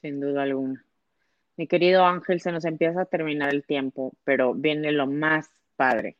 Sin 0.00 0.20
duda 0.20 0.42
alguna. 0.42 0.84
Mi 1.56 1.66
querido 1.66 2.04
Ángel, 2.04 2.40
se 2.40 2.50
nos 2.50 2.64
empieza 2.64 3.02
a 3.02 3.04
terminar 3.04 3.52
el 3.52 3.64
tiempo, 3.64 4.12
pero 4.24 4.54
viene 4.54 4.90
lo 4.90 5.06
más 5.06 5.48
padre. 5.76 6.16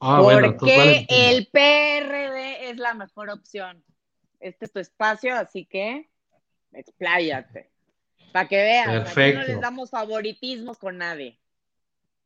Ah, 0.00 0.20
Porque 0.22 1.06
el 1.08 1.48
PRD 1.48 2.70
es 2.70 2.76
la 2.76 2.94
mejor 2.94 3.30
opción. 3.30 3.82
Este 4.38 4.66
es 4.66 4.72
tu 4.72 4.78
espacio, 4.78 5.34
así 5.34 5.64
que 5.64 6.08
expláyate. 6.72 7.70
Para 8.32 8.48
que 8.48 8.56
vean, 8.56 9.04
no 9.04 9.42
les 9.42 9.60
damos 9.60 9.90
favoritismos 9.90 10.78
con 10.78 10.98
nadie. 10.98 11.38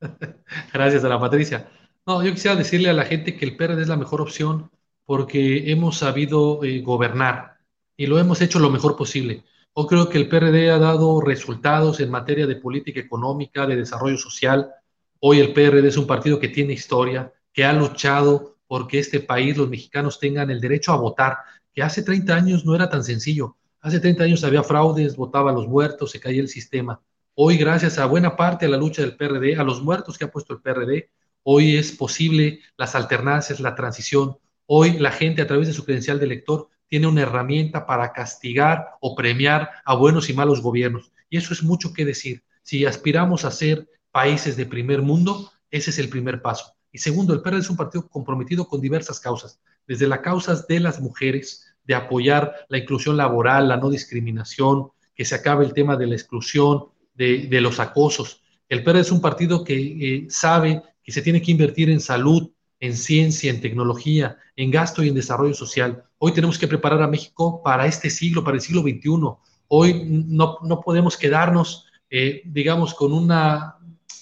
Gracias, 0.73 1.03
Ana 1.03 1.19
Patricia. 1.19 1.67
No, 2.05 2.21
yo 2.21 2.33
quisiera 2.33 2.57
decirle 2.57 2.89
a 2.89 2.93
la 2.93 3.05
gente 3.05 3.37
que 3.37 3.45
el 3.45 3.55
PRD 3.55 3.81
es 3.81 3.87
la 3.87 3.95
mejor 3.95 4.19
opción 4.19 4.69
porque 5.05 5.71
hemos 5.71 5.99
sabido 5.99 6.61
eh, 6.63 6.81
gobernar 6.81 7.59
y 7.95 8.07
lo 8.07 8.19
hemos 8.19 8.41
hecho 8.41 8.59
lo 8.59 8.69
mejor 8.69 8.97
posible. 8.97 9.45
Yo 9.75 9.87
creo 9.87 10.09
que 10.09 10.17
el 10.17 10.27
PRD 10.27 10.69
ha 10.69 10.79
dado 10.79 11.21
resultados 11.21 12.01
en 12.01 12.11
materia 12.11 12.45
de 12.45 12.57
política 12.57 12.99
económica, 12.99 13.65
de 13.65 13.77
desarrollo 13.77 14.17
social. 14.17 14.69
Hoy 15.19 15.39
el 15.39 15.53
PRD 15.53 15.87
es 15.87 15.95
un 15.95 16.05
partido 16.05 16.39
que 16.39 16.49
tiene 16.49 16.73
historia, 16.73 17.31
que 17.53 17.63
ha 17.63 17.71
luchado 17.71 18.57
porque 18.67 18.99
este 18.99 19.21
país, 19.21 19.55
los 19.55 19.69
mexicanos, 19.69 20.19
tengan 20.19 20.51
el 20.51 20.59
derecho 20.59 20.91
a 20.91 20.97
votar, 20.97 21.37
que 21.73 21.83
hace 21.83 22.03
30 22.03 22.35
años 22.35 22.65
no 22.65 22.75
era 22.75 22.89
tan 22.89 23.03
sencillo. 23.03 23.55
Hace 23.79 24.01
30 24.01 24.25
años 24.25 24.43
había 24.43 24.63
fraudes, 24.63 25.15
votaban 25.15 25.55
los 25.55 25.67
muertos, 25.67 26.11
se 26.11 26.19
caía 26.19 26.41
el 26.41 26.49
sistema. 26.49 26.99
Hoy, 27.35 27.57
gracias 27.57 27.97
a 27.97 28.05
buena 28.07 28.35
parte 28.35 28.65
de 28.65 28.71
la 28.71 28.77
lucha 28.77 29.01
del 29.01 29.15
PRD, 29.15 29.55
a 29.57 29.63
los 29.63 29.81
muertos 29.81 30.17
que 30.17 30.25
ha 30.25 30.31
puesto 30.31 30.53
el 30.53 30.61
PRD, 30.61 31.09
hoy 31.43 31.77
es 31.77 31.91
posible 31.91 32.59
las 32.77 32.95
alternancias, 32.95 33.59
la 33.59 33.75
transición. 33.75 34.37
Hoy 34.65 34.97
la 34.97 35.11
gente 35.11 35.41
a 35.41 35.47
través 35.47 35.67
de 35.67 35.73
su 35.73 35.85
credencial 35.85 36.19
de 36.19 36.25
elector 36.25 36.69
tiene 36.87 37.07
una 37.07 37.21
herramienta 37.21 37.85
para 37.85 38.13
castigar 38.13 38.89
o 39.01 39.15
premiar 39.15 39.69
a 39.85 39.95
buenos 39.95 40.29
y 40.29 40.33
malos 40.33 40.61
gobiernos. 40.61 41.11
Y 41.29 41.37
eso 41.37 41.53
es 41.53 41.63
mucho 41.63 41.93
que 41.93 42.05
decir. 42.05 42.43
Si 42.61 42.85
aspiramos 42.85 43.45
a 43.45 43.51
ser 43.51 43.89
países 44.11 44.55
de 44.55 44.65
primer 44.65 45.01
mundo, 45.01 45.51
ese 45.71 45.89
es 45.89 45.99
el 45.99 46.09
primer 46.09 46.41
paso. 46.41 46.75
Y 46.91 46.99
segundo, 46.99 47.33
el 47.33 47.41
PRD 47.41 47.59
es 47.59 47.69
un 47.69 47.77
partido 47.77 48.07
comprometido 48.07 48.67
con 48.67 48.79
diversas 48.79 49.19
causas, 49.19 49.59
desde 49.87 50.07
las 50.07 50.19
causas 50.19 50.67
de 50.67 50.79
las 50.79 51.01
mujeres, 51.01 51.65
de 51.83 51.95
apoyar 51.95 52.53
la 52.69 52.77
inclusión 52.77 53.17
laboral, 53.17 53.67
la 53.67 53.77
no 53.77 53.89
discriminación, 53.89 54.89
que 55.15 55.25
se 55.25 55.35
acabe 55.35 55.65
el 55.65 55.73
tema 55.73 55.97
de 55.97 56.07
la 56.07 56.15
exclusión, 56.15 56.85
de, 57.15 57.61
los 57.61 57.79
acosos. 57.79 58.43
El 58.69 58.83
PRD 58.83 59.01
es 59.01 59.11
un 59.11 59.21
partido 59.21 59.63
que 59.63 59.75
eh, 59.75 60.25
sabe 60.29 60.81
que 61.03 61.11
se 61.11 61.21
tiene 61.21 61.41
que 61.41 61.51
invertir 61.51 61.89
en 61.89 61.99
salud, 61.99 62.51
en 62.79 62.95
ciencia, 62.95 63.49
en 63.49 63.61
tecnología, 63.61 64.37
en 64.55 64.71
gasto 64.71 65.03
y 65.03 65.09
en 65.09 65.15
desarrollo 65.15 65.53
social. 65.53 66.03
Hoy 66.17 66.33
tenemos 66.33 66.57
que 66.57 66.67
preparar 66.67 67.01
a 67.01 67.07
México 67.07 67.61
para 67.63 67.85
este 67.85 68.09
siglo, 68.09 68.43
para 68.43 68.55
el 68.55 68.61
siglo 68.61 68.81
XXI. 68.81 69.09
Hoy 69.67 70.05
no, 70.05 70.59
podemos 70.83 71.17
quedarnos, 71.17 71.85
eh, 72.09 72.41
digamos, 72.45 72.93
con 72.93 73.13
una 73.13 73.77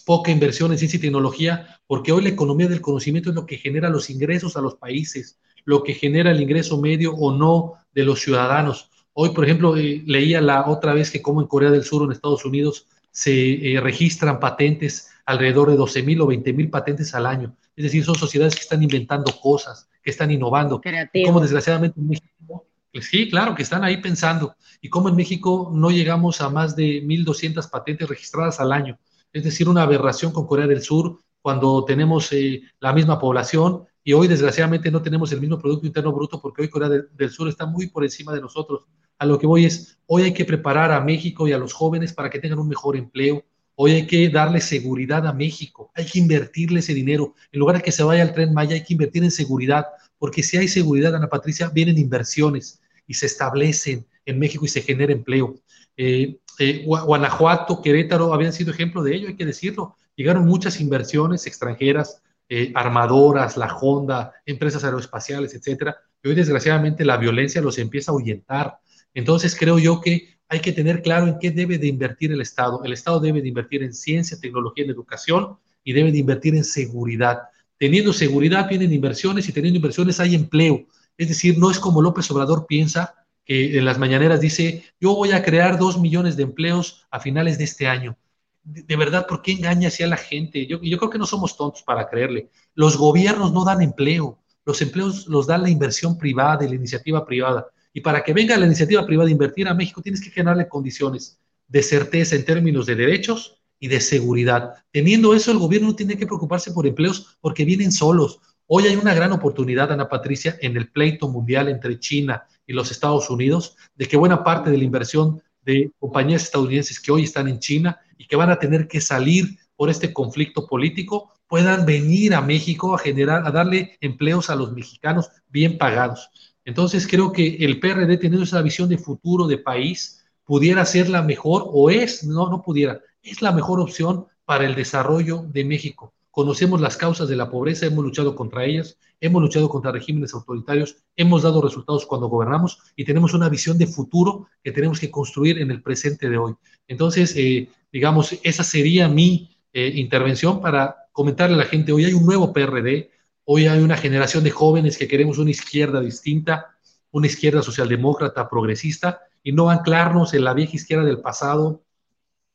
poca 0.05 0.31
inversión 0.31 0.71
en 0.71 0.77
ciencia 0.77 0.97
y 0.97 1.01
tecnología, 1.01 1.79
porque 1.87 2.11
hoy 2.11 2.23
la 2.23 2.29
economía 2.29 2.67
del 2.67 2.81
conocimiento 2.81 3.29
es 3.29 3.35
lo 3.35 3.45
que 3.45 3.57
genera 3.57 3.89
los 3.89 4.09
ingresos 4.09 4.55
a 4.57 4.61
los 4.61 4.75
países, 4.75 5.39
lo 5.65 5.83
que 5.83 5.93
genera 5.93 6.31
el 6.31 6.41
ingreso 6.41 6.79
medio 6.79 7.13
o 7.13 7.35
no 7.35 7.73
de 7.93 8.03
los 8.03 8.21
ciudadanos. 8.21 8.89
Hoy, 9.13 9.29
por 9.29 9.43
ejemplo, 9.43 9.75
eh, 9.75 10.01
leía 10.05 10.41
la 10.41 10.67
otra 10.67 10.93
vez 10.93 11.11
que 11.11 11.21
como 11.21 11.41
en 11.41 11.47
Corea 11.47 11.69
del 11.69 11.83
Sur 11.83 12.01
o 12.01 12.05
en 12.05 12.11
Estados 12.11 12.45
Unidos 12.45 12.87
se 13.11 13.73
eh, 13.73 13.79
registran 13.81 14.39
patentes 14.39 15.09
alrededor 15.31 15.69
de 15.69 15.77
12 15.77 16.03
mil 16.03 16.21
o 16.21 16.27
20 16.27 16.53
mil 16.53 16.69
patentes 16.69 17.13
al 17.15 17.25
año. 17.25 17.55
Es 17.75 17.85
decir, 17.85 18.03
son 18.03 18.15
sociedades 18.15 18.55
que 18.55 18.61
están 18.61 18.83
inventando 18.83 19.31
cosas, 19.41 19.89
que 20.03 20.11
están 20.11 20.31
innovando. 20.31 20.81
Y 21.13 21.23
como 21.23 21.39
desgraciadamente 21.39 21.99
en 21.99 22.07
México, 22.09 22.67
pues 22.91 23.05
sí, 23.05 23.29
claro, 23.29 23.55
que 23.55 23.63
están 23.63 23.83
ahí 23.83 23.97
pensando. 23.97 24.55
Y 24.81 24.89
como 24.89 25.09
en 25.09 25.15
México 25.15 25.71
no 25.73 25.89
llegamos 25.89 26.41
a 26.41 26.49
más 26.49 26.75
de 26.75 27.01
1.200 27.03 27.69
patentes 27.69 28.09
registradas 28.09 28.59
al 28.59 28.71
año. 28.71 28.99
Es 29.31 29.43
decir, 29.43 29.69
una 29.69 29.83
aberración 29.83 30.33
con 30.33 30.45
Corea 30.45 30.67
del 30.67 30.81
Sur 30.81 31.19
cuando 31.41 31.85
tenemos 31.85 32.31
eh, 32.33 32.61
la 32.79 32.93
misma 32.93 33.19
población 33.19 33.85
y 34.03 34.13
hoy 34.13 34.27
desgraciadamente 34.27 34.91
no 34.91 35.01
tenemos 35.01 35.31
el 35.31 35.39
mismo 35.39 35.59
Producto 35.59 35.85
Interno 35.85 36.11
Bruto 36.11 36.41
porque 36.41 36.63
hoy 36.63 36.69
Corea 36.69 36.89
del 36.89 37.29
Sur 37.29 37.47
está 37.47 37.65
muy 37.65 37.87
por 37.87 38.03
encima 38.03 38.33
de 38.33 38.41
nosotros. 38.41 38.85
A 39.17 39.25
lo 39.25 39.37
que 39.39 39.47
voy 39.47 39.65
es, 39.65 39.99
hoy 40.07 40.23
hay 40.23 40.33
que 40.33 40.45
preparar 40.45 40.91
a 40.91 41.01
México 41.01 41.47
y 41.47 41.53
a 41.53 41.57
los 41.57 41.73
jóvenes 41.73 42.11
para 42.11 42.29
que 42.29 42.39
tengan 42.39 42.59
un 42.59 42.67
mejor 42.67 42.97
empleo, 42.97 43.45
Hoy 43.83 43.93
hay 43.93 44.05
que 44.05 44.29
darle 44.29 44.61
seguridad 44.61 45.25
a 45.25 45.33
México, 45.33 45.91
hay 45.95 46.05
que 46.05 46.19
invertirle 46.19 46.81
ese 46.81 46.93
dinero. 46.93 47.33
En 47.51 47.59
lugar 47.59 47.77
de 47.77 47.81
que 47.81 47.91
se 47.91 48.03
vaya 48.03 48.21
al 48.21 48.31
tren 48.31 48.53
Maya, 48.53 48.75
hay 48.75 48.83
que 48.83 48.93
invertir 48.93 49.23
en 49.23 49.31
seguridad, 49.31 49.87
porque 50.19 50.43
si 50.43 50.55
hay 50.55 50.67
seguridad, 50.67 51.15
Ana 51.15 51.29
Patricia, 51.29 51.67
vienen 51.67 51.97
inversiones 51.97 52.79
y 53.07 53.15
se 53.15 53.25
establecen 53.25 54.05
en 54.23 54.37
México 54.37 54.65
y 54.65 54.67
se 54.67 54.83
genera 54.83 55.11
empleo. 55.11 55.55
Eh, 55.97 56.37
eh, 56.59 56.85
Guanajuato, 56.85 57.81
Querétaro 57.81 58.35
habían 58.35 58.53
sido 58.53 58.71
ejemplo 58.71 59.01
de 59.01 59.15
ello, 59.15 59.29
hay 59.29 59.35
que 59.35 59.47
decirlo. 59.47 59.95
Llegaron 60.15 60.45
muchas 60.45 60.79
inversiones 60.79 61.47
extranjeras, 61.47 62.21
eh, 62.49 62.71
armadoras, 62.75 63.57
la 63.57 63.75
Honda, 63.75 64.31
empresas 64.45 64.83
aeroespaciales, 64.83 65.55
etcétera. 65.55 65.97
Hoy, 66.23 66.35
desgraciadamente, 66.35 67.03
la 67.03 67.17
violencia 67.17 67.63
los 67.63 67.79
empieza 67.79 68.11
a 68.11 68.13
ahuyentar. 68.13 68.77
Entonces, 69.15 69.55
creo 69.57 69.79
yo 69.79 70.01
que 70.01 70.39
hay 70.51 70.59
que 70.59 70.73
tener 70.73 71.01
claro 71.01 71.27
en 71.27 71.39
qué 71.39 71.49
debe 71.49 71.77
de 71.77 71.87
invertir 71.87 72.33
el 72.33 72.41
Estado. 72.41 72.83
El 72.83 72.91
Estado 72.91 73.21
debe 73.21 73.41
de 73.41 73.47
invertir 73.47 73.83
en 73.83 73.93
ciencia, 73.93 74.37
tecnología, 74.37 74.83
en 74.83 74.91
educación 74.91 75.57
y 75.81 75.93
debe 75.93 76.11
de 76.11 76.17
invertir 76.17 76.55
en 76.55 76.65
seguridad. 76.65 77.43
Teniendo 77.77 78.11
seguridad 78.11 78.67
vienen 78.67 78.91
inversiones 78.91 79.47
y 79.47 79.53
teniendo 79.53 79.77
inversiones 79.77 80.19
hay 80.19 80.35
empleo. 80.35 80.85
Es 81.17 81.29
decir, 81.29 81.57
no 81.57 81.71
es 81.71 81.79
como 81.79 82.01
López 82.01 82.29
Obrador 82.31 82.65
piensa 82.67 83.15
que 83.45 83.77
en 83.77 83.85
las 83.85 83.97
mañaneras 83.97 84.41
dice, 84.41 84.83
yo 84.99 85.15
voy 85.15 85.31
a 85.31 85.41
crear 85.41 85.79
dos 85.79 85.97
millones 85.97 86.35
de 86.35 86.43
empleos 86.43 87.07
a 87.11 87.21
finales 87.21 87.57
de 87.57 87.63
este 87.63 87.87
año. 87.87 88.17
De, 88.61 88.95
verdad, 88.97 89.27
¿por 89.27 89.41
qué 89.41 89.53
engaña 89.53 89.87
así 89.87 90.03
a 90.03 90.07
la 90.07 90.17
gente? 90.17 90.67
Yo, 90.67 90.81
creo 90.81 91.09
que 91.09 91.17
no 91.17 91.25
somos 91.25 91.55
tontos 91.55 91.81
para 91.81 92.09
creerle. 92.09 92.49
Los 92.75 92.97
gobiernos 92.97 93.53
no 93.53 93.63
dan 93.63 93.81
empleo. 93.81 94.37
Los 94.65 94.81
empleos 94.81 95.27
los 95.27 95.47
da 95.47 95.57
la 95.57 95.69
inversión 95.69 96.17
privada 96.17 96.65
y 96.65 96.67
la 96.67 96.75
iniciativa 96.75 97.25
privada. 97.25 97.67
Y 97.93 98.01
para 98.01 98.23
que 98.23 98.33
venga 98.33 98.57
la 98.57 98.65
iniciativa 98.65 99.05
privada 99.05 99.29
a 99.29 99.31
invertir 99.31 99.67
a 99.67 99.73
México, 99.73 100.01
tienes 100.01 100.21
que 100.21 100.31
generarle 100.31 100.67
condiciones 100.67 101.39
de 101.67 101.83
certeza 101.83 102.35
en 102.35 102.45
términos 102.45 102.85
de 102.85 102.95
derechos 102.95 103.61
y 103.79 103.87
de 103.87 103.99
seguridad. 103.99 104.75
Teniendo 104.91 105.33
eso, 105.33 105.51
el 105.51 105.57
gobierno 105.57 105.89
no 105.89 105.95
tiene 105.95 106.17
que 106.17 106.27
preocuparse 106.27 106.71
por 106.71 106.85
empleos 106.85 107.37
porque 107.41 107.65
vienen 107.65 107.91
solos. 107.91 108.39
Hoy 108.67 108.87
hay 108.87 108.95
una 108.95 109.13
gran 109.13 109.31
oportunidad, 109.33 109.91
Ana 109.91 110.07
Patricia, 110.07 110.57
en 110.61 110.77
el 110.77 110.89
pleito 110.89 111.27
mundial 111.27 111.67
entre 111.67 111.99
China 111.99 112.45
y 112.65 112.73
los 112.73 112.91
Estados 112.91 113.29
Unidos, 113.29 113.75
de 113.95 114.07
que 114.07 114.17
buena 114.17 114.43
parte 114.43 114.69
de 114.69 114.77
la 114.77 114.83
inversión 114.83 115.41
de 115.63 115.91
compañías 115.99 116.43
estadounidenses 116.43 116.99
que 116.99 117.11
hoy 117.11 117.23
están 117.23 117.47
en 117.47 117.59
China 117.59 117.99
y 118.17 118.27
que 118.27 118.35
van 118.35 118.49
a 118.49 118.59
tener 118.59 118.87
que 118.87 119.01
salir 119.01 119.57
por 119.75 119.89
este 119.89 120.13
conflicto 120.13 120.67
político, 120.67 121.33
puedan 121.47 121.85
venir 121.85 122.33
a 122.33 122.41
México 122.41 122.93
a 122.93 122.99
generar, 122.99 123.45
a 123.45 123.51
darle 123.51 123.97
empleos 123.99 124.49
a 124.49 124.55
los 124.55 124.71
mexicanos 124.71 125.29
bien 125.49 125.77
pagados. 125.77 126.29
Entonces 126.65 127.07
creo 127.07 127.31
que 127.31 127.57
el 127.59 127.79
PRD 127.79 128.17
teniendo 128.17 128.43
esa 128.43 128.61
visión 128.61 128.89
de 128.89 128.97
futuro 128.97 129.47
de 129.47 129.57
país 129.57 130.23
pudiera 130.45 130.85
ser 130.85 131.09
la 131.09 131.21
mejor 131.21 131.63
o 131.67 131.89
es, 131.89 132.23
no, 132.23 132.49
no 132.49 132.61
pudiera, 132.61 133.01
es 133.23 133.41
la 133.41 133.51
mejor 133.51 133.79
opción 133.79 134.25
para 134.45 134.65
el 134.65 134.75
desarrollo 134.75 135.43
de 135.43 135.63
México. 135.63 136.13
Conocemos 136.29 136.79
las 136.79 136.97
causas 136.97 137.27
de 137.27 137.35
la 137.35 137.49
pobreza, 137.49 137.85
hemos 137.85 138.03
luchado 138.03 138.35
contra 138.35 138.65
ellas, 138.65 138.97
hemos 139.19 139.41
luchado 139.41 139.69
contra 139.69 139.91
regímenes 139.91 140.33
autoritarios, 140.33 140.97
hemos 141.15 141.43
dado 141.43 141.61
resultados 141.61 142.05
cuando 142.05 142.27
gobernamos 142.27 142.79
y 142.95 143.05
tenemos 143.05 143.33
una 143.33 143.49
visión 143.49 143.77
de 143.77 143.87
futuro 143.87 144.47
que 144.63 144.71
tenemos 144.71 144.99
que 144.99 145.11
construir 145.11 145.59
en 145.59 145.71
el 145.71 145.81
presente 145.81 146.29
de 146.29 146.37
hoy. 146.37 146.53
Entonces, 146.87 147.35
eh, 147.35 147.69
digamos, 147.91 148.37
esa 148.43 148.63
sería 148.63 149.07
mi 149.07 149.57
eh, 149.73 149.91
intervención 149.95 150.61
para 150.61 151.07
comentarle 151.11 151.55
a 151.55 151.59
la 151.59 151.65
gente, 151.65 151.91
hoy 151.91 152.05
hay 152.05 152.13
un 152.13 152.25
nuevo 152.25 152.53
PRD, 152.53 153.11
Hoy 153.53 153.67
hay 153.67 153.81
una 153.81 153.97
generación 153.97 154.45
de 154.45 154.49
jóvenes 154.49 154.97
que 154.97 155.09
queremos 155.09 155.37
una 155.37 155.51
izquierda 155.51 155.99
distinta, 155.99 156.77
una 157.11 157.27
izquierda 157.27 157.61
socialdemócrata, 157.61 158.49
progresista, 158.49 159.23
y 159.43 159.51
no 159.51 159.69
anclarnos 159.69 160.33
en 160.33 160.45
la 160.45 160.53
vieja 160.53 160.77
izquierda 160.77 161.03
del 161.03 161.19
pasado, 161.19 161.83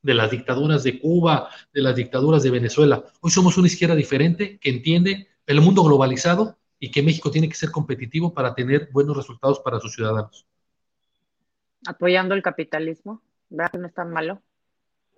de 0.01 0.15
las 0.15 0.31
dictaduras 0.31 0.85
de 0.85 0.99
Cuba, 0.99 1.51
de 1.75 1.83
las 1.83 1.97
dictaduras 1.97 2.43
de 2.43 2.51
Venezuela. 2.51 3.05
Hoy 3.21 3.31
somos 3.31 3.59
una 3.59 3.67
izquierda 3.67 3.95
diferente 3.95 4.59
que 4.59 4.71
entiende 4.71 5.29
el 5.45 5.61
mundo 5.61 5.85
globalizado 5.85 6.57
y 6.81 6.91
que 6.91 7.03
México 7.03 7.31
tiene 7.31 7.51
que 7.51 7.57
ser 7.57 7.71
competitivo 7.71 8.33
para 8.33 8.55
tener 8.55 8.89
buenos 8.91 9.19
resultados 9.19 9.61
para 9.61 9.79
sus 9.81 9.95
ciudadanos. 9.95 10.47
Apoyando 11.87 12.35
el 12.35 12.41
capitalismo, 12.41 13.21
¿verdad 13.51 13.71
que 13.71 13.77
no 13.77 13.87
es 13.87 13.93
tan 13.93 14.11
malo? 14.11 14.41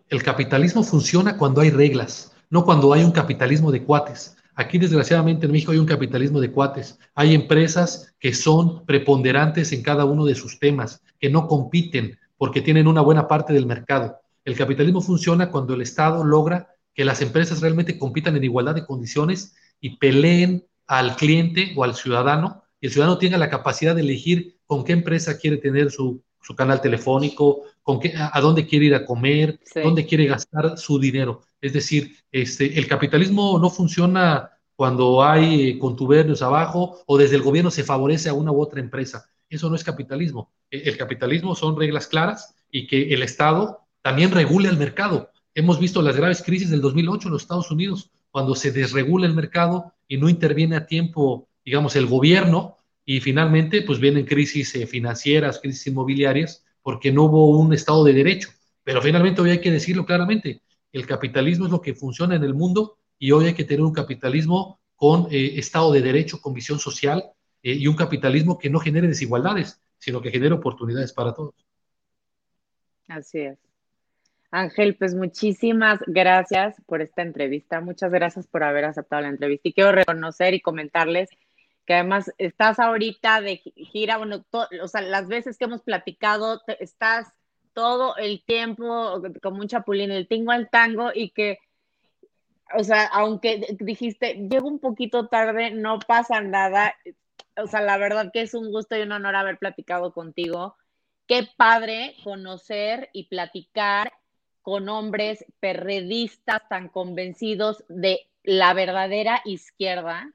El 0.08 0.24
capitalismo 0.24 0.82
funciona 0.82 1.36
cuando 1.36 1.60
hay 1.60 1.70
reglas, 1.70 2.34
no 2.50 2.64
cuando 2.64 2.92
hay 2.92 3.04
un 3.04 3.12
capitalismo 3.12 3.70
de 3.70 3.84
cuates. 3.84 4.37
Aquí, 4.60 4.76
desgraciadamente, 4.76 5.46
en 5.46 5.52
México 5.52 5.70
hay 5.70 5.78
un 5.78 5.86
capitalismo 5.86 6.40
de 6.40 6.50
cuates. 6.50 6.98
Hay 7.14 7.32
empresas 7.32 8.16
que 8.18 8.34
son 8.34 8.84
preponderantes 8.86 9.70
en 9.70 9.84
cada 9.84 10.04
uno 10.04 10.24
de 10.24 10.34
sus 10.34 10.58
temas, 10.58 11.00
que 11.20 11.30
no 11.30 11.46
compiten 11.46 12.18
porque 12.36 12.60
tienen 12.60 12.88
una 12.88 13.00
buena 13.00 13.28
parte 13.28 13.52
del 13.52 13.66
mercado. 13.66 14.16
El 14.44 14.56
capitalismo 14.56 15.00
funciona 15.00 15.52
cuando 15.52 15.74
el 15.74 15.82
Estado 15.82 16.24
logra 16.24 16.74
que 16.92 17.04
las 17.04 17.22
empresas 17.22 17.60
realmente 17.60 18.00
compitan 18.00 18.34
en 18.34 18.42
igualdad 18.42 18.74
de 18.74 18.84
condiciones 18.84 19.54
y 19.80 19.96
peleen 19.98 20.66
al 20.88 21.14
cliente 21.14 21.72
o 21.76 21.84
al 21.84 21.94
ciudadano, 21.94 22.64
y 22.80 22.86
el 22.86 22.92
ciudadano 22.92 23.18
tenga 23.18 23.38
la 23.38 23.50
capacidad 23.50 23.94
de 23.94 24.00
elegir 24.00 24.58
con 24.66 24.82
qué 24.82 24.92
empresa 24.92 25.38
quiere 25.38 25.58
tener 25.58 25.92
su, 25.92 26.20
canal 26.56 26.80
telefónico, 26.80 27.62
con 27.84 28.00
qué, 28.00 28.12
a, 28.16 28.40
dónde 28.40 28.66
quiere 28.66 28.86
ir 28.86 28.96
a 28.96 29.04
comer, 29.04 29.60
dónde 29.84 30.04
quiere 30.04 30.26
gastar 30.26 30.76
su 30.78 30.98
dinero. 30.98 31.42
Es 31.60 31.72
decir, 31.72 32.16
este, 32.30 32.78
el 32.78 32.86
capitalismo 32.86 33.58
no 33.58 33.70
funciona 33.70 34.50
cuando 34.76 35.24
hay 35.24 35.78
contubernios 35.78 36.40
abajo 36.42 37.00
o 37.06 37.18
desde 37.18 37.36
el 37.36 37.42
gobierno 37.42 37.70
se 37.70 37.82
favorece 37.82 38.28
a 38.28 38.34
una 38.34 38.52
u 38.52 38.60
otra 38.60 38.80
empresa. 38.80 39.28
Eso 39.48 39.68
no 39.68 39.76
es 39.76 39.82
capitalismo. 39.82 40.52
E, 40.70 40.88
el 40.88 40.96
capitalismo 40.96 41.54
son 41.54 41.76
reglas 41.76 42.06
claras 42.06 42.54
y 42.70 42.86
que 42.86 43.12
el 43.14 43.22
Estado 43.22 43.80
también 44.02 44.30
regule 44.30 44.68
el 44.68 44.76
mercado. 44.76 45.30
Hemos 45.54 45.80
visto 45.80 46.00
las 46.02 46.16
graves 46.16 46.42
crisis 46.42 46.70
del 46.70 46.80
2008 46.80 47.28
en 47.28 47.32
los 47.32 47.42
Estados 47.42 47.70
Unidos, 47.70 48.10
cuando 48.30 48.54
se 48.54 48.70
desregula 48.70 49.26
el 49.26 49.34
mercado 49.34 49.94
y 50.06 50.16
no 50.16 50.28
interviene 50.28 50.76
a 50.76 50.86
tiempo, 50.86 51.48
digamos, 51.64 51.96
el 51.96 52.06
gobierno 52.06 52.76
y 53.04 53.20
finalmente 53.20 53.82
pues 53.82 53.98
vienen 53.98 54.26
crisis 54.26 54.74
eh, 54.74 54.86
financieras, 54.86 55.58
crisis 55.58 55.88
inmobiliarias, 55.88 56.64
porque 56.82 57.10
no 57.10 57.24
hubo 57.24 57.58
un 57.58 57.72
Estado 57.72 58.04
de 58.04 58.12
Derecho. 58.12 58.50
Pero 58.84 59.02
finalmente 59.02 59.40
hoy 59.40 59.50
hay 59.50 59.60
que 59.60 59.72
decirlo 59.72 60.06
claramente, 60.06 60.62
el 60.92 61.06
capitalismo 61.06 61.66
es 61.66 61.72
lo 61.72 61.80
que 61.80 61.94
funciona 61.94 62.36
en 62.36 62.44
el 62.44 62.54
mundo 62.54 62.98
y 63.18 63.32
hoy 63.32 63.46
hay 63.46 63.54
que 63.54 63.64
tener 63.64 63.82
un 63.82 63.92
capitalismo 63.92 64.80
con 64.96 65.28
eh, 65.30 65.58
Estado 65.58 65.92
de 65.92 66.02
Derecho, 66.02 66.40
con 66.40 66.54
visión 66.54 66.78
social 66.78 67.24
eh, 67.62 67.74
y 67.74 67.86
un 67.86 67.96
capitalismo 67.96 68.58
que 68.58 68.70
no 68.70 68.80
genere 68.80 69.08
desigualdades, 69.08 69.80
sino 69.98 70.20
que 70.20 70.30
genere 70.30 70.54
oportunidades 70.54 71.12
para 71.12 71.34
todos. 71.34 71.54
Así 73.08 73.40
es. 73.40 73.58
Ángel, 74.50 74.96
pues 74.96 75.14
muchísimas 75.14 76.00
gracias 76.06 76.76
por 76.86 77.02
esta 77.02 77.22
entrevista. 77.22 77.80
Muchas 77.80 78.10
gracias 78.10 78.46
por 78.46 78.62
haber 78.62 78.86
aceptado 78.86 79.22
la 79.22 79.28
entrevista. 79.28 79.68
Y 79.68 79.72
quiero 79.72 79.92
reconocer 79.92 80.54
y 80.54 80.60
comentarles 80.60 81.28
que 81.84 81.94
además 81.94 82.32
estás 82.38 82.78
ahorita 82.78 83.40
de 83.40 83.56
gira, 83.56 84.18
bueno, 84.18 84.44
o 84.82 84.88
sea, 84.88 85.00
las 85.00 85.26
veces 85.26 85.56
que 85.56 85.64
hemos 85.64 85.82
platicado, 85.82 86.60
estás 86.80 87.32
todo 87.78 88.16
el 88.16 88.42
tiempo 88.42 89.22
como 89.40 89.60
un 89.60 89.68
chapulín, 89.68 90.10
el 90.10 90.26
tingo 90.26 90.50
al 90.50 90.68
tango 90.68 91.12
y 91.14 91.30
que, 91.30 91.60
o 92.76 92.82
sea, 92.82 93.06
aunque 93.06 93.76
dijiste, 93.78 94.34
llego 94.50 94.66
un 94.66 94.80
poquito 94.80 95.28
tarde, 95.28 95.70
no 95.70 96.00
pasa 96.00 96.40
nada, 96.40 96.96
o 97.56 97.68
sea, 97.68 97.80
la 97.80 97.96
verdad 97.96 98.32
que 98.32 98.40
es 98.40 98.54
un 98.54 98.72
gusto 98.72 98.96
y 98.96 99.02
un 99.02 99.12
honor 99.12 99.36
haber 99.36 99.58
platicado 99.58 100.12
contigo. 100.12 100.74
Qué 101.28 101.46
padre 101.56 102.16
conocer 102.24 103.10
y 103.12 103.28
platicar 103.28 104.12
con 104.62 104.88
hombres 104.88 105.44
perredistas 105.60 106.68
tan 106.68 106.88
convencidos 106.88 107.84
de 107.88 108.26
la 108.42 108.74
verdadera 108.74 109.40
izquierda 109.44 110.32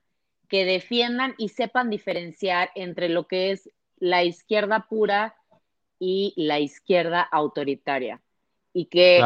que 0.48 0.64
defiendan 0.64 1.36
y 1.38 1.50
sepan 1.50 1.90
diferenciar 1.90 2.72
entre 2.76 3.10
lo 3.10 3.28
que 3.28 3.52
es 3.52 3.70
la 3.98 4.24
izquierda 4.24 4.88
pura 4.88 5.36
y 6.06 6.34
la 6.36 6.60
izquierda 6.60 7.22
autoritaria 7.22 8.22
y 8.74 8.88
que 8.88 9.24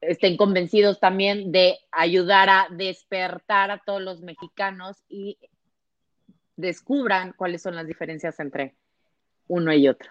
estén 0.00 0.36
convencidos 0.36 0.98
también 0.98 1.52
de 1.52 1.78
ayudar 1.92 2.48
a 2.48 2.66
despertar 2.70 3.70
a 3.70 3.78
todos 3.78 4.02
los 4.02 4.22
mexicanos 4.22 4.96
y 5.08 5.38
descubran 6.56 7.32
cuáles 7.36 7.62
son 7.62 7.76
las 7.76 7.86
diferencias 7.86 8.40
entre 8.40 8.74
uno 9.46 9.72
y 9.72 9.86
otro. 9.86 10.10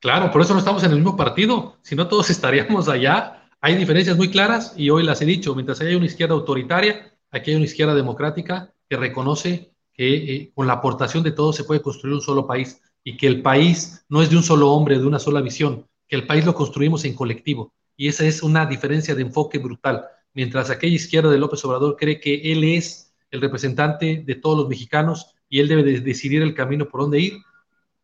Claro, 0.00 0.30
por 0.30 0.42
eso 0.42 0.52
no 0.52 0.58
estamos 0.58 0.82
en 0.84 0.90
el 0.90 0.96
mismo 0.96 1.16
partido, 1.16 1.78
si 1.80 1.96
no 1.96 2.06
todos 2.06 2.28
estaríamos 2.30 2.88
allá. 2.88 3.48
Hay 3.62 3.76
diferencias 3.76 4.18
muy 4.18 4.30
claras 4.30 4.74
y 4.76 4.90
hoy 4.90 5.04
las 5.04 5.22
he 5.22 5.26
dicho, 5.26 5.54
mientras 5.54 5.80
haya 5.80 5.96
una 5.96 6.06
izquierda 6.06 6.34
autoritaria, 6.34 7.14
aquí 7.30 7.50
hay 7.50 7.56
una 7.56 7.66
izquierda 7.66 7.94
democrática 7.94 8.74
que 8.88 8.96
reconoce 8.96 9.72
que 9.94 10.34
eh, 10.34 10.52
con 10.54 10.66
la 10.66 10.74
aportación 10.74 11.22
de 11.22 11.32
todos 11.32 11.56
se 11.56 11.64
puede 11.64 11.80
construir 11.80 12.14
un 12.14 12.20
solo 12.20 12.46
país 12.46 12.82
y 13.04 13.16
que 13.16 13.26
el 13.26 13.42
país 13.42 14.04
no 14.08 14.22
es 14.22 14.30
de 14.30 14.36
un 14.36 14.42
solo 14.42 14.72
hombre, 14.72 14.98
de 14.98 15.06
una 15.06 15.18
sola 15.18 15.40
visión, 15.40 15.86
que 16.08 16.16
el 16.16 16.26
país 16.26 16.44
lo 16.44 16.54
construimos 16.54 17.04
en 17.04 17.14
colectivo. 17.14 17.72
Y 17.96 18.08
esa 18.08 18.24
es 18.24 18.42
una 18.42 18.66
diferencia 18.66 19.14
de 19.14 19.22
enfoque 19.22 19.58
brutal. 19.58 20.04
Mientras 20.32 20.70
aquella 20.70 20.94
izquierda 20.94 21.30
de 21.30 21.38
López 21.38 21.64
Obrador 21.64 21.96
cree 21.96 22.20
que 22.20 22.52
él 22.52 22.64
es 22.64 23.14
el 23.30 23.40
representante 23.40 24.22
de 24.26 24.34
todos 24.34 24.58
los 24.58 24.68
mexicanos 24.68 25.34
y 25.48 25.60
él 25.60 25.68
debe 25.68 25.82
de 25.82 26.00
decidir 26.00 26.42
el 26.42 26.54
camino 26.54 26.88
por 26.88 27.02
dónde 27.02 27.20
ir, 27.20 27.34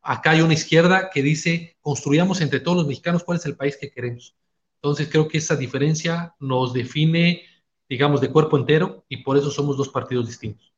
acá 0.03 0.31
hay 0.31 0.41
una 0.41 0.55
izquierda 0.55 1.11
que 1.13 1.23
dice, 1.23 1.77
construyamos 1.81 2.41
entre 2.41 2.61
todos 2.61 2.79
los 2.79 2.87
mexicanos 2.87 3.25
cuál 3.25 3.39
es 3.39 3.47
el 3.47 3.57
país 3.57 3.77
que 3.77 3.91
queremos. 3.91 4.37
Entonces 4.77 5.09
creo 5.11 5.27
que 5.29 5.39
esa 5.39 5.57
diferencia 5.57 6.35
nos 6.39 6.73
define, 6.73 7.43
digamos, 7.89 8.21
de 8.21 8.31
cuerpo 8.31 8.57
entero 8.57 9.05
y 9.09 9.19
por 9.19 9.37
eso 9.37 9.51
somos 9.51 9.77
dos 9.77 9.89
partidos 9.89 10.27
distintos. 10.27 10.73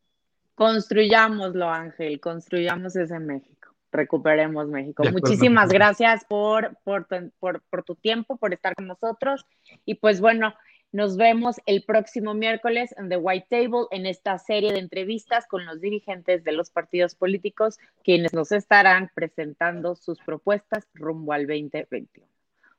Construyámoslo, 0.55 1.69
Ángel, 1.69 2.19
construyamos 2.21 2.97
ese 2.97 3.19
México, 3.19 3.58
recuperemos 3.93 4.69
México. 4.69 5.03
Muchísimas 5.11 5.71
gracias 5.71 6.25
por, 6.25 6.77
por, 6.85 7.07
por, 7.39 7.85
tu 7.85 7.95
tiempo, 7.95 8.37
por 8.37 8.53
estar 8.53 8.75
con 8.75 8.87
nosotros. 8.87 9.47
Y 9.85 9.95
pues 9.95 10.21
bueno, 10.21 10.55
nos 10.93 11.17
vemos 11.17 11.57
el 11.67 11.85
próximo 11.85 12.35
miércoles 12.35 12.95
en 12.99 13.09
The 13.09 13.17
White 13.17 13.47
Table 13.51 13.87
en 13.91 14.07
esta 14.07 14.39
serie 14.39 14.73
de 14.73 14.79
entrevistas 14.79 15.47
con 15.47 15.67
los 15.67 15.81
dirigentes 15.81 16.45
de 16.45 16.53
los 16.53 16.71
partidos 16.71 17.15
políticos, 17.15 17.79
quienes 18.05 18.33
nos 18.33 18.53
estarán 18.53 19.11
presentando 19.15 19.97
sus 19.97 20.19
propuestas 20.21 20.87
rumbo 20.95 21.33
al 21.33 21.47
2021. 21.47 22.27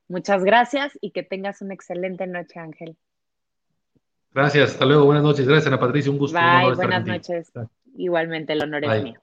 Muchas 0.07 0.43
gracias 0.43 0.97
y 1.01 1.11
que 1.11 1.21
tengas 1.21 1.61
una 1.61 1.75
excelente 1.75 2.25
noche, 2.25 2.59
Ángel. 2.59 2.97
Gracias, 4.31 4.71
hasta 4.71 4.85
luego, 4.85 5.05
buenas 5.05 5.23
noches. 5.23 5.47
Gracias, 5.47 5.67
Ana 5.67 5.79
Patricia, 5.79 6.11
un 6.11 6.17
gusto. 6.17 6.37
Bye, 6.37 6.75
buenas 6.75 7.05
noches. 7.05 7.51
Igualmente, 7.95 8.53
el 8.53 8.63
honor 8.63 8.85
es 8.85 9.03
mío. 9.03 9.21